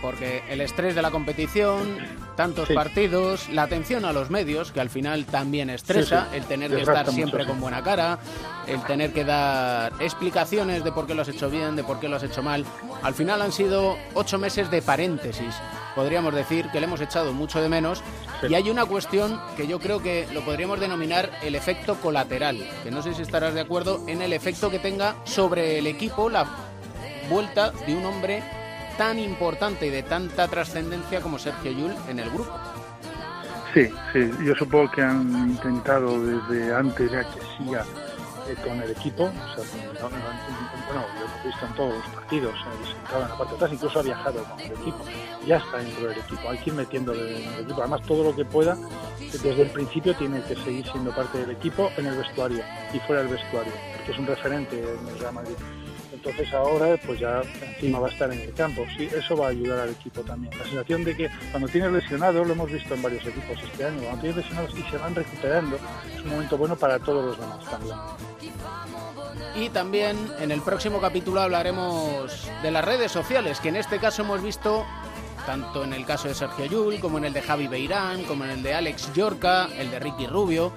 Porque 0.02 0.44
el 0.50 0.62
estrés 0.62 0.96
de 0.96 1.02
la 1.02 1.12
competición, 1.12 1.98
tantos 2.36 2.68
sí. 2.68 2.74
partidos, 2.74 3.50
la 3.50 3.64
atención 3.64 4.06
a 4.06 4.14
los 4.14 4.30
medios, 4.30 4.72
que 4.72 4.80
al 4.80 4.90
final 4.90 5.26
también 5.26 5.70
estresa, 5.70 6.24
sí, 6.24 6.28
sí. 6.32 6.38
el 6.38 6.46
tener 6.46 6.72
que 6.72 6.82
estar 6.82 7.10
siempre 7.12 7.40
mucho, 7.40 7.52
con 7.52 7.62
buena 7.62 7.84
cara, 7.84 8.20
el 8.68 8.82
tener 8.84 9.14
que 9.14 9.24
dar 9.24 9.94
explicaciones 10.00 10.84
de 10.84 10.92
por 10.92 11.08
qué 11.08 11.14
lo 11.14 11.22
has 11.22 11.30
hecho 11.30 11.50
bien, 11.50 11.76
de 11.76 11.84
por 11.84 12.00
qué 12.00 12.10
lo 12.10 12.16
has 12.16 12.24
hecho 12.24 12.42
mal. 12.42 12.66
Al 13.04 13.14
final 13.14 13.42
han 13.42 13.52
sido 13.52 13.98
ocho 14.14 14.38
meses 14.40 14.72
de 14.72 14.82
paréntesis, 14.82 15.54
podríamos 15.96 16.34
decir, 16.34 16.68
que 16.72 16.80
le 16.80 16.88
hemos 16.88 17.02
echado 17.02 17.34
mucho 17.34 17.62
de 17.62 17.70
menos. 17.70 18.02
Y 18.48 18.56
hay 18.56 18.70
una 18.72 18.86
cuestión 18.86 19.40
que 19.56 19.68
yo 19.68 19.80
creo 19.80 20.02
que 20.02 20.28
lo 20.34 20.42
podríamos 20.42 20.80
denominar 20.80 21.30
el 21.44 21.54
efecto 21.54 21.96
colateral, 21.96 22.58
que 22.84 22.90
no 22.90 23.04
sé 23.04 23.14
si 23.14 23.22
estarás 23.22 23.54
de 23.54 23.62
acuerdo 23.62 24.04
en 24.08 24.22
el 24.22 24.34
efecto 24.34 24.72
que 24.72 24.80
tenga 24.80 25.16
sobre 25.26 25.78
el 25.78 25.86
equipo 25.86 26.30
la 26.30 26.48
vuelta 27.30 27.72
de 27.86 27.96
un 27.96 28.06
hombre 28.06 28.44
tan 29.02 29.18
importante 29.18 29.88
y 29.88 29.90
de 29.90 30.04
tanta 30.04 30.48
trascendencia 30.48 31.22
como 31.22 31.40
Sergio 31.40 31.72
Yul 31.72 31.92
en 32.08 32.20
el 32.20 32.30
grupo. 32.30 32.56
Sí, 33.74 33.90
sí, 34.14 34.30
yo 34.46 34.54
supongo 34.54 34.92
que 34.92 35.02
han 35.02 35.50
intentado 35.50 36.24
desde 36.24 36.72
antes 36.72 37.12
ya 37.12 37.24
que 37.24 37.40
siga 37.58 37.84
eh, 38.48 38.56
con 38.64 38.80
el 38.80 38.92
equipo, 38.92 39.24
o 39.24 39.56
sea, 39.56 39.66
no, 40.00 40.08
no, 40.08 40.18
bueno, 40.86 41.06
lo 41.16 41.26
hemos 41.26 41.44
visto 41.44 41.66
en 41.66 41.74
todos 41.74 41.96
los 41.96 42.06
partidos, 42.14 42.54
eh, 42.54 42.94
sentado 42.94 43.24
en 43.24 43.30
la 43.30 43.38
parte 43.40 43.50
de 43.50 43.56
atrás, 43.56 43.74
incluso 43.74 44.00
ha 44.00 44.04
viajado 44.04 44.44
con 44.44 44.60
el 44.60 44.72
equipo, 44.72 45.06
ya 45.48 45.58
está 45.58 45.78
dentro 45.78 46.08
del 46.08 46.20
equipo, 46.20 46.50
hay 46.50 46.58
que 46.60 46.70
ir 46.70 46.76
metiéndole 46.76 47.44
en 47.44 47.54
el 47.54 47.60
equipo, 47.62 47.80
además 47.80 48.02
todo 48.04 48.24
lo 48.24 48.36
que 48.36 48.46
pueda, 48.46 48.78
desde 49.18 49.62
el 49.64 49.72
principio 49.72 50.16
tiene 50.16 50.44
que 50.44 50.56
seguir 50.58 50.86
siendo 50.92 51.10
parte 51.10 51.40
del 51.40 51.50
equipo 51.50 51.90
en 51.98 52.06
el 52.06 52.18
vestuario 52.18 52.64
y 52.94 53.00
fuera 53.00 53.24
del 53.24 53.32
vestuario, 53.32 53.74
porque 53.96 54.12
es 54.12 54.20
un 54.20 54.28
referente 54.28 54.78
en 54.78 55.08
el 55.08 55.20
Real 55.20 55.34
Madrid 55.34 55.56
entonces 56.24 56.54
ahora 56.54 57.00
pues 57.04 57.20
ya 57.20 57.42
encima 57.62 58.00
va 58.00 58.08
a 58.08 58.12
estar 58.12 58.32
en 58.32 58.40
el 58.42 58.54
campo. 58.54 58.86
Sí, 58.96 59.10
eso 59.12 59.36
va 59.36 59.48
a 59.48 59.50
ayudar 59.50 59.80
al 59.80 59.90
equipo 59.90 60.22
también. 60.22 60.56
La 60.58 60.66
sensación 60.66 61.04
de 61.04 61.18
que 61.18 61.30
cuando 61.50 61.68
tienes 61.68 61.92
lesionados, 61.92 62.46
lo 62.46 62.54
hemos 62.54 62.72
visto 62.72 62.94
en 62.94 63.02
varios 63.02 63.26
equipos 63.26 63.58
este 63.64 63.86
año, 63.86 64.02
cuando 64.02 64.22
tienes 64.22 64.38
lesionados 64.38 64.72
y 64.78 64.84
se 64.84 64.98
van 64.98 65.16
recuperando, 65.16 65.78
es 66.16 66.22
un 66.22 66.30
momento 66.30 66.58
bueno 66.58 66.76
para 66.76 67.00
todos 67.00 67.26
los 67.26 67.40
demás 67.40 67.66
también. 67.66 67.98
Y 69.56 69.70
también 69.70 70.18
en 70.40 70.52
el 70.52 70.62
próximo 70.62 71.02
capítulo 71.02 71.42
hablaremos 71.42 72.48
de 72.62 72.72
las 72.72 72.86
redes 72.86 73.12
sociales, 73.12 73.60
que 73.60 73.70
en 73.70 73.78
este 73.78 73.98
caso 73.98 74.22
hemos 74.22 74.44
visto 74.44 74.86
tanto 75.48 75.84
en 75.84 75.94
el 75.94 76.06
caso 76.06 76.28
de 76.28 76.36
Sergio 76.36 76.66
Yul, 76.66 77.00
como 77.00 77.18
en 77.18 77.26
el 77.26 77.34
de 77.34 77.42
Javi 77.42 77.68
Beirán, 77.68 78.24
como 78.26 78.44
en 78.46 78.52
el 78.52 78.64
de 78.64 78.76
Alex 78.76 79.12
Yorca, 79.14 79.70
el 79.76 79.90
de 79.90 80.00
Ricky 80.00 80.28
Rubio, 80.28 80.72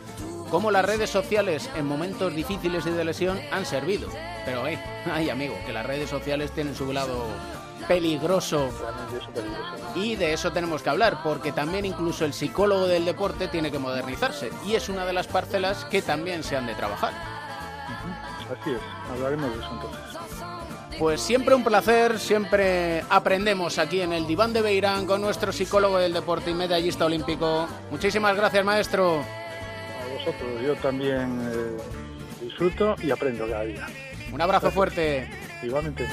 cómo 0.54 0.70
las 0.70 0.84
redes 0.84 1.10
sociales 1.10 1.68
en 1.74 1.84
momentos 1.84 2.32
difíciles 2.32 2.86
y 2.86 2.90
de 2.90 3.04
lesión 3.04 3.40
han 3.50 3.66
servido. 3.66 4.08
Pero, 4.44 4.68
eh, 4.68 4.78
ay 5.12 5.28
amigo, 5.28 5.56
que 5.66 5.72
las 5.72 5.84
redes 5.84 6.08
sociales 6.08 6.52
tienen 6.52 6.76
su 6.76 6.92
lado 6.92 7.26
peligroso. 7.88 8.68
Y 9.96 10.14
de 10.14 10.32
eso 10.32 10.52
tenemos 10.52 10.80
que 10.80 10.90
hablar, 10.90 11.24
porque 11.24 11.50
también 11.50 11.84
incluso 11.84 12.24
el 12.24 12.32
psicólogo 12.32 12.86
del 12.86 13.04
deporte 13.04 13.48
tiene 13.48 13.72
que 13.72 13.80
modernizarse. 13.80 14.52
Y 14.64 14.76
es 14.76 14.88
una 14.88 15.04
de 15.04 15.12
las 15.12 15.26
parcelas 15.26 15.86
que 15.86 16.02
también 16.02 16.44
se 16.44 16.56
han 16.56 16.66
de 16.66 16.76
trabajar. 16.76 17.12
Así 18.44 18.70
es, 18.70 18.80
hablaremos 19.10 19.50
de 19.56 19.60
eso 19.60 19.70
entonces. 19.72 20.00
Pues 21.00 21.20
siempre 21.20 21.56
un 21.56 21.64
placer, 21.64 22.20
siempre 22.20 23.02
aprendemos 23.10 23.80
aquí 23.80 24.02
en 24.02 24.12
el 24.12 24.28
diván 24.28 24.52
de 24.52 24.62
Beirán 24.62 25.04
con 25.04 25.20
nuestro 25.20 25.50
psicólogo 25.50 25.98
del 25.98 26.12
deporte 26.12 26.52
y 26.52 26.54
medallista 26.54 27.06
olímpico. 27.06 27.66
Muchísimas 27.90 28.36
gracias, 28.36 28.64
maestro. 28.64 29.24
Vosotros, 30.24 30.62
yo 30.62 30.74
también 30.76 31.38
eh, 31.52 31.76
disfruto 32.40 32.96
y 33.02 33.10
aprendo 33.10 33.46
cada 33.46 33.64
día. 33.64 33.86
Un 34.32 34.40
abrazo 34.40 34.70
fuerte. 34.70 35.28
Igualmente. 35.62 36.08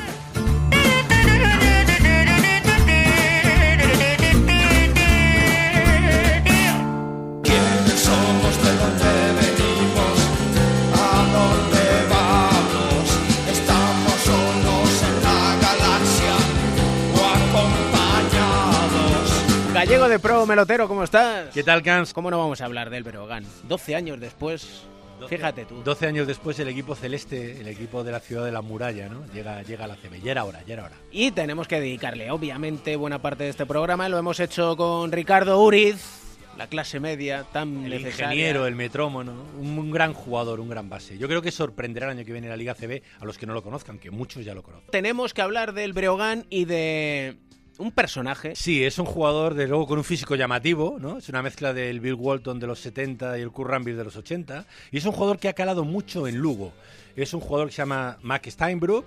Gallego 19.81 20.07
de 20.07 20.19
Pro 20.19 20.45
Melotero, 20.45 20.87
¿cómo 20.87 21.03
estás? 21.03 21.51
¿Qué 21.51 21.63
tal, 21.63 21.81
Cans? 21.81 22.13
¿Cómo 22.13 22.29
no 22.29 22.37
vamos 22.37 22.61
a 22.61 22.65
hablar 22.65 22.91
del 22.91 23.01
Breogán? 23.01 23.43
12 23.67 23.95
años 23.95 24.19
después, 24.19 24.83
fíjate 25.27 25.65
tú. 25.65 25.81
12 25.81 26.05
años 26.05 26.27
después 26.27 26.59
el 26.59 26.67
equipo 26.67 26.93
celeste, 26.93 27.59
el 27.59 27.67
equipo 27.67 28.03
de 28.03 28.11
la 28.11 28.19
ciudad 28.19 28.45
de 28.45 28.51
la 28.51 28.61
muralla, 28.61 29.09
¿no? 29.09 29.25
Llega, 29.33 29.63
llega 29.63 29.85
a 29.85 29.87
la 29.87 29.95
CB. 29.95 30.21
Ya 30.21 30.33
era 30.33 30.43
hora, 30.45 30.61
ya 30.67 30.75
era 30.75 30.85
hora. 30.85 30.95
Y 31.09 31.31
tenemos 31.31 31.67
que 31.67 31.79
dedicarle, 31.79 32.29
obviamente, 32.29 32.95
buena 32.95 33.23
parte 33.23 33.45
de 33.45 33.49
este 33.49 33.65
programa. 33.65 34.07
Lo 34.07 34.19
hemos 34.19 34.39
hecho 34.39 34.77
con 34.77 35.11
Ricardo 35.11 35.59
Uriz, 35.59 36.37
la 36.59 36.67
clase 36.67 36.99
media 36.99 37.45
tan 37.51 37.83
El 37.85 37.89
necesaria. 37.89 38.25
ingeniero, 38.27 38.67
el 38.67 38.75
metrómono, 38.75 39.33
un, 39.57 39.79
un 39.79 39.89
gran 39.89 40.13
jugador, 40.13 40.59
un 40.59 40.69
gran 40.69 40.89
base. 40.89 41.17
Yo 41.17 41.27
creo 41.27 41.41
que 41.41 41.49
sorprenderá 41.51 42.05
el 42.11 42.19
año 42.19 42.25
que 42.25 42.33
viene 42.33 42.49
la 42.49 42.55
Liga 42.55 42.75
CB 42.75 43.01
a 43.19 43.25
los 43.25 43.35
que 43.35 43.47
no 43.47 43.55
lo 43.55 43.63
conozcan, 43.63 43.97
que 43.97 44.11
muchos 44.11 44.45
ya 44.45 44.53
lo 44.53 44.61
conocen. 44.61 44.91
Tenemos 44.91 45.33
que 45.33 45.41
hablar 45.41 45.73
del 45.73 45.93
Breogán 45.93 46.45
y 46.51 46.65
de 46.65 47.39
un 47.81 47.91
personaje. 47.91 48.55
Sí, 48.55 48.83
es 48.83 48.99
un 48.99 49.05
jugador, 49.05 49.55
de 49.55 49.67
luego, 49.67 49.87
con 49.87 49.97
un 49.97 50.03
físico 50.03 50.35
llamativo, 50.35 50.97
¿no? 50.99 51.17
Es 51.17 51.29
una 51.29 51.41
mezcla 51.41 51.73
del 51.73 51.99
Bill 51.99 52.13
Walton 52.13 52.59
de 52.59 52.67
los 52.67 52.79
70 52.79 53.39
y 53.39 53.41
el 53.41 53.51
Kurt 53.51 53.71
Rambis 53.71 53.97
de 53.97 54.03
los 54.03 54.15
80. 54.15 54.65
Y 54.91 54.97
es 54.97 55.05
un 55.05 55.11
jugador 55.11 55.39
que 55.39 55.49
ha 55.49 55.53
calado 55.53 55.83
mucho 55.83 56.27
en 56.27 56.37
Lugo. 56.37 56.73
Es 57.15 57.33
un 57.33 57.41
jugador 57.41 57.67
que 57.67 57.73
se 57.73 57.81
llama 57.81 58.17
Mac 58.21 58.47
Steinbrook 58.47 59.05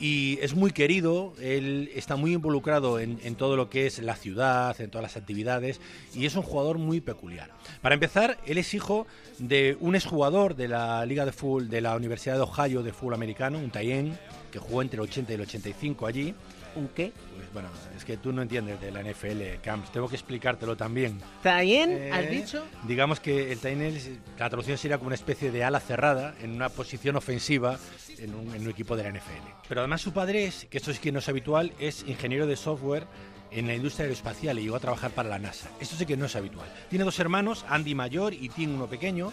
y 0.00 0.38
es 0.42 0.54
muy 0.54 0.72
querido. 0.72 1.32
Él 1.40 1.90
está 1.94 2.16
muy 2.16 2.34
involucrado 2.34 2.98
en, 2.98 3.20
en 3.22 3.36
todo 3.36 3.56
lo 3.56 3.70
que 3.70 3.86
es 3.86 4.00
la 4.00 4.16
ciudad, 4.16 4.78
en 4.80 4.90
todas 4.90 5.04
las 5.04 5.16
actividades. 5.16 5.80
Y 6.12 6.26
es 6.26 6.34
un 6.34 6.42
jugador 6.42 6.78
muy 6.78 7.00
peculiar. 7.00 7.50
Para 7.80 7.94
empezar, 7.94 8.38
él 8.46 8.58
es 8.58 8.74
hijo 8.74 9.06
de 9.38 9.76
un 9.80 9.94
exjugador 9.94 10.56
de 10.56 10.66
la 10.68 11.06
Liga 11.06 11.24
de 11.24 11.32
Fútbol 11.32 11.70
de 11.70 11.80
la 11.80 11.94
Universidad 11.94 12.34
de 12.34 12.42
Ohio 12.42 12.82
de 12.82 12.92
fútbol 12.92 13.14
americano, 13.14 13.58
un 13.58 13.70
Tayen, 13.70 14.18
que 14.50 14.58
jugó 14.58 14.82
entre 14.82 14.96
el 14.96 15.02
80 15.02 15.32
y 15.32 15.34
el 15.36 15.40
85 15.42 16.06
allí. 16.06 16.34
¿Un 16.74 16.88
qué? 16.88 17.12
Bueno, 17.52 17.68
es 17.96 18.04
que 18.04 18.16
tú 18.16 18.32
no 18.32 18.42
entiendes 18.42 18.80
de 18.80 18.90
la 18.90 19.00
NFL, 19.02 19.60
Camps. 19.62 19.90
Tengo 19.90 20.08
que 20.08 20.16
explicártelo 20.16 20.76
también. 20.76 21.20
¿Tayen, 21.42 22.12
has 22.12 22.28
dicho? 22.30 22.64
Digamos 22.86 23.20
que 23.20 23.52
el 23.52 23.58
tight 23.58 23.80
end, 23.80 23.96
es- 23.96 24.10
la 24.38 24.48
traducción 24.48 24.76
sería 24.78 24.98
como 24.98 25.08
una 25.08 25.14
especie 25.14 25.50
de 25.50 25.64
ala 25.64 25.80
cerrada 25.80 26.34
en 26.42 26.52
una 26.52 26.68
posición 26.68 27.16
ofensiva 27.16 27.78
en 28.18 28.34
un, 28.34 28.54
en 28.54 28.62
un 28.62 28.70
equipo 28.70 28.96
de 28.96 29.04
la 29.04 29.08
NFL. 29.10 29.48
Pero 29.68 29.80
además 29.80 30.00
su 30.00 30.12
padre 30.12 30.44
es, 30.44 30.66
que 30.70 30.78
esto 30.78 30.92
sí 30.92 30.98
que 30.98 31.12
no 31.12 31.20
es 31.20 31.28
habitual, 31.28 31.72
es 31.78 32.04
ingeniero 32.06 32.46
de 32.46 32.56
software 32.56 33.06
en 33.50 33.66
la 33.66 33.74
industria 33.74 34.02
aeroespacial 34.04 34.58
y 34.58 34.62
llegó 34.64 34.76
a 34.76 34.80
trabajar 34.80 35.10
para 35.12 35.28
la 35.30 35.38
NASA. 35.38 35.70
Esto 35.80 35.96
sí 35.96 36.04
que 36.04 36.16
no 36.18 36.26
es 36.26 36.36
habitual. 36.36 36.68
Tiene 36.90 37.04
dos 37.04 37.18
hermanos, 37.18 37.64
Andy 37.68 37.94
mayor 37.94 38.34
y 38.34 38.50
Tim 38.50 38.74
uno 38.74 38.88
pequeño, 38.88 39.32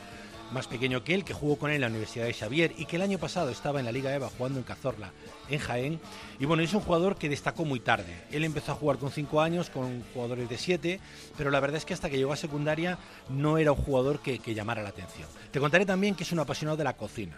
más 0.56 0.68
pequeño 0.68 1.04
que 1.04 1.14
él, 1.14 1.26
que 1.26 1.34
jugó 1.34 1.58
con 1.58 1.70
él 1.70 1.76
en 1.76 1.82
la 1.82 1.88
Universidad 1.88 2.26
de 2.26 2.34
Xavier 2.34 2.74
y 2.78 2.86
que 2.86 2.96
el 2.96 3.02
año 3.02 3.20
pasado 3.20 3.50
estaba 3.50 3.80
en 3.80 3.86
la 3.86 3.92
Liga 3.92 4.16
EVA 4.16 4.32
jugando 4.36 4.58
en 4.58 4.64
Cazorla, 4.64 5.12
en 5.50 5.60
Jaén. 5.60 6.00
Y 6.40 6.46
bueno, 6.46 6.64
es 6.64 6.74
un 6.74 6.80
jugador 6.80 7.18
que 7.18 7.30
destacó 7.30 7.66
muy 7.66 7.82
tarde. 7.82 8.16
Él 8.32 8.46
empezó 8.46 8.72
a 8.72 8.76
jugar 8.76 8.98
con 8.98 9.12
5 9.12 9.42
años, 9.42 9.70
con 9.70 10.02
jugadores 10.14 10.50
de 10.50 10.58
7, 10.58 11.00
pero 11.38 11.52
la 11.52 11.60
verdad 11.60 11.78
es 11.78 11.86
que 11.86 11.94
hasta 11.94 12.10
que 12.10 12.18
llegó 12.18 12.32
a 12.32 12.38
secundaria 12.38 12.98
no 13.30 13.58
era 13.58 13.74
un 13.74 13.78
jugador 13.78 14.22
que, 14.22 14.40
llamara 14.56 14.82
la 14.82 14.90
atención. 14.90 15.28
Te 15.52 15.60
contaré 15.60 15.86
también 15.86 16.16
que 16.16 16.24
es 16.24 16.32
un 16.32 16.40
apasionado 16.40 16.78
de 16.78 16.86
la 16.86 16.96
cocina. 16.96 17.38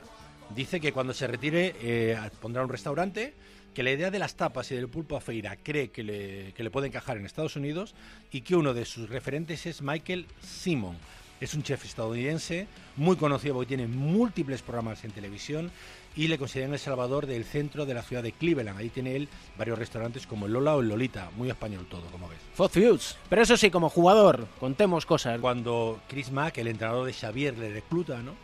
Dice 0.55 0.80
que 0.80 0.93
cuando 0.93 1.13
se 1.13 1.26
retire 1.26 1.76
eh, 1.82 2.18
pondrá 2.39 2.63
un 2.63 2.70
restaurante, 2.70 3.34
que 3.74 3.82
la 3.82 3.91
idea 3.91 4.11
de 4.11 4.20
las 4.20 4.36
tapas 4.36 4.72
y 4.72 4.76
del 4.76 4.89
pulpo 4.89 5.18
a 5.18 5.22
feira 5.22 5.57
cree 5.57 5.89
que 5.89 6.03
le, 6.03 6.53
que 6.53 6.63
le 6.63 6.70
puede 6.70 6.88
encajar 6.88 7.18
en 7.18 7.26
Estados 7.26 7.55
Unidos 7.55 7.95
y 8.32 8.41
que 8.41 8.55
uno 8.55 8.76
de 8.76 8.86
sus 8.86 9.09
referentes 9.09 9.65
es 9.65 9.82
Michael 9.82 10.28
Simon. 10.41 10.97
Es 11.39 11.53
un 11.53 11.61
chef 11.61 11.85
estadounidense 11.85 12.67
muy 12.95 13.15
conocido 13.15 13.53
porque 13.53 13.67
tiene 13.67 13.88
múltiples 13.88 14.63
programas 14.63 15.03
en 15.03 15.11
televisión 15.11 15.71
y 16.15 16.27
le 16.27 16.39
consideran 16.39 16.73
el 16.73 16.79
salvador 16.79 17.27
del 17.27 17.45
centro 17.45 17.85
de 17.85 17.93
la 17.93 18.01
ciudad 18.01 18.23
de 18.23 18.31
Cleveland. 18.31 18.79
Ahí 18.79 18.89
tiene 18.89 19.15
él 19.15 19.29
varios 19.55 19.77
restaurantes 19.77 20.25
como 20.25 20.47
el 20.47 20.53
Lola 20.53 20.75
o 20.75 20.81
el 20.81 20.89
Lolita, 20.89 21.29
muy 21.38 21.49
español 21.49 21.85
todo, 21.88 22.07
como 22.07 22.27
ves. 22.27 22.39
Fox 22.55 22.73
Fuse. 22.73 23.15
Pero 23.29 23.43
eso 23.43 23.55
sí, 23.55 23.69
como 23.69 23.89
jugador, 23.89 24.47
contemos 24.59 25.05
cosas. 25.05 25.39
Cuando 25.39 26.01
Chris 26.07 26.31
Mack, 26.31 26.57
el 26.57 26.69
entrenador 26.69 27.05
de 27.05 27.13
Xavier, 27.13 27.55
le 27.55 27.71
recluta, 27.71 28.23
¿no? 28.23 28.35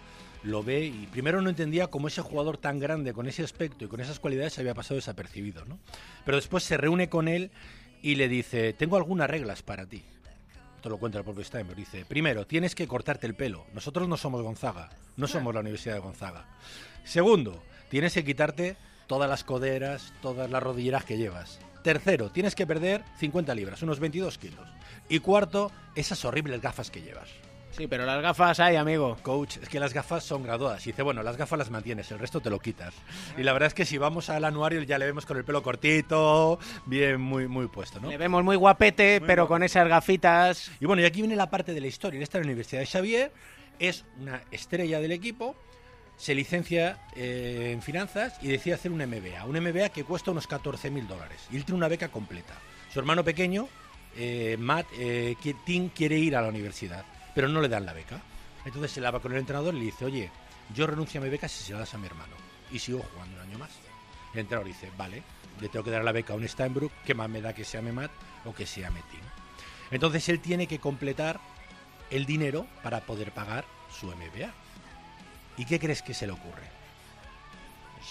Lo 0.43 0.61
ve 0.61 0.85
y 0.85 1.07
primero 1.11 1.41
no 1.41 1.49
entendía 1.49 1.87
cómo 1.87 2.09
ese 2.09 2.21
jugador 2.21 2.57
tan 2.57 2.77
grande, 2.77 3.13
con 3.13 3.27
ese 3.27 3.43
aspecto 3.43 3.85
y 3.85 3.87
con 3.87 4.01
esas 4.01 4.19
cualidades, 4.19 4.59
había 4.59 4.75
pasado 4.75 4.95
desapercibido, 4.95 5.65
¿no? 5.65 5.79
Pero 6.25 6.37
después 6.37 6.63
se 6.63 6.77
reúne 6.77 7.09
con 7.09 7.27
él 7.27 7.49
y 8.03 8.15
le 8.15 8.27
dice, 8.27 8.73
tengo 8.73 8.97
algunas 8.97 9.29
reglas 9.29 9.63
para 9.63 9.87
ti. 9.87 10.03
Esto 10.83 10.89
lo 10.89 10.97
cuenta 10.97 11.17
el 11.17 11.23
propio 11.23 11.45
Steinberg. 11.45 11.77
Dice, 11.77 12.03
primero, 12.03 12.45
tienes 12.45 12.75
que 12.75 12.89
cortarte 12.89 13.25
el 13.25 13.35
pelo. 13.35 13.65
Nosotros 13.73 14.05
no 14.09 14.17
somos 14.17 14.41
Gonzaga, 14.41 14.89
no 15.15 15.27
somos 15.27 15.53
la 15.53 15.61
Universidad 15.61 15.93
de 15.93 16.01
Gonzaga. 16.01 16.45
Segundo, 17.05 17.63
tienes 17.87 18.13
que 18.13 18.25
quitarte 18.25 18.75
todas 19.07 19.29
las 19.29 19.45
coderas, 19.45 20.11
todas 20.21 20.51
las 20.51 20.61
rodilleras 20.61 21.05
que 21.05 21.17
llevas. 21.17 21.61
Tercero, 21.85 22.31
tienes 22.31 22.53
que 22.53 22.67
perder 22.67 23.01
50 23.17 23.55
libras, 23.55 23.81
unos 23.81 24.01
22 24.01 24.37
kilos. 24.37 24.67
Y 25.07 25.19
cuarto, 25.19 25.71
esas 25.95 26.25
horribles 26.25 26.61
gafas 26.61 26.91
que 26.91 27.01
llevas. 27.01 27.29
Sí, 27.75 27.87
pero 27.87 28.05
las 28.05 28.21
gafas 28.21 28.59
hay, 28.59 28.75
amigo. 28.75 29.17
Coach, 29.23 29.57
es 29.57 29.67
que 29.67 29.79
las 29.79 29.95
gafas 29.95 30.23
son 30.23 30.43
graduadas. 30.43 30.85
Y 30.85 30.91
dice, 30.91 31.01
bueno, 31.01 31.23
las 31.23 31.37
gafas 31.37 31.57
las 31.57 31.71
mantienes, 31.71 32.11
el 32.11 32.19
resto 32.19 32.39
te 32.39 32.51
lo 32.51 32.59
quitas. 32.59 32.93
Y 33.35 33.41
la 33.41 33.51
verdad 33.51 33.67
es 33.67 33.73
que 33.73 33.83
si 33.85 33.97
vamos 33.97 34.29
al 34.29 34.45
anuario 34.45 34.83
ya 34.83 34.99
le 34.99 35.05
vemos 35.05 35.25
con 35.25 35.37
el 35.37 35.43
pelo 35.43 35.63
cortito, 35.63 36.59
bien, 36.85 37.19
muy, 37.19 37.47
muy 37.47 37.67
puesto, 37.67 37.99
¿no? 37.99 38.09
Le 38.09 38.17
vemos 38.17 38.43
muy 38.43 38.57
guapete, 38.57 39.21
pero 39.21 39.47
con 39.47 39.63
esas 39.63 39.87
gafitas. 39.87 40.71
Y 40.79 40.85
bueno, 40.85 41.01
y 41.01 41.05
aquí 41.05 41.21
viene 41.21 41.35
la 41.35 41.49
parte 41.49 41.73
de 41.73 41.81
la 41.81 41.87
historia. 41.87 42.17
Él 42.17 42.23
está 42.23 42.37
en 42.37 42.43
la 42.43 42.47
Universidad 42.47 42.81
de 42.81 42.85
Xavier, 42.85 43.31
es 43.79 44.05
una 44.19 44.43
estrella 44.51 44.99
del 44.99 45.11
equipo, 45.11 45.55
se 46.15 46.35
licencia 46.35 46.99
eh, 47.15 47.71
en 47.73 47.81
finanzas 47.81 48.37
y 48.43 48.49
decide 48.49 48.75
hacer 48.75 48.91
un 48.91 48.99
MBA. 48.99 49.45
Un 49.45 49.59
MBA 49.59 49.89
que 49.89 50.03
cuesta 50.03 50.29
unos 50.29 50.47
14.000 50.47 51.07
dólares. 51.07 51.47
Y 51.51 51.55
él 51.55 51.65
tiene 51.65 51.77
una 51.77 51.87
beca 51.87 52.09
completa. 52.09 52.53
Su 52.93 52.99
hermano 52.99 53.23
pequeño, 53.23 53.67
eh, 54.15 54.57
Matt, 54.59 54.85
eh, 54.97 55.35
Tim, 55.65 55.89
quiere 55.89 56.19
ir 56.19 56.35
a 56.35 56.41
la 56.41 56.49
universidad, 56.49 57.03
pero 57.33 57.47
no 57.47 57.61
le 57.61 57.69
dan 57.69 57.85
la 57.85 57.93
beca. 57.93 58.21
Entonces 58.65 58.91
se 58.91 59.01
la 59.01 59.11
va 59.11 59.19
con 59.19 59.33
el 59.33 59.39
entrenador 59.39 59.73
y 59.75 59.79
le 59.79 59.85
dice, 59.85 60.05
oye, 60.05 60.31
yo 60.73 60.87
renuncio 60.87 61.19
a 61.19 61.23
mi 61.23 61.29
beca 61.29 61.47
si 61.47 61.63
se 61.63 61.73
la 61.73 61.79
das 61.79 61.93
a 61.93 61.97
mi 61.97 62.07
hermano. 62.07 62.35
Y 62.71 62.79
sigo 62.79 63.03
jugando 63.13 63.35
un 63.37 63.49
año 63.49 63.59
más. 63.59 63.71
El 64.33 64.41
entrenador 64.41 64.67
dice, 64.67 64.91
vale, 64.97 65.21
le 65.59 65.69
tengo 65.69 65.85
que 65.85 65.91
dar 65.91 66.03
la 66.03 66.11
beca 66.11 66.33
a 66.33 66.35
un 66.35 66.47
Steinbrook, 66.47 66.91
¿qué 67.05 67.13
más 67.13 67.29
me 67.29 67.41
da 67.41 67.53
que 67.53 67.63
se 67.63 67.77
llame 67.77 67.91
Matt 67.91 68.11
o 68.45 68.53
que 68.53 68.65
se 68.65 68.81
llame 68.81 69.01
Tim? 69.11 69.21
Entonces 69.91 70.27
él 70.29 70.39
tiene 70.39 70.65
que 70.67 70.79
completar 70.79 71.39
el 72.09 72.25
dinero 72.25 72.65
para 72.81 73.01
poder 73.01 73.31
pagar 73.31 73.65
su 73.91 74.07
MBA. 74.07 74.51
¿Y 75.57 75.65
qué 75.65 75.79
crees 75.79 76.01
que 76.01 76.13
se 76.13 76.25
le 76.25 76.33
ocurre? 76.33 76.67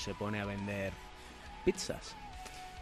Se 0.04 0.14
pone 0.14 0.40
a 0.40 0.44
vender 0.44 0.92
pizzas. 1.64 2.14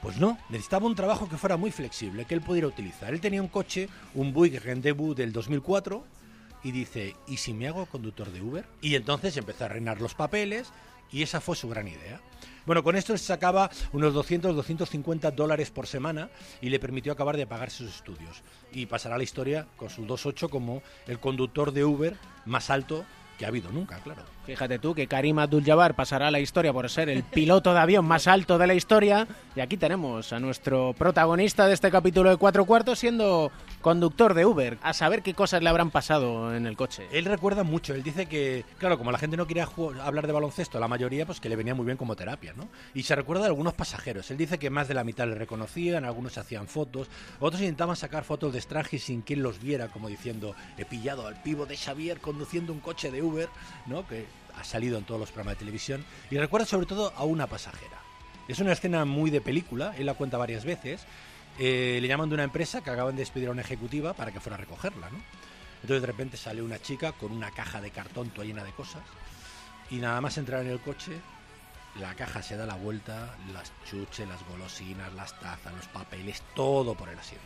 Pues 0.03 0.17
no, 0.19 0.39
necesitaba 0.49 0.87
un 0.87 0.95
trabajo 0.95 1.29
que 1.29 1.37
fuera 1.37 1.57
muy 1.57 1.71
flexible, 1.71 2.25
que 2.25 2.35
él 2.35 2.41
pudiera 2.41 2.67
utilizar. 2.67 3.13
Él 3.13 3.21
tenía 3.21 3.43
un 3.43 3.49
coche, 3.49 3.89
un 4.15 4.33
Buick 4.33 4.63
Rendezvous 4.63 5.15
del 5.15 5.33
2004, 5.33 6.05
y 6.63 6.73
dice, 6.73 7.17
¿y 7.27 7.39
si 7.39 7.53
me 7.53 7.69
hago 7.69 7.87
conductor 7.87 8.31
de 8.31 8.43
Uber? 8.43 8.67
Y 8.81 8.95
entonces 8.95 9.37
empezó 9.37 9.65
a 9.65 9.69
reinar 9.69 10.01
los 10.01 10.15
papeles, 10.15 10.73
y 11.13 11.23
esa 11.23 11.41
fue 11.41 11.57
su 11.57 11.69
gran 11.69 11.89
idea. 11.89 12.21
Bueno, 12.67 12.85
con 12.85 12.95
esto 12.95 13.17
se 13.17 13.25
sacaba 13.25 13.71
unos 13.93 14.15
200, 14.15 14.55
250 14.55 15.31
dólares 15.33 15.71
por 15.71 15.87
semana 15.87 16.31
y 16.61 16.69
le 16.69 16.79
permitió 16.79 17.13
acabar 17.13 17.37
de 17.37 17.47
pagar 17.47 17.71
sus 17.71 17.89
estudios. 17.89 18.43
Y 18.73 18.87
pasará 18.87 19.17
la 19.17 19.25
historia 19.25 19.67
con 19.77 19.91
su 19.91 20.07
2.8 20.07 20.49
como 20.49 20.83
el 21.07 21.19
conductor 21.19 21.73
de 21.73 21.85
Uber 21.85 22.17
más 22.45 22.71
alto 22.71 23.05
que 23.41 23.47
ha 23.47 23.49
habido 23.49 23.73
nunca, 23.73 23.97
claro. 24.01 24.21
Fíjate 24.45 24.79
tú 24.79 24.95
que 24.95 25.07
Karim 25.07 25.39
Abdul-Jabbar 25.39 25.95
pasará 25.95 26.29
a 26.29 26.31
la 26.31 26.41
historia 26.41 26.75
por 26.75 26.91
ser 26.91 27.09
el 27.09 27.23
piloto 27.23 27.73
de 27.73 27.79
avión 27.81 28.05
más 28.05 28.27
alto 28.27 28.59
de 28.59 28.67
la 28.67 28.75
historia 28.75 29.27
y 29.57 29.61
aquí 29.61 29.79
tenemos 29.79 30.35
a 30.35 30.41
nuestro 30.41 30.93
protagonista 30.93 31.67
de 31.67 31.73
este 31.73 31.91
capítulo 31.91 32.29
de 32.29 32.37
cuatro 32.37 32.67
cuartos 32.67 32.99
siendo 32.99 33.51
conductor 33.81 34.35
de 34.35 34.45
Uber. 34.45 34.77
A 34.83 34.93
saber 34.93 35.23
qué 35.23 35.33
cosas 35.33 35.63
le 35.63 35.71
habrán 35.71 35.91
pasado 35.91 36.55
en 36.55 36.67
el 36.67 36.77
coche. 36.77 37.07
Él 37.13 37.25
recuerda 37.25 37.63
mucho, 37.65 37.95
él 37.95 38.03
dice 38.03 38.27
que, 38.27 38.67
claro, 38.77 38.99
como 38.99 39.11
la 39.11 39.17
gente 39.19 39.39
no 39.39 39.47
quería 39.47 39.67
ju- 39.67 39.99
hablar 40.03 40.27
de 40.27 40.35
baloncesto, 40.35 40.79
la 40.79 40.89
mayoría, 40.89 41.25
pues 41.25 41.41
que 41.41 41.49
le 41.49 41.57
venía 41.57 41.75
muy 41.75 41.87
bien 41.87 41.97
como 41.97 42.15
terapia, 42.15 42.53
¿no? 42.55 42.69
Y 42.93 43.05
se 43.05 43.17
recuerda 43.17 43.45
de 43.45 43.49
algunos 43.49 43.73
pasajeros. 43.73 44.31
Él 44.31 44.37
dice 44.37 44.59
que 44.59 44.69
más 44.69 44.87
de 44.87 44.93
la 44.95 45.05
mitad 45.05 45.27
le 45.27 45.35
reconocían, 45.35 46.05
algunos 46.05 46.37
hacían 46.37 46.67
fotos, 46.67 47.09
otros 47.39 47.63
intentaban 47.63 47.97
sacar 47.97 48.25
fotos 48.25 48.53
de 48.53 48.59
extranjis 48.59 49.05
sin 49.05 49.25
él 49.31 49.41
los 49.41 49.63
viera, 49.63 49.89
como 49.89 50.09
diciendo, 50.09 50.55
he 50.77 50.85
pillado 50.85 51.27
al 51.27 51.41
pivo 51.41 51.65
de 51.65 51.77
Xavier 51.77 52.21
conduciendo 52.21 52.73
un 52.73 52.81
coche 52.81 53.11
de 53.13 53.23
Uber, 53.23 53.30
¿no? 53.87 54.07
Que 54.07 54.27
ha 54.57 54.65
salido 54.65 54.99
en 54.99 55.05
todos 55.05 55.21
los 55.21 55.31
programas 55.31 55.55
de 55.55 55.61
televisión. 55.61 56.05
Y 56.31 56.39
recuerda 56.39 56.67
sobre 56.67 56.87
todo 56.87 57.13
a 57.17 57.25
una 57.25 57.47
pasajera. 57.47 57.99
Es 58.49 58.59
una 58.59 58.73
escena 58.73 59.05
muy 59.05 59.31
de 59.31 59.41
película, 59.41 59.95
él 59.97 60.07
la 60.07 60.15
cuenta 60.15 60.39
varias 60.39 60.65
veces. 60.65 61.03
Eh, 61.59 61.99
le 62.01 62.09
llaman 62.09 62.29
de 62.29 62.35
una 62.35 62.45
empresa 62.45 62.81
que 62.81 62.91
acaban 62.91 63.15
de 63.15 63.21
despedir 63.21 63.49
a 63.49 63.53
una 63.53 63.63
ejecutiva 63.63 64.15
para 64.15 64.33
que 64.33 64.41
fuera 64.41 64.57
a 64.57 64.61
recogerla, 64.61 65.11
¿no? 65.11 65.19
Entonces 65.83 66.03
de 66.03 66.07
repente 66.07 66.37
sale 66.37 66.63
una 66.63 66.81
chica 66.81 67.13
con 67.13 67.33
una 67.33 67.51
caja 67.51 67.81
de 67.81 67.91
cartón 67.91 68.31
toda 68.31 68.47
llena 68.47 68.65
de 68.65 68.73
cosas 68.73 69.03
y 69.91 69.97
nada 69.97 70.21
más 70.21 70.39
entrar 70.39 70.63
en 70.63 70.71
el 70.71 70.81
coche, 70.81 71.21
la 71.99 72.15
caja 72.15 72.43
se 72.43 72.57
da 72.57 72.67
la 72.67 72.77
vuelta, 72.77 73.35
las 73.53 73.73
chuches, 73.89 74.29
las 74.29 74.47
golosinas, 74.47 75.13
las 75.15 75.39
tazas, 75.41 75.73
los 75.75 75.87
papeles, 75.89 76.43
todo 76.55 76.95
por 76.95 77.09
el 77.09 77.19
asiento. 77.19 77.45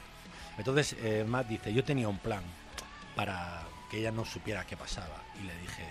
Entonces 0.59 0.97
eh, 1.01 1.25
Matt 1.27 1.49
dice, 1.49 1.73
yo 1.73 1.83
tenía 1.85 2.09
un 2.09 2.19
plan 2.19 2.43
para 3.15 3.63
que 3.91 3.99
ella 3.99 4.11
no 4.13 4.25
supiera 4.25 4.67
qué 4.67 4.77
pasaba 4.77 5.23
y 5.41 5.47
le 5.47 5.57
dije, 5.59 5.85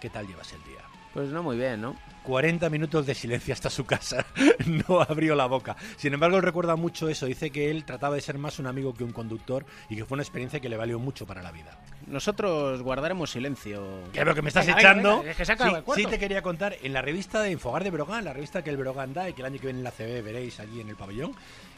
¿qué 0.00 0.10
tal 0.10 0.26
llevas 0.26 0.52
el 0.52 0.62
día? 0.64 0.80
Pues 1.12 1.30
no 1.30 1.42
muy 1.42 1.56
bien, 1.56 1.80
¿no? 1.80 1.96
40 2.22 2.70
minutos 2.70 3.04
de 3.04 3.14
silencio 3.16 3.52
hasta 3.52 3.68
su 3.68 3.84
casa. 3.84 4.24
no 4.88 5.00
abrió 5.00 5.34
la 5.34 5.46
boca. 5.46 5.74
Sin 5.96 6.14
embargo, 6.14 6.36
él 6.36 6.42
recuerda 6.44 6.76
mucho 6.76 7.08
eso. 7.08 7.26
Dice 7.26 7.50
que 7.50 7.70
él 7.70 7.84
trataba 7.84 8.14
de 8.14 8.20
ser 8.20 8.38
más 8.38 8.60
un 8.60 8.68
amigo 8.68 8.94
que 8.94 9.02
un 9.02 9.10
conductor 9.10 9.66
y 9.88 9.96
que 9.96 10.04
fue 10.04 10.14
una 10.14 10.22
experiencia 10.22 10.60
que 10.60 10.68
le 10.68 10.76
valió 10.76 11.00
mucho 11.00 11.26
para 11.26 11.42
la 11.42 11.50
vida. 11.50 11.80
Nosotros 12.06 12.82
guardaremos 12.82 13.30
silencio. 13.30 14.02
Que 14.12 14.24
lo 14.24 14.34
que 14.36 14.42
me 14.42 14.48
estás 14.48 14.66
Venga, 14.66 14.76
venga, 14.76 14.90
echando. 14.90 15.18
venga, 15.18 15.30
es 15.32 15.36
que 15.36 15.44
se 15.44 15.52
acaba 15.52 15.82
sí, 15.94 16.02
sí 16.02 16.06
te 16.06 16.18
quería 16.18 16.42
contar. 16.42 16.76
En 16.80 16.92
la 16.92 17.02
revista 17.02 17.42
de 17.42 17.50
Infogar 17.50 17.82
de 17.82 17.90
Brogan, 17.90 18.24
la 18.24 18.32
revista 18.32 18.62
que 18.62 18.70
el 18.70 18.76
Brogan 18.76 19.12
da 19.12 19.28
y 19.28 19.32
que 19.32 19.42
el 19.42 19.46
año 19.46 19.58
que 19.58 19.66
viene 19.66 19.80
en 19.80 19.84
la 19.84 19.90
CB 19.90 20.22
veréis 20.22 20.60
allí 20.60 20.80
en 20.80 20.90
el 20.90 20.96
pabellón, 20.96 21.32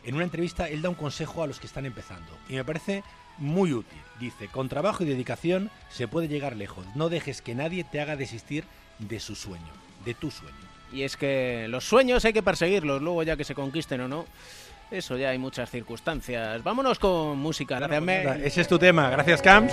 en 0.05 0.15
una 0.15 0.25
entrevista 0.25 0.69
él 0.69 0.83
da 0.83 0.91
un 0.91 0.95
consejo 0.95 1.43
a 1.43 1.47
los 1.47 1.59
que 1.59 1.67
están 1.67 1.87
empezando. 1.87 2.37
Y 2.51 2.55
me 2.55 2.65
parece 2.65 3.03
muy 3.39 3.73
útil. 3.73 3.99
Dice, 4.21 4.49
con 4.49 4.69
trabajo 4.69 5.03
y 5.03 5.07
dedicación 5.07 5.71
se 5.91 6.09
puede 6.09 6.29
llegar 6.29 6.57
lejos. 6.57 6.87
No 6.95 7.09
dejes 7.09 7.43
que 7.43 7.55
nadie 7.55 7.85
te 7.85 8.01
haga 8.01 8.17
desistir 8.17 8.65
de 8.99 9.21
su 9.21 9.35
sueño, 9.35 9.73
de 10.05 10.15
tu 10.15 10.31
sueño. 10.31 10.55
Y 10.93 11.03
es 11.03 11.17
que 11.17 11.67
los 11.69 11.85
sueños 11.85 12.25
hay 12.25 12.33
que 12.33 12.43
perseguirlos, 12.43 13.01
luego 13.03 13.23
ya 13.23 13.37
que 13.37 13.45
se 13.45 13.55
conquisten 13.55 14.03
o 14.03 14.09
no. 14.09 14.27
Eso 14.91 15.17
ya 15.17 15.31
hay 15.31 15.39
muchas 15.39 15.71
circunstancias. 15.71 16.63
Vámonos 16.63 16.99
con 16.99 17.39
música. 17.39 17.79
Gracias, 17.79 18.41
Ese 18.43 18.61
es 18.61 18.69
tu 18.69 18.79
tema. 18.79 19.09
Gracias, 19.09 19.41
Camps. 19.41 19.73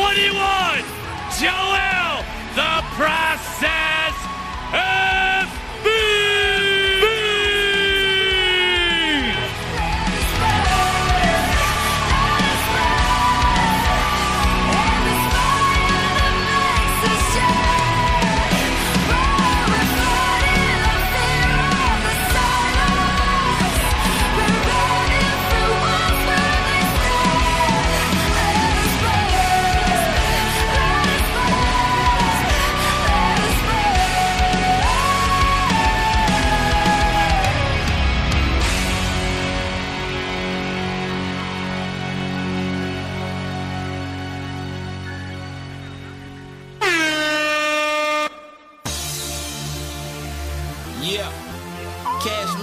21, 0.00 0.32
Joel 1.38 2.24
the 2.56 2.80
Process 2.96 4.16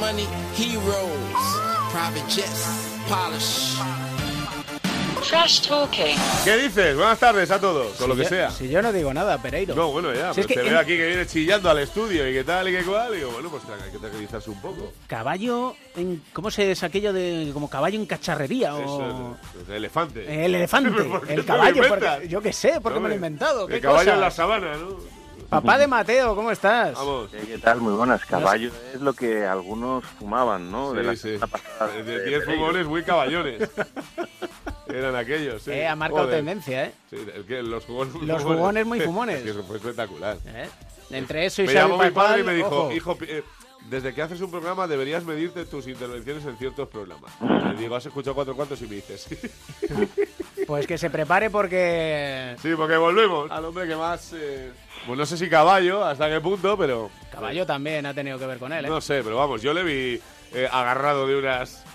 money, 0.07 0.27
heroes, 0.57 1.43
private 1.91 2.23
jets, 2.29 2.65
polish. 3.09 3.75
Trash 5.27 5.67
talking. 5.67 6.15
¿Qué 6.45 6.55
dices? 6.57 6.95
Buenas 6.95 7.19
tardes 7.19 7.51
a 7.51 7.59
todos, 7.59 7.97
con 7.97 8.07
lo 8.07 8.15
Si 8.15 8.19
que 8.19 8.23
yo- 8.23 8.29
sea. 8.29 8.49
Si 8.51 8.69
yo 8.69 8.81
no 8.81 8.93
digo 8.93 9.13
nada, 9.13 9.37
Pereiro. 9.41 9.75
No, 9.75 9.91
bueno, 9.91 10.13
ya, 10.13 10.33
Si 10.33 10.39
es 10.39 10.47
pero 10.47 10.47
que 10.47 10.53
te 10.53 10.61
en- 10.61 10.69
veo 10.69 10.79
aquí 10.79 10.95
que 10.95 11.07
viene 11.07 11.27
chillando 11.27 11.69
al 11.69 11.79
estudio 11.79 12.29
y 12.29 12.31
qué 12.33 12.45
tal 12.45 12.69
y 12.69 12.71
qué 12.71 12.83
cual. 12.83 13.13
Y 13.13 13.17
digo, 13.17 13.31
bueno, 13.31 13.49
pues 13.49 13.63
hay 13.65 13.91
que 13.91 13.97
tranquilizarse 13.97 14.49
un 14.49 14.61
poco. 14.61 14.93
Caballo, 15.07 15.75
en, 15.97 16.23
¿cómo 16.31 16.49
se 16.49 16.71
es 16.71 16.81
aquello 16.83 17.11
de 17.11 17.49
como 17.53 17.69
caballo 17.69 17.99
en 17.99 18.05
cacharrería? 18.05 18.73
O... 18.75 18.81
Eso, 18.81 19.37
el 19.67 19.73
elefante. 19.75 20.45
El 20.45 20.55
elefante, 20.55 20.91
¿Por 21.03 21.27
qué 21.27 21.33
el 21.33 21.43
caballo, 21.45 21.81
lo 21.83 21.89
porque- 21.89 22.27
yo 22.29 22.41
qué 22.41 22.53
sé, 22.53 22.79
porque 22.81 22.99
me 23.01 23.09
lo 23.09 23.13
he 23.13 23.17
inventado. 23.17 23.67
¿Qué 23.67 23.75
El 23.75 23.81
caballo 23.81 24.13
en 24.13 24.21
la 24.21 24.31
sabana, 24.31 24.77
¿no? 24.77 25.16
Papá 25.49 25.77
de 25.77 25.87
Mateo, 25.87 26.35
¿cómo 26.35 26.51
estás? 26.51 26.93
Vamos. 26.95 27.29
¿Qué 27.31 27.57
tal? 27.57 27.79
Muy 27.79 27.93
buenas. 27.93 28.25
Caballo 28.25 28.69
es 28.93 28.99
lo 28.99 29.13
que 29.13 29.45
algunos 29.45 30.03
fumaban, 30.03 30.69
¿no? 30.69 30.91
de 30.93 31.03
la 31.03 31.15
Sí, 31.15 31.35
sí. 31.35 31.37
pasada. 31.39 31.87
De 31.93 32.03
de 32.03 32.25
10 32.25 32.39
Pereiro. 32.43 32.45
fumones 32.65 32.87
muy 32.87 33.03
caballones. 33.03 33.69
Eran 34.87 35.15
aquellos, 35.15 35.61
sí. 35.61 35.71
Eh, 35.71 35.87
ha 35.87 35.95
marcado 35.95 36.23
Joder. 36.25 36.37
tendencia, 36.39 36.85
¿eh? 36.85 36.91
Sí, 37.09 37.17
el 37.33 37.45
que 37.45 37.61
los 37.63 37.85
jugones 37.85 38.13
muy 38.15 38.25
Los 38.25 38.43
jugones 38.43 38.85
muy 38.85 38.99
fumones. 39.05 39.45
Es 39.45 39.55
que 39.55 39.63
fue 39.63 39.77
espectacular. 39.77 40.37
¿Eh? 40.47 40.67
Entre 41.11 41.45
eso 41.45 41.61
y 41.61 41.67
Me 41.67 41.73
llamó 41.73 41.97
mi 41.97 42.09
padre 42.11 42.41
y 42.41 42.43
me 42.43 42.53
dijo, 42.53 42.67
ojo. 42.67 42.91
hijo, 42.91 43.17
eh, 43.21 43.43
desde 43.89 44.13
que 44.13 44.21
haces 44.21 44.41
un 44.41 44.51
programa 44.51 44.85
deberías 44.87 45.23
medirte 45.23 45.63
tus 45.65 45.87
intervenciones 45.87 46.45
en 46.45 46.57
ciertos 46.57 46.89
programas. 46.89 47.31
Le 47.71 47.75
digo, 47.75 47.95
¿has 47.95 48.05
escuchado 48.05 48.35
cuatro 48.35 48.53
cuantos? 48.53 48.81
Y 48.81 48.87
me 48.87 48.95
dices, 48.95 49.21
sí. 49.29 49.37
Pues 50.67 50.85
que 50.85 50.97
se 50.97 51.09
prepare 51.09 51.49
porque... 51.49 52.55
Sí, 52.61 52.73
porque 52.75 52.97
volvemos 52.97 53.49
al 53.49 53.63
hombre 53.65 53.87
que 53.87 53.95
más... 53.95 54.33
eh, 54.33 54.71
pues 55.05 55.17
no 55.17 55.25
sé 55.25 55.37
si 55.37 55.49
caballo, 55.49 56.03
hasta 56.03 56.29
qué 56.29 56.41
punto, 56.41 56.77
pero... 56.77 57.09
Caballo 57.31 57.65
también 57.65 58.05
ha 58.05 58.13
tenido 58.13 58.37
que 58.37 58.45
ver 58.45 58.57
con 58.59 58.73
él, 58.73 58.83
¿eh? 58.85 58.89
No 58.89 58.99
sé, 58.99 59.23
pero 59.23 59.37
vamos, 59.37 59.61
yo 59.61 59.73
le 59.73 59.83
vi 59.83 60.21
eh, 60.53 60.67
agarrado 60.69 61.25
de 61.25 61.37
unas 61.37 61.85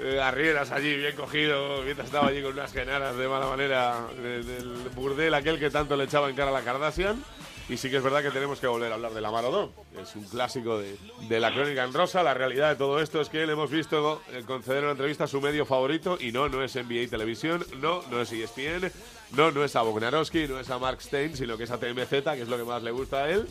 eh, 0.00 0.20
arrieras 0.20 0.72
allí, 0.72 0.96
bien 0.96 1.14
cogido, 1.14 1.82
mientras 1.82 2.06
estaba 2.08 2.26
allí 2.28 2.42
con 2.42 2.52
unas 2.54 2.72
genaras 2.72 3.16
de 3.16 3.28
mala 3.28 3.46
manera 3.46 3.94
de- 4.20 4.42
del 4.42 4.74
burdel 4.94 5.32
aquel 5.32 5.58
que 5.60 5.70
tanto 5.70 5.96
le 5.96 6.04
echaba 6.04 6.28
en 6.28 6.34
cara 6.36 6.50
a 6.50 6.54
la 6.54 6.62
Kardashian. 6.62 7.22
Y 7.68 7.76
sí 7.76 7.90
que 7.90 7.96
es 7.96 8.02
verdad 8.02 8.22
que 8.22 8.30
tenemos 8.30 8.60
que 8.60 8.68
volver 8.68 8.92
a 8.92 8.94
hablar 8.94 9.12
de 9.12 9.20
la 9.20 9.30
Marodón. 9.32 9.72
Es 10.00 10.14
un 10.14 10.22
clásico 10.24 10.78
de, 10.78 10.96
de 11.28 11.40
la 11.40 11.52
crónica 11.52 11.82
en 11.82 11.92
rosa. 11.92 12.22
La 12.22 12.32
realidad 12.32 12.68
de 12.70 12.76
todo 12.76 13.00
esto 13.00 13.20
es 13.20 13.28
que 13.28 13.44
le 13.44 13.54
hemos 13.54 13.70
visto 13.70 14.22
eh, 14.32 14.44
conceder 14.46 14.84
una 14.84 14.92
entrevista 14.92 15.24
a 15.24 15.26
su 15.26 15.40
medio 15.40 15.66
favorito 15.66 16.16
y 16.20 16.30
no, 16.30 16.48
no 16.48 16.62
es 16.62 16.76
NBA 16.76 17.08
Televisión, 17.10 17.66
no, 17.80 18.02
no 18.08 18.20
es 18.20 18.30
ESPN, 18.30 18.92
no, 19.32 19.50
no 19.50 19.64
es 19.64 19.74
a 19.74 19.82
Bognarowski, 19.82 20.46
no 20.46 20.60
es 20.60 20.70
a 20.70 20.78
Mark 20.78 21.02
Stein, 21.02 21.36
sino 21.36 21.56
que 21.56 21.64
es 21.64 21.70
a 21.72 21.78
TMZ, 21.78 22.08
que 22.08 22.42
es 22.42 22.48
lo 22.48 22.56
que 22.56 22.64
más 22.64 22.82
le 22.84 22.92
gusta 22.92 23.24
a 23.24 23.30
él. 23.30 23.48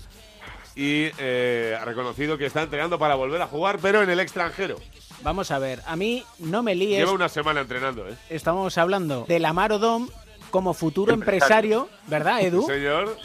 Y 0.78 1.07
eh, 1.18 1.78
ha 1.80 1.84
reconocido 1.84 2.38
que 2.38 2.45
está 2.45 2.61
entrenando 2.63 2.97
para 2.97 3.16
volver 3.16 3.41
a 3.41 3.47
jugar, 3.47 3.80
pero 3.82 4.01
en 4.01 4.09
el 4.09 4.20
extranjero. 4.22 4.78
Vamos 5.24 5.51
a 5.51 5.59
ver, 5.59 5.82
a 5.86 5.95
mí 5.97 6.24
no 6.39 6.63
me 6.63 6.76
líes. 6.76 6.99
Lleva 6.99 7.11
una 7.11 7.30
semana 7.30 7.61
entrenando, 7.61 8.07
¿eh? 8.07 8.16
Estamos 8.30 8.78
hablando 8.78 9.26
del 9.28 9.43
Amaro 9.43 9.80
Dom 9.80 10.09
como 10.51 10.74
futuro 10.74 11.13
empresario, 11.13 11.89
¿verdad, 12.07 12.41
Edu? 12.41 12.61
Sí, 12.61 12.74
señor. 12.74 13.18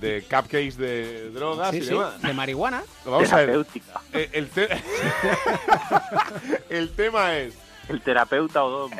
De 0.00 0.22
cupcakes 0.22 0.76
de 0.78 1.30
drogas 1.30 1.70
Sí, 1.72 1.78
y 1.78 1.82
sí, 1.82 1.88
demás. 1.90 2.22
de 2.22 2.32
marihuana. 2.32 2.82
Vamos 3.04 3.30
a 3.32 3.36
ver. 3.36 3.46
Terapéutica. 3.46 4.00
Eh, 4.14 4.28
El, 4.32 4.48
te- 4.48 4.68
el 6.70 6.90
tema 6.90 7.36
es. 7.36 7.54
El 7.88 8.00
terapeuta 8.00 8.64
Odom. 8.64 8.90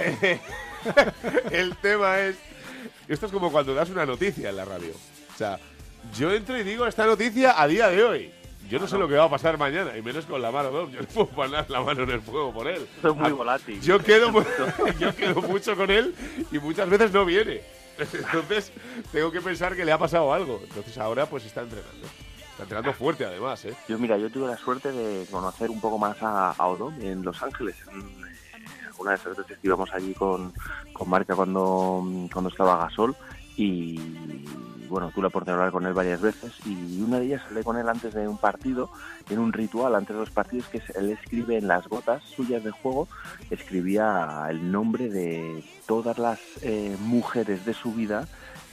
el 1.51 1.77
tema 1.77 2.21
es. 2.21 2.37
Esto 3.09 3.27
es 3.27 3.33
como 3.33 3.51
cuando 3.51 3.75
das 3.75 3.89
una 3.91 4.07
noticia 4.07 4.51
en 4.51 4.57
la 4.57 4.65
radio. 4.65 4.93
O 5.35 5.39
sea, 5.39 5.59
yo 6.17 6.33
entro 6.33 6.57
y 6.59 6.63
digo 6.65 6.87
esta 6.87 7.07
noticia 7.07 7.61
a 7.61 7.67
día 7.67 7.89
de 7.89 8.03
hoy. 8.05 8.31
Yo 8.69 8.79
no 8.79 8.87
sé 8.87 8.99
lo 8.99 9.09
que 9.09 9.15
va 9.17 9.25
a 9.25 9.31
pasar 9.31 9.59
mañana, 9.59 9.97
y 9.97 10.03
menos 10.03 10.27
con 10.27 10.41
la 10.41 10.53
mano 10.53 10.71
Dom. 10.71 10.93
Yo 10.93 11.01
no 11.01 11.07
puedo 11.09 11.27
poner 11.29 11.69
la 11.71 11.81
mano 11.81 12.05
en 12.05 12.11
el 12.11 12.21
fuego 12.21 12.53
por 12.53 12.69
él. 12.69 12.87
Esto 12.97 13.09
es 13.11 13.17
muy 13.17 13.31
Ah, 13.31 13.33
volátil. 13.33 13.81
Yo 13.81 13.99
quedo, 13.99 14.33
yo 15.01 15.17
quedo 15.17 15.43
mucho 15.43 15.75
con 15.75 15.91
él 15.91 16.15
y 16.53 16.59
muchas 16.59 16.89
veces 16.89 17.11
no 17.11 17.25
viene. 17.25 17.63
Entonces 18.13 18.73
tengo 19.13 19.31
que 19.31 19.41
pensar 19.41 19.77
que 19.77 19.85
le 19.85 19.93
ha 19.93 19.99
pasado 19.99 20.33
algo. 20.33 20.61
Entonces 20.63 20.97
ahora 20.99 21.27
pues 21.27 21.45
está 21.45 21.63
entrenando. 21.63 22.07
Está 22.51 22.63
entrenando 22.65 22.93
fuerte 22.93 23.25
además, 23.25 23.65
¿eh? 23.65 23.75
Yo, 23.89 23.99
mira, 23.99 24.19
yo 24.19 24.31
tuve 24.31 24.49
la 24.49 24.57
suerte 24.57 24.93
de 24.93 25.27
conocer 25.31 25.71
un 25.71 25.81
poco 25.81 25.99
más 25.99 26.23
a, 26.23 26.51
a 26.51 26.67
Odom 26.67 26.95
en 27.01 27.23
Los 27.23 27.43
Ángeles. 27.43 27.77
Eh, 27.91 28.31
una 28.99 29.13
de 29.13 29.17
esas 29.17 29.37
veces 29.37 29.59
que 29.59 29.67
íbamos 29.67 29.91
allí 29.95 30.13
con, 30.15 30.53
con 30.93 31.09
Marca 31.09 31.35
cuando, 31.35 32.05
cuando 32.33 32.51
estaba 32.51 32.77
Gasol. 32.77 33.17
Y 33.57 33.99
bueno, 34.91 35.11
tuve 35.15 35.23
la 35.23 35.29
oportunidad 35.29 35.57
de 35.57 35.61
hablar 35.61 35.73
con 35.73 35.87
él 35.87 35.95
varias 35.95 36.21
veces. 36.21 36.53
Y 36.67 37.01
una 37.01 37.19
de 37.19 37.27
ellas 37.27 37.43
hablé 37.47 37.65
con 37.65 37.79
él 37.79 37.89
antes 37.89 38.13
de 38.13 38.29
un 38.29 38.37
partido, 38.37 38.91
en 39.31 39.39
un 39.39 39.53
ritual 39.53 39.95
antes 39.95 40.15
de 40.15 40.21
los 40.21 40.31
partidos, 40.31 40.67
que 40.67 40.83
él 40.97 41.11
escribe 41.11 41.57
en 41.57 41.69
las 41.69 41.89
gotas 41.89 42.23
suyas 42.25 42.63
de 42.63 42.71
juego, 42.71 43.09
escribía 43.51 44.47
el 44.51 44.71
nombre 44.71 45.09
de 45.09 45.65
todas 45.87 46.19
las 46.19 46.41
eh, 46.63 46.97
mujeres 47.01 47.65
de 47.65 47.73
su 47.73 47.93
vida 47.95 48.27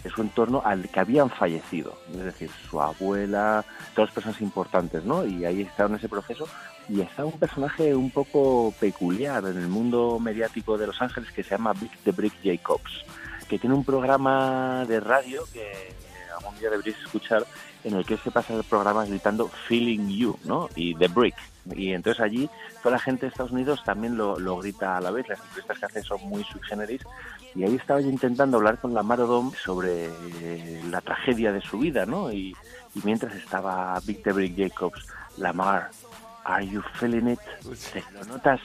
de 0.04 0.10
su 0.10 0.22
entorno 0.22 0.62
al 0.64 0.90
que 0.90 1.00
habían 1.00 1.30
fallecido, 1.30 1.98
es 2.12 2.24
decir, 2.24 2.50
su 2.70 2.80
abuela, 2.80 3.66
todas 3.96 4.12
personas 4.12 4.42
importantes, 4.42 5.04
¿no? 5.04 5.26
Y 5.26 5.44
ahí 5.46 5.62
estaba 5.62 5.90
en 5.90 5.96
ese 5.96 6.08
proceso 6.08 6.48
y 6.90 7.02
está 7.02 7.26
un 7.26 7.38
personaje 7.38 7.96
un 7.96 8.12
poco 8.12 8.74
peculiar 8.80 9.44
en 9.46 9.58
el 9.58 9.68
mundo 9.68 10.20
mediático 10.20 10.78
de 10.78 10.88
Los 10.88 11.02
Ángeles 11.02 11.32
que 11.32 11.44
se 11.44 11.52
llama 11.52 11.74
Big 11.74 11.92
the 12.04 12.12
Brick 12.12 12.34
Jacobs, 12.44 13.06
que 13.50 13.60
tiene 13.60 13.76
un 13.76 13.84
programa 13.84 14.86
de 14.88 15.00
radio 15.00 15.44
que 15.52 15.94
algún 16.38 16.58
día 16.60 16.70
deberíais 16.70 17.00
escuchar 17.00 17.46
en 17.84 17.96
el 17.96 18.06
que 18.06 18.18
se 18.18 18.32
pasa 18.32 18.54
el 18.54 18.64
programa 18.64 19.06
gritando 19.06 19.48
Feeling 19.68 20.10
You, 20.10 20.38
¿no? 20.46 20.70
Y 20.76 20.96
The 20.96 21.08
Brick. 21.08 21.36
Y 21.76 21.92
entonces 21.92 22.22
allí 22.22 22.50
toda 22.82 22.94
la 22.94 23.00
gente 23.00 23.26
de 23.26 23.30
Estados 23.30 23.52
Unidos 23.52 23.84
también 23.84 24.18
lo, 24.18 24.40
lo 24.40 24.58
grita 24.58 24.98
a 24.98 25.02
la 25.02 25.12
vez, 25.12 25.28
las 25.28 25.40
entrevistas 25.40 25.80
que 25.80 25.86
hace 25.86 26.02
son 26.04 26.22
muy 26.24 26.44
sui 26.46 26.62
generis 26.64 27.02
y 27.56 27.64
ahí 27.64 27.76
estaba 27.76 28.02
yo 28.02 28.10
intentando 28.10 28.58
hablar 28.58 28.80
con 28.80 28.94
la 28.94 29.04
Marodom 29.04 29.52
sobre 29.54 30.10
la 30.90 31.02
tragedia 31.02 31.52
de 31.52 31.62
su 31.62 31.80
vida, 31.80 32.06
¿no? 32.06 32.32
Y, 32.32 32.56
y 32.94 33.02
mientras 33.04 33.36
estaba 33.36 34.00
Victor 34.06 34.34
Brick 34.34 34.56
Jacobs, 34.56 35.08
Lamar, 35.38 35.90
¿are 36.46 36.68
you 36.68 36.82
feeling 36.94 37.32
it? 37.32 37.40
Dice, 37.68 38.04
¿Lo 38.14 38.24
notas? 38.26 38.60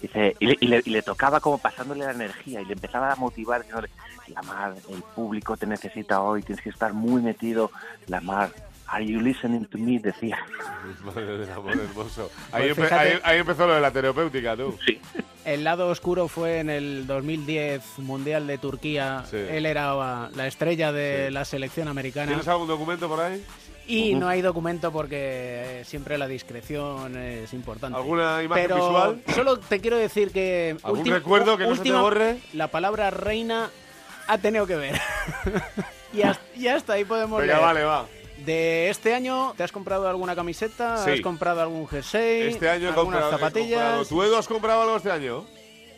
Dice, 0.00 0.36
y, 0.40 0.46
le, 0.46 0.56
y, 0.60 0.66
le, 0.66 0.82
y 0.84 0.90
le 0.90 1.02
tocaba 1.02 1.40
como 1.40 1.58
pasándole 1.58 2.04
la 2.04 2.12
energía 2.12 2.60
y 2.60 2.64
le 2.64 2.72
empezaba 2.72 3.12
a 3.12 3.16
motivar, 3.16 3.60
diciéndole, 3.60 3.90
Lamar, 4.34 4.74
el 4.88 5.02
público 5.14 5.56
te 5.56 5.66
necesita 5.66 6.20
hoy, 6.20 6.42
tienes 6.42 6.62
que 6.62 6.70
estar 6.70 6.92
muy 6.92 7.20
metido. 7.22 7.70
Lamar, 8.06 8.50
¿are 8.86 9.04
you 9.06 9.20
listening 9.20 9.64
to 9.66 9.78
me? 9.78 9.98
Decía. 9.98 10.38
Madre 11.04 11.38
del 11.38 11.50
amor 11.50 11.72
hermoso. 11.78 12.30
Ahí, 12.52 12.72
Pues 12.74 12.90
empe- 12.90 12.96
ahí- 12.98 13.18
ahí 13.22 13.38
empezó 13.38 13.66
lo 13.66 13.74
de 13.74 13.80
la 13.80 13.90
terapéutica, 13.90 14.56
tú. 14.56 14.76
Sí. 14.86 15.00
El 15.44 15.64
lado 15.64 15.88
oscuro 15.88 16.28
fue 16.28 16.60
en 16.60 16.70
el 16.70 17.06
2010 17.06 17.98
Mundial 17.98 18.46
de 18.46 18.58
Turquía. 18.58 19.24
Sí. 19.28 19.36
Él 19.36 19.66
era 19.66 20.28
la 20.34 20.46
estrella 20.46 20.92
de 20.92 21.26
Sí. 21.28 21.32
la 21.32 21.44
selección 21.44 21.88
americana. 21.88 22.28
¿Tienes 22.28 22.46
algún 22.46 22.68
documento 22.68 23.08
por 23.08 23.20
ahí? 23.20 23.44
Y 23.84 24.14
no 24.14 24.28
hay 24.28 24.40
documento 24.42 24.92
porque 24.92 25.82
siempre 25.84 26.16
la 26.16 26.28
discreción 26.28 27.16
es 27.16 27.52
importante. 27.52 27.98
¿Alguna 27.98 28.40
imagen 28.40 28.64
Pero 28.68 28.76
visual? 28.76 29.22
Solo 29.34 29.58
te 29.58 29.80
quiero 29.80 29.96
decir 29.96 30.30
que. 30.30 30.76
¿Algún 30.84 31.04
recuerdo 31.04 31.58
que 31.58 31.66
no 31.66 31.74
se 31.74 31.82
te 31.82 31.90
borre? 31.92 32.38
La 32.52 32.68
palabra 32.68 33.10
reina 33.10 33.68
ha 34.26 34.38
tenido 34.38 34.66
que 34.66 34.76
ver. 34.76 35.00
y, 36.12 36.22
hasta, 36.22 36.44
y 36.56 36.68
hasta 36.68 36.92
ahí 36.94 37.04
podemos 37.04 37.40
Venga, 37.40 37.54
leer. 37.54 37.64
vale, 37.66 37.84
va. 37.84 38.06
De 38.38 38.90
este 38.90 39.14
año, 39.14 39.54
¿te 39.56 39.62
has 39.62 39.70
comprado 39.70 40.08
alguna 40.08 40.34
camiseta? 40.34 40.96
Sí. 40.98 41.10
¿Has 41.10 41.20
comprado 41.20 41.60
algún 41.62 41.86
jersey? 41.86 42.48
Este 42.48 42.68
año 42.68 42.90
he 42.90 42.94
comprado, 42.94 43.28
he 43.28 43.30
zapatillas? 43.32 43.80
comprado. 43.80 44.04
¿Tú, 44.06 44.22
Edu, 44.24 44.36
has 44.36 44.48
comprado 44.48 44.82
algo 44.82 44.96
este 44.96 45.10
año? 45.12 45.44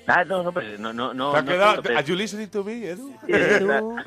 Ah, 0.07 0.25
no, 0.25 0.43
no, 0.43 0.53
pero 0.53 0.77
no, 0.79 0.93
no, 0.93 1.15
no. 1.15 1.33
¿Te 1.33 1.39
ha 1.39 1.43
no 1.43 1.51
quedado? 1.53 1.67
tanto, 1.75 1.83
pero- 1.85 1.99
¿Are 1.99 2.07
you 2.07 2.15
listening 2.15 2.49
to 2.49 2.63
me, 2.63 2.87
Edu? 2.89 3.15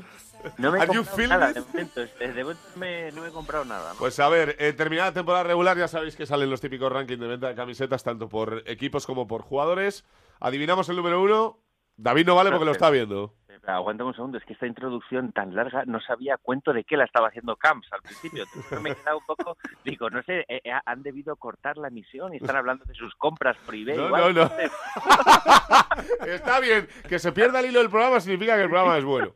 No 0.57 0.71
me 0.71 0.77
he 0.77 0.81
Are 0.83 0.93
you 0.93 1.03
comprado 1.03 1.15
feeling 1.17 1.29
nada 1.29 1.51
de 1.51 1.61
momento. 1.61 1.99
De 2.01 2.31
de 2.31 2.43
momento 2.43 2.61
me- 2.75 3.11
no 3.11 3.21
me 3.23 3.27
he 3.29 3.31
comprado 3.31 3.65
nada. 3.65 3.93
¿no? 3.93 3.99
Pues 3.99 4.19
a 4.19 4.29
ver, 4.29 4.55
eh, 4.59 4.71
terminada 4.71 5.09
la 5.09 5.13
temporada 5.15 5.43
regular, 5.43 5.75
ya 5.77 5.87
sabéis 5.87 6.15
que 6.15 6.27
salen 6.27 6.49
los 6.51 6.61
típicos 6.61 6.91
rankings 6.91 7.19
de 7.19 7.27
venta 7.27 7.47
de 7.47 7.55
camisetas, 7.55 8.03
tanto 8.03 8.29
por 8.29 8.61
equipos 8.67 9.07
como 9.07 9.27
por 9.27 9.41
jugadores. 9.41 10.05
Adivinamos 10.39 10.87
el 10.89 10.95
número 10.95 11.21
uno. 11.23 11.59
David 11.97 12.27
no 12.27 12.35
vale 12.35 12.51
porque 12.51 12.65
lo 12.65 12.71
está 12.71 12.91
viendo. 12.91 13.33
Aguántame 13.75 14.09
un 14.09 14.15
segundo, 14.15 14.37
es 14.37 14.45
que 14.45 14.53
esta 14.53 14.65
introducción 14.65 15.31
tan 15.33 15.53
larga 15.53 15.83
no 15.85 15.99
sabía 15.99 16.37
cuento 16.37 16.71
de 16.71 16.83
qué 16.85 16.95
la 16.95 17.03
estaba 17.03 17.27
haciendo 17.27 17.55
Camps 17.57 17.91
al 17.91 18.01
principio. 18.01 18.43
Entonces 18.43 18.81
me 18.81 18.91
he 18.91 18.95
quedado 18.95 19.17
un 19.17 19.25
poco, 19.25 19.57
digo, 19.83 20.09
no 20.09 20.23
sé, 20.23 20.45
eh, 20.47 20.61
eh, 20.63 20.71
han 20.85 21.03
debido 21.03 21.35
cortar 21.35 21.77
la 21.77 21.89
emisión 21.89 22.33
y 22.33 22.37
están 22.37 22.55
hablando 22.55 22.85
de 22.85 22.93
sus 22.93 23.13
compras 23.15 23.57
privé. 23.65 23.95
No, 23.97 24.05
igual, 24.07 24.33
no, 24.33 24.43
no. 24.45 24.51
Está 26.25 26.59
bien, 26.59 26.87
que 27.07 27.19
se 27.19 27.31
pierda 27.31 27.59
el 27.59 27.67
hilo 27.67 27.79
del 27.79 27.89
programa 27.89 28.19
significa 28.19 28.55
que 28.55 28.63
el 28.63 28.69
programa 28.69 28.97
es 28.97 29.03
bueno. 29.05 29.33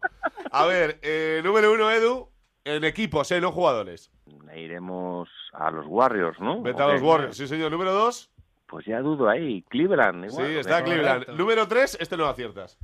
A 0.51 0.65
ver, 0.65 0.99
eh, 1.01 1.41
número 1.43 1.71
uno, 1.73 1.89
Edu, 1.91 2.29
en 2.63 2.83
equipos, 2.83 3.31
eh, 3.31 3.41
no 3.41 3.51
jugadores. 3.51 4.11
Iremos 4.55 5.29
a 5.53 5.71
los 5.71 5.85
Warriors, 5.87 6.39
¿no? 6.39 6.61
Vete 6.61 6.81
a 6.81 6.87
¿O 6.87 6.91
los? 6.93 7.01
Warriors, 7.01 7.37
sí 7.37 7.47
señor. 7.47 7.71
Número 7.71 7.93
dos, 7.93 8.29
Pues 8.67 8.85
ya 8.85 8.99
dudo 8.99 9.29
ahí, 9.29 9.61
Cleveland. 9.63 10.25
sí, 10.29 10.35
Igual, 10.35 10.51
está 10.57 10.79
¿no? 10.79 10.85
Cleveland. 10.85 11.27
Número 11.29 11.67
tres, 11.67 11.97
este 11.99 12.17
no 12.17 12.25
aciertas. 12.25 12.77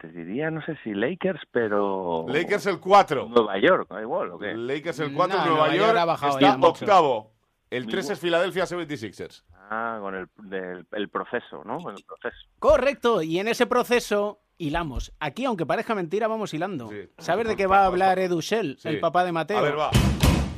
Te 0.00 0.08
diría, 0.08 0.50
no 0.50 0.62
sé 0.64 0.76
si 0.82 0.94
Lakers, 0.94 1.40
pero... 1.50 2.24
Lakers 2.28 2.64
el 2.66 2.80
4. 2.80 3.28
Nueva 3.28 3.58
York, 3.58 3.86
igual, 4.00 4.30
¿o 4.30 4.38
qué? 4.38 4.54
Lakers 4.54 5.00
el 5.00 5.12
4, 5.12 5.36
No, 5.36 5.44
Nueva, 5.44 5.58
Nueva 5.66 5.74
York 5.76 5.86
York, 5.88 5.98
ha 5.98 6.04
bajado 6.06 6.32
está 6.38 6.40
ya 6.52 6.56
mucho. 6.56 6.68
octavo. 6.70 7.32
El 7.68 7.86
3 7.86 8.10
es 8.10 8.18
Philadelphia 8.18 8.64
76ers. 8.64 9.44
Ah, 9.70 9.98
con 10.00 10.14
el, 10.16 10.86
el 10.90 11.08
proceso, 11.10 11.62
¿no? 11.64 11.76
El 11.90 12.02
proceso. 12.04 12.36
Correcto, 12.58 13.20
y 13.22 13.38
en 13.38 13.46
ese 13.48 13.66
proceso 13.66 14.40
hilamos. 14.58 15.12
Aquí, 15.20 15.44
aunque 15.44 15.66
parezca 15.66 15.94
mentira, 15.94 16.26
vamos 16.28 16.52
hilando. 16.54 16.90
¿Sabes 17.18 17.46
de 17.46 17.54
qué 17.56 17.66
va 17.66 17.82
a 17.82 17.86
hablar 17.86 18.18
Edu 18.18 18.40
Shell, 18.40 18.76
Sí. 18.78 18.88
el 18.88 19.00
papá 19.00 19.24
de 19.24 19.32
Mateo? 19.32 19.58
A 19.58 19.60
ver, 19.60 19.78
va. 19.78 19.90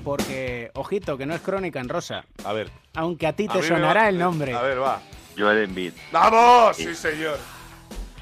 Porque, 0.05 0.71
ojito, 0.75 1.19
que 1.19 1.27
no 1.27 1.35
es 1.35 1.41
crónica 1.43 1.81
en 1.81 1.89
rosa. 1.89 2.25
A 2.45 2.53
ver. 2.53 2.71
Aunque 2.95 3.27
a 3.27 3.35
ti 3.35 3.47
te 3.49 3.63
sonará 3.63 4.03
va- 4.03 4.09
el 4.09 4.19
nombre. 4.19 4.55
A 4.55 4.63
ver, 4.63 4.81
va. 4.81 5.01
Joel 5.37 5.65
Embiid, 5.65 5.93
¡Vamos! 6.13 6.77
Sí, 6.77 6.95
señor. 6.95 7.39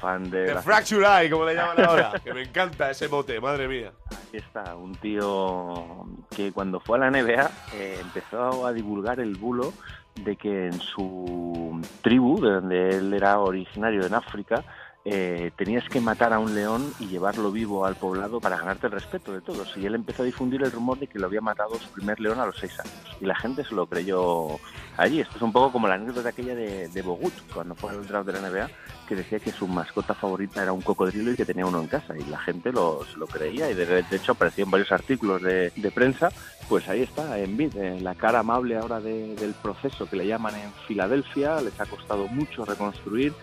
Fan 0.01 0.29
de... 0.29 0.45
The 0.47 0.53
la- 0.55 0.61
Fracture 0.61 1.05
Eye, 1.05 1.29
como 1.29 1.45
le 1.45 1.53
llaman 1.55 1.85
ahora. 1.85 2.13
que 2.23 2.33
me 2.33 2.41
encanta 2.41 2.89
ese 2.89 3.07
mote, 3.07 3.39
madre 3.39 3.67
mía. 3.67 3.91
Aquí 4.09 4.37
está, 4.37 4.75
un 4.75 4.93
tío 4.95 6.05
que 6.35 6.51
cuando 6.51 6.79
fue 6.79 6.97
a 6.97 7.01
la 7.01 7.11
NBA 7.11 7.49
eh, 7.75 7.97
empezó 8.01 8.65
a 8.65 8.73
divulgar 8.73 9.19
el 9.19 9.35
bulo 9.35 9.71
de 10.15 10.35
que 10.35 10.67
en 10.67 10.79
su 10.81 11.79
tribu, 12.01 12.41
de 12.41 12.51
donde 12.51 12.89
él 12.97 13.13
era 13.13 13.39
originario 13.39 14.05
en 14.05 14.13
África, 14.13 14.63
eh, 15.03 15.51
tenías 15.57 15.87
que 15.89 15.99
matar 15.99 16.31
a 16.31 16.39
un 16.39 16.53
león 16.53 16.93
y 16.99 17.07
llevarlo 17.07 17.51
vivo 17.51 17.85
al 17.85 17.95
poblado 17.95 18.39
para 18.39 18.57
ganarte 18.57 18.85
el 18.87 18.93
respeto 18.93 19.33
de 19.33 19.41
todos. 19.41 19.75
Y 19.77 19.85
él 19.85 19.95
empezó 19.95 20.21
a 20.21 20.25
difundir 20.25 20.61
el 20.63 20.71
rumor 20.71 20.99
de 20.99 21.07
que 21.07 21.17
lo 21.19 21.25
había 21.27 21.41
matado 21.41 21.75
su 21.79 21.89
primer 21.89 22.19
león 22.19 22.39
a 22.39 22.45
los 22.45 22.57
seis 22.57 22.79
años. 22.79 23.17
Y 23.19 23.25
la 23.25 23.35
gente 23.35 23.63
se 23.63 23.73
lo 23.73 23.87
creyó 23.87 24.59
allí. 24.97 25.19
Esto 25.21 25.37
es 25.37 25.41
un 25.41 25.51
poco 25.51 25.71
como 25.71 25.87
la 25.87 25.95
anécdota 25.95 26.29
aquella 26.29 26.53
de, 26.53 26.87
de 26.87 27.01
Bogut, 27.01 27.33
cuando 27.53 27.73
fue 27.75 27.89
al 27.91 28.05
draft 28.05 28.27
de 28.27 28.33
la 28.39 28.49
NBA, 28.49 28.69
que 29.07 29.15
decía 29.15 29.39
que 29.39 29.51
su 29.51 29.67
mascota 29.67 30.13
favorita 30.13 30.61
era 30.61 30.71
un 30.71 30.81
cocodrilo 30.81 31.31
y 31.31 31.35
que 31.35 31.45
tenía 31.45 31.65
uno 31.65 31.81
en 31.81 31.87
casa. 31.87 32.15
Y 32.17 32.23
la 32.29 32.39
gente 32.39 32.71
lo, 32.71 33.03
lo 33.17 33.25
creía. 33.27 33.71
Y 33.71 33.73
de, 33.73 33.85
de 34.03 34.15
hecho 34.15 34.33
apareció 34.33 34.65
varios 34.67 34.91
artículos 34.91 35.41
de, 35.41 35.71
de 35.75 35.91
prensa. 35.91 36.29
Pues 36.69 36.87
ahí 36.87 37.01
está, 37.01 37.37
en 37.39 37.57
vid, 37.57 37.73
la 38.01 38.13
cara 38.15 38.39
amable 38.39 38.77
ahora 38.77 39.01
de- 39.01 39.35
del 39.35 39.53
proceso 39.55 40.05
que 40.07 40.15
le 40.15 40.27
llaman 40.27 40.55
en 40.55 40.71
Filadelfia. 40.87 41.59
Les 41.59 41.77
ha 41.81 41.85
costado 41.87 42.27
mucho 42.27 42.63
reconstruir 42.65 43.33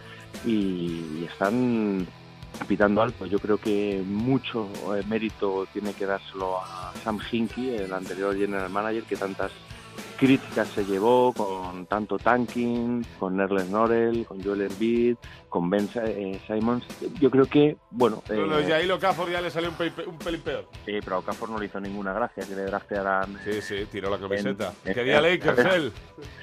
y, 0.45 1.25
están 1.25 2.07
pitando 2.67 3.03
alto. 3.03 3.27
Yo 3.27 3.39
creo 3.39 3.59
que 3.59 4.03
mucho 4.05 4.69
eh, 4.97 5.03
mérito 5.09 5.67
tiene 5.73 5.93
que 5.93 6.07
dárselo 6.07 6.59
a 6.59 6.93
Sam 7.05 7.19
Hinkie, 7.31 7.77
el 7.77 7.93
anterior 7.93 8.37
general 8.37 8.71
manager, 8.71 9.05
que 9.05 9.17
tantas 9.17 9.53
críticas 10.19 10.69
se 10.69 10.85
llevó 10.85 11.33
con 11.33 11.87
tanto 11.87 12.19
tanking, 12.19 13.05
con 13.19 13.37
Nerlens 13.37 13.71
Norel, 13.71 14.27
con 14.27 14.43
Joel 14.43 14.63
Embiid, 14.63 15.17
con 15.49 15.71
Ben 15.71 15.89
eh, 15.95 16.41
Simons. 16.47 16.85
Yo 17.21 17.31
creo 17.31 17.47
que, 17.47 17.77
bueno... 17.91 18.23
No, 18.29 18.47
no, 18.47 18.59
eh, 18.59 18.67
y 18.69 18.73
ahí 18.73 18.87
lo 18.87 18.99
Cafor 18.99 19.31
ya 19.31 19.41
le 19.41 19.51
salió 19.51 19.71
un, 19.71 19.77
pe- 19.77 20.07
un 20.07 20.19
pelín 20.19 20.41
peor. 20.43 20.67
Sí, 20.85 20.99
pero 21.03 21.17
a 21.17 21.19
Okafor 21.21 21.49
no 21.51 21.59
le 21.59 21.67
hizo 21.67 21.81
ninguna 21.81 22.13
gracia 22.13 22.45
que 22.45 22.55
le 22.55 22.63
draftearan. 22.65 23.39
Sí, 23.45 23.63
sí, 23.63 23.87
tiró 23.91 24.11
la 24.11 24.19
camiseta. 24.19 24.75
en- 24.85 24.95
Quería 24.95 25.17
en- 25.19 25.23
Lakers 25.23 25.75
él. 25.75 25.93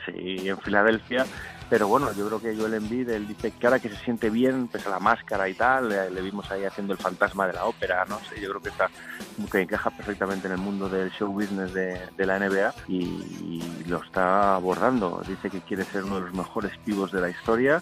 Sí, 0.06 0.48
en 0.50 0.58
Filadelfia. 0.60 1.26
Pero 1.68 1.88
bueno, 1.88 2.14
yo 2.14 2.28
creo 2.28 2.40
que 2.40 2.56
Joel 2.56 2.76
Embiid, 2.76 3.10
él 3.10 3.28
dice 3.28 3.50
que 3.50 3.66
ahora 3.66 3.80
que 3.80 3.90
se 3.90 3.96
siente 3.96 4.30
bien, 4.30 4.68
pese 4.68 4.88
a 4.88 4.92
la 4.92 5.00
máscara 5.00 5.50
y 5.50 5.56
tal, 5.56 5.90
le, 5.90 6.12
le 6.12 6.22
vimos 6.22 6.50
ahí 6.52 6.64
haciendo 6.64 6.94
el 6.94 7.00
fantasma 7.00 7.48
de 7.48 7.54
la 7.54 7.66
ópera, 7.66 8.06
no 8.08 8.20
sé, 8.20 8.40
yo 8.40 8.50
creo 8.50 8.62
que 8.62 8.70
está 8.70 8.88
que 9.52 9.62
encaja 9.62 9.90
perfectamente 9.90 10.46
en 10.46 10.54
el 10.54 10.60
mundo 10.60 10.88
del 10.88 11.10
show 11.12 11.28
business 11.34 11.74
de, 11.74 12.00
de 12.16 12.26
la 12.28 12.38
NBA 12.38 12.72
y, 12.88 13.64
lo 13.88 14.02
está 14.04 14.56
abordando. 14.56 15.22
Dice 15.28 15.50
que 15.50 15.62
quiere 15.62 15.84
ser 15.86 16.04
uno 16.04 16.16
de 16.16 16.22
los 16.28 16.34
mejores 16.34 16.72
pivos 16.84 17.12
de 17.12 17.22
la 17.22 17.30
historia, 17.30 17.82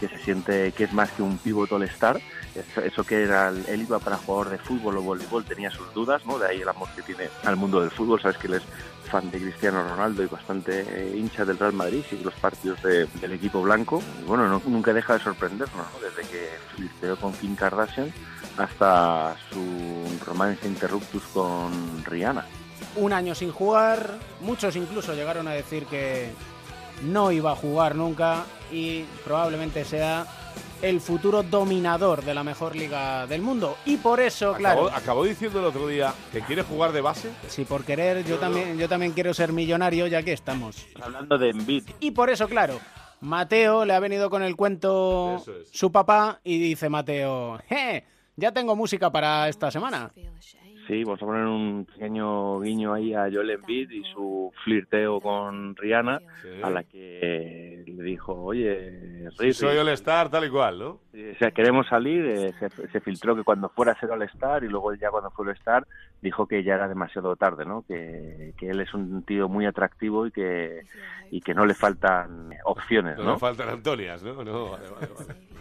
que 0.00 0.08
se 0.08 0.18
siente 0.18 0.72
que 0.72 0.84
es 0.84 0.92
más 0.92 1.10
que 1.12 1.22
un 1.22 1.38
pivot 1.38 1.70
all-star. 1.72 2.20
Eso, 2.54 2.80
eso 2.80 3.04
que 3.04 3.22
era, 3.22 3.48
él 3.48 3.82
iba 3.82 3.98
para 3.98 4.16
jugador 4.16 4.50
de 4.50 4.58
fútbol 4.58 4.98
o 4.98 5.02
voleibol, 5.02 5.44
tenía 5.44 5.70
sus 5.70 5.92
dudas, 5.94 6.24
¿no? 6.26 6.38
De 6.38 6.46
ahí 6.48 6.60
el 6.62 6.68
amor 6.68 6.88
que 6.94 7.02
tiene 7.02 7.28
al 7.44 7.56
mundo 7.56 7.80
del 7.80 7.90
fútbol. 7.90 8.20
Sabes 8.20 8.36
que 8.38 8.46
él 8.46 8.54
es 8.54 8.62
fan 9.10 9.30
de 9.30 9.38
Cristiano 9.38 9.86
Ronaldo 9.88 10.22
y 10.22 10.26
bastante 10.26 10.80
eh, 10.88 11.16
hincha 11.16 11.44
del 11.44 11.58
Real 11.58 11.72
Madrid, 11.74 12.02
sigue 12.08 12.24
los 12.24 12.34
partidos 12.34 12.82
de- 12.82 13.06
del 13.20 13.32
equipo 13.32 13.60
blanco. 13.62 14.02
Y 14.22 14.24
bueno, 14.24 14.48
no- 14.48 14.62
nunca 14.66 14.92
deja 14.92 15.14
de 15.14 15.20
sorprendernos, 15.20 15.76
¿no? 15.76 16.00
Desde 16.00 16.28
que 16.30 16.48
flirteó 16.74 17.16
con 17.16 17.32
Kim 17.34 17.54
Kardashian 17.54 18.12
hasta 18.56 19.36
su 19.50 20.04
romance 20.24 20.66
interruptus 20.68 21.22
con 21.34 22.04
Rihanna. 22.04 22.46
Un 22.96 23.12
año 23.12 23.34
sin 23.34 23.50
jugar, 23.50 24.18
muchos 24.40 24.76
incluso 24.76 25.14
llegaron 25.14 25.48
a 25.48 25.52
decir 25.52 25.86
que 25.86 26.30
no 27.02 27.32
iba 27.32 27.52
a 27.52 27.56
jugar 27.56 27.96
nunca 27.96 28.44
y 28.70 29.02
probablemente 29.24 29.84
sea 29.84 30.26
el 30.80 31.00
futuro 31.00 31.42
dominador 31.42 32.22
de 32.24 32.34
la 32.34 32.44
mejor 32.44 32.76
liga 32.76 33.26
del 33.26 33.42
mundo. 33.42 33.76
Y 33.84 33.96
por 33.96 34.20
eso, 34.20 34.50
Acabó, 34.50 34.58
claro, 34.58 34.88
acabó 34.94 35.24
diciendo 35.24 35.58
el 35.60 35.64
otro 35.64 35.88
día 35.88 36.12
que 36.30 36.40
quiere 36.42 36.62
jugar 36.62 36.92
de 36.92 37.00
base. 37.00 37.30
si 37.48 37.64
por 37.64 37.84
querer 37.84 38.24
yo 38.24 38.38
también, 38.38 38.78
yo 38.78 38.88
también 38.88 39.12
quiero 39.12 39.32
ser 39.34 39.52
millonario, 39.52 40.06
ya 40.06 40.22
que 40.22 40.32
estamos. 40.32 40.86
Hablando 41.00 41.38
de 41.38 41.50
Embiid, 41.50 41.84
Y 42.00 42.10
por 42.12 42.30
eso, 42.30 42.46
claro, 42.48 42.78
Mateo 43.20 43.84
le 43.84 43.94
ha 43.94 44.00
venido 44.00 44.28
con 44.30 44.42
el 44.42 44.54
cuento 44.56 45.36
es. 45.36 45.68
su 45.72 45.90
papá 45.90 46.40
y 46.44 46.58
dice 46.58 46.88
Mateo, 46.88 47.58
¡eh! 47.70 48.04
Ya 48.36 48.52
tengo 48.52 48.76
música 48.76 49.10
para 49.10 49.48
esta 49.48 49.70
semana. 49.70 50.12
Sí, 50.86 51.02
vamos 51.02 51.22
a 51.22 51.26
poner 51.26 51.46
un 51.46 51.86
pequeño 51.86 52.60
guiño 52.60 52.92
ahí 52.92 53.14
a 53.14 53.30
Joel 53.32 53.50
Embiid 53.50 53.90
y 53.90 54.02
su 54.04 54.52
flirteo 54.64 55.20
con 55.20 55.74
Rihanna, 55.76 56.20
a 56.62 56.70
la 56.70 56.84
que 56.84 57.82
le 57.86 58.02
dijo, 58.02 58.34
oye, 58.34 59.28
Riri, 59.38 59.54
soy 59.54 59.78
el 59.78 59.88
star, 59.88 60.28
tal 60.28 60.44
y 60.44 60.50
cual, 60.50 60.78
¿no? 60.78 60.88
o 60.88 61.38
sea, 61.38 61.52
queremos 61.52 61.86
salir, 61.86 62.24
eh, 62.26 62.52
se, 62.58 62.68
se 62.88 63.00
filtró 63.00 63.34
que 63.34 63.44
cuando 63.44 63.68
fuera 63.70 63.92
a 63.92 64.00
ser 64.00 64.10
All-Star 64.10 64.64
y 64.64 64.68
luego 64.68 64.92
ya 64.94 65.10
cuando 65.10 65.30
fue 65.30 65.46
All-Star 65.46 65.86
dijo 66.20 66.46
que 66.46 66.62
ya 66.62 66.74
era 66.74 66.88
demasiado 66.88 67.34
tarde, 67.36 67.64
¿no? 67.64 67.82
Que, 67.86 68.52
que 68.58 68.70
él 68.70 68.80
es 68.80 68.92
un 68.94 69.22
tío 69.22 69.48
muy 69.48 69.64
atractivo 69.66 70.26
y 70.26 70.32
que, 70.32 70.82
y 71.30 71.40
que 71.40 71.54
no 71.54 71.64
le 71.66 71.74
faltan 71.74 72.50
opciones, 72.64 73.16
No, 73.18 73.24
¿no? 73.24 73.32
le 73.34 73.38
faltan 73.38 73.68
Antonias, 73.68 74.22
¿no? 74.22 74.44
No, 74.44 74.70
vale, 74.70 74.84
vale, 74.90 75.08
vale. 75.18 75.40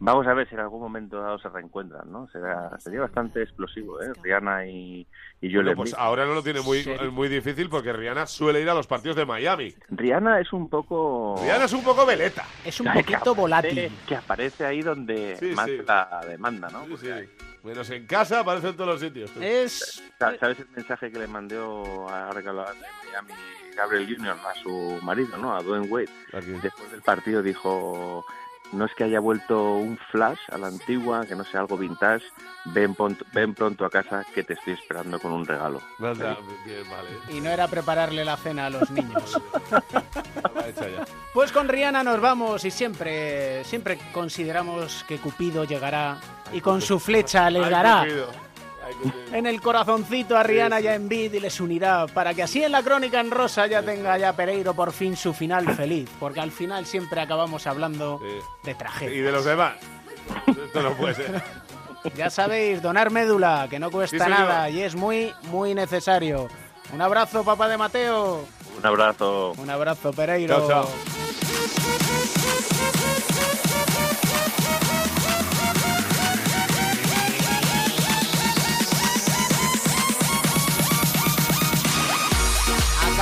Vamos 0.00 0.26
a 0.26 0.34
ver 0.34 0.48
si 0.48 0.54
en 0.54 0.60
algún 0.60 0.80
momento 0.80 1.20
dado 1.20 1.38
se 1.38 1.48
reencuentran, 1.48 2.10
¿no? 2.10 2.28
Será, 2.28 2.78
sería 2.78 3.00
bastante 3.00 3.42
explosivo, 3.42 4.00
¿eh? 4.02 4.12
Rihanna 4.22 4.66
y, 4.66 5.06
y 5.40 5.52
Joel 5.52 5.64
Bueno, 5.66 5.76
pues 5.78 5.94
ahora 5.98 6.26
no 6.26 6.34
lo 6.34 6.42
tiene 6.42 6.60
muy, 6.60 6.84
muy 7.12 7.28
difícil 7.28 7.68
porque 7.68 7.92
Rihanna 7.92 8.26
suele 8.26 8.60
ir 8.60 8.68
a 8.68 8.74
los 8.74 8.86
partidos 8.86 9.16
de 9.16 9.24
Miami. 9.24 9.74
Rihanna 9.90 10.40
es 10.40 10.52
un 10.52 10.68
poco... 10.68 11.36
Rihanna 11.42 11.64
es 11.64 11.72
un 11.72 11.82
poco 11.84 12.04
veleta. 12.04 12.44
Es 12.64 12.78
un 12.80 12.92
poquito 12.92 13.34
volátil. 13.36 13.90
Que 14.06 14.16
aparece 14.16 14.66
ahí 14.66 14.82
donde 14.82 15.36
Sí, 15.36 15.46
más 15.54 15.66
sí. 15.66 15.78
la 15.86 16.20
demanda, 16.28 16.68
¿no? 16.68 16.84
Sí, 16.96 16.96
sí. 16.98 17.08
Menos 17.64 17.90
en 17.90 18.06
casa, 18.06 18.40
aparece 18.40 18.68
en 18.68 18.76
todos 18.76 18.90
los 18.90 19.00
sitios. 19.00 19.30
tú. 19.32 19.40
Es... 19.42 20.02
Sa- 20.18 20.38
¿Sabes 20.38 20.60
el 20.60 20.68
mensaje 20.76 21.10
que 21.10 21.18
le 21.18 21.26
mandó 21.26 22.06
de 22.08 22.42
Miami 22.44 23.32
Gabriel 23.76 24.16
Jr. 24.16 24.36
a 24.48 24.54
su 24.62 24.98
marido, 25.02 25.36
¿no? 25.36 25.56
A 25.56 25.62
Dwayne 25.62 25.88
Wade. 25.88 26.08
Después 26.62 26.90
del 26.92 27.02
partido 27.02 27.42
dijo, 27.42 28.24
no 28.72 28.84
es 28.84 28.94
que 28.94 29.04
haya 29.04 29.20
vuelto 29.20 29.74
un 29.76 29.98
flash 30.10 30.38
a 30.52 30.58
la 30.58 30.66
antigua, 30.68 31.24
que 31.26 31.34
no 31.34 31.44
sea 31.44 31.60
algo 31.60 31.76
vintage, 31.76 32.24
ven, 32.66 32.94
pronto- 32.94 33.24
ven 33.32 33.54
pronto 33.54 33.84
a 33.84 33.90
casa 33.90 34.24
que 34.34 34.42
te 34.42 34.54
estoy 34.54 34.74
esperando 34.74 35.18
con 35.20 35.32
un 35.32 35.46
regalo. 35.46 35.80
Anda, 35.98 36.36
bien, 36.64 36.82
vale. 36.90 37.08
Y 37.36 37.40
no 37.40 37.50
era 37.50 37.68
prepararle 37.68 38.24
la 38.24 38.36
cena 38.36 38.66
a 38.66 38.70
los 38.70 38.90
niños. 38.90 39.40
Pues 41.32 41.52
con 41.52 41.68
Rihanna 41.68 42.02
nos 42.02 42.20
vamos 42.20 42.64
y 42.64 42.70
siempre, 42.70 43.62
siempre 43.64 43.98
consideramos 44.12 45.04
que 45.06 45.18
Cupido 45.18 45.64
llegará 45.64 46.18
y 46.52 46.60
con 46.60 46.80
su 46.80 46.98
flecha 46.98 47.48
le 47.50 47.64
Ay, 47.64 47.70
dará. 47.70 48.04
En 49.32 49.46
el 49.46 49.60
corazoncito 49.60 50.36
a 50.36 50.42
Rihanna 50.42 50.80
y 50.80 50.86
a 50.86 50.94
Envid 50.94 51.34
y 51.34 51.40
les 51.40 51.60
unirá 51.60 52.06
para 52.06 52.34
que 52.34 52.42
así 52.42 52.62
en 52.62 52.72
la 52.72 52.82
crónica 52.82 53.20
en 53.20 53.30
rosa 53.30 53.66
ya 53.66 53.82
tenga 53.82 54.16
ya 54.18 54.32
Pereiro 54.34 54.74
por 54.74 54.92
fin 54.92 55.16
su 55.16 55.32
final 55.34 55.68
feliz, 55.74 56.08
porque 56.20 56.40
al 56.40 56.50
final 56.52 56.86
siempre 56.86 57.20
acabamos 57.20 57.66
hablando 57.66 58.20
de 58.64 58.70
Y 58.70 58.74
tragedia. 58.74 59.24
de 59.24 59.32
los 59.32 59.44
demás. 59.44 59.74
Esto 60.46 60.82
no 60.82 60.92
puede 60.94 61.14
ser. 61.14 61.42
Ya 62.14 62.30
sabéis, 62.30 62.80
donar 62.82 63.10
médula, 63.10 63.66
que 63.68 63.80
no 63.80 63.90
cuesta 63.90 64.24
Sí, 64.26 64.30
nada 64.30 64.70
y 64.70 64.80
es 64.80 64.94
muy, 64.94 65.32
muy 65.50 65.74
necesario. 65.74 66.46
Un 66.92 67.02
abrazo, 67.02 67.42
papá 67.42 67.66
de 67.66 67.76
Mateo. 67.76 68.44
Un 68.78 68.86
abrazo. 68.86 69.54
Un 69.58 69.68
abrazo, 69.70 70.12
Pereiro. 70.12 70.68
Chao, 70.68 70.86
chao. 70.86 70.88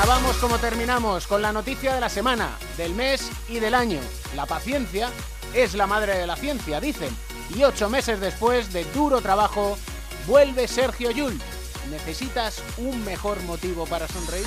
Acabamos 0.04 0.36
como 0.36 0.58
terminamos 0.58 1.26
con 1.26 1.40
la 1.40 1.50
noticia 1.50 1.94
de 1.94 2.00
la 2.02 2.10
semana, 2.10 2.58
del 2.76 2.92
mes 2.94 3.30
y 3.48 3.58
del 3.58 3.72
año. 3.72 4.00
La 4.36 4.44
paciencia 4.44 5.08
es 5.54 5.72
la 5.72 5.86
madre 5.86 6.18
de 6.18 6.26
la 6.26 6.36
ciencia, 6.36 6.78
dicen. 6.78 7.08
Y 7.56 7.64
ocho 7.64 7.88
meses 7.88 8.20
después 8.20 8.70
de 8.70 8.84
duro 8.92 9.22
trabajo, 9.22 9.78
vuelve 10.26 10.68
Sergio 10.68 11.10
Yul. 11.10 11.40
¿Necesitas 11.90 12.62
un 12.76 13.02
mejor 13.02 13.42
motivo 13.44 13.86
para 13.86 14.06
sonreír? 14.06 14.46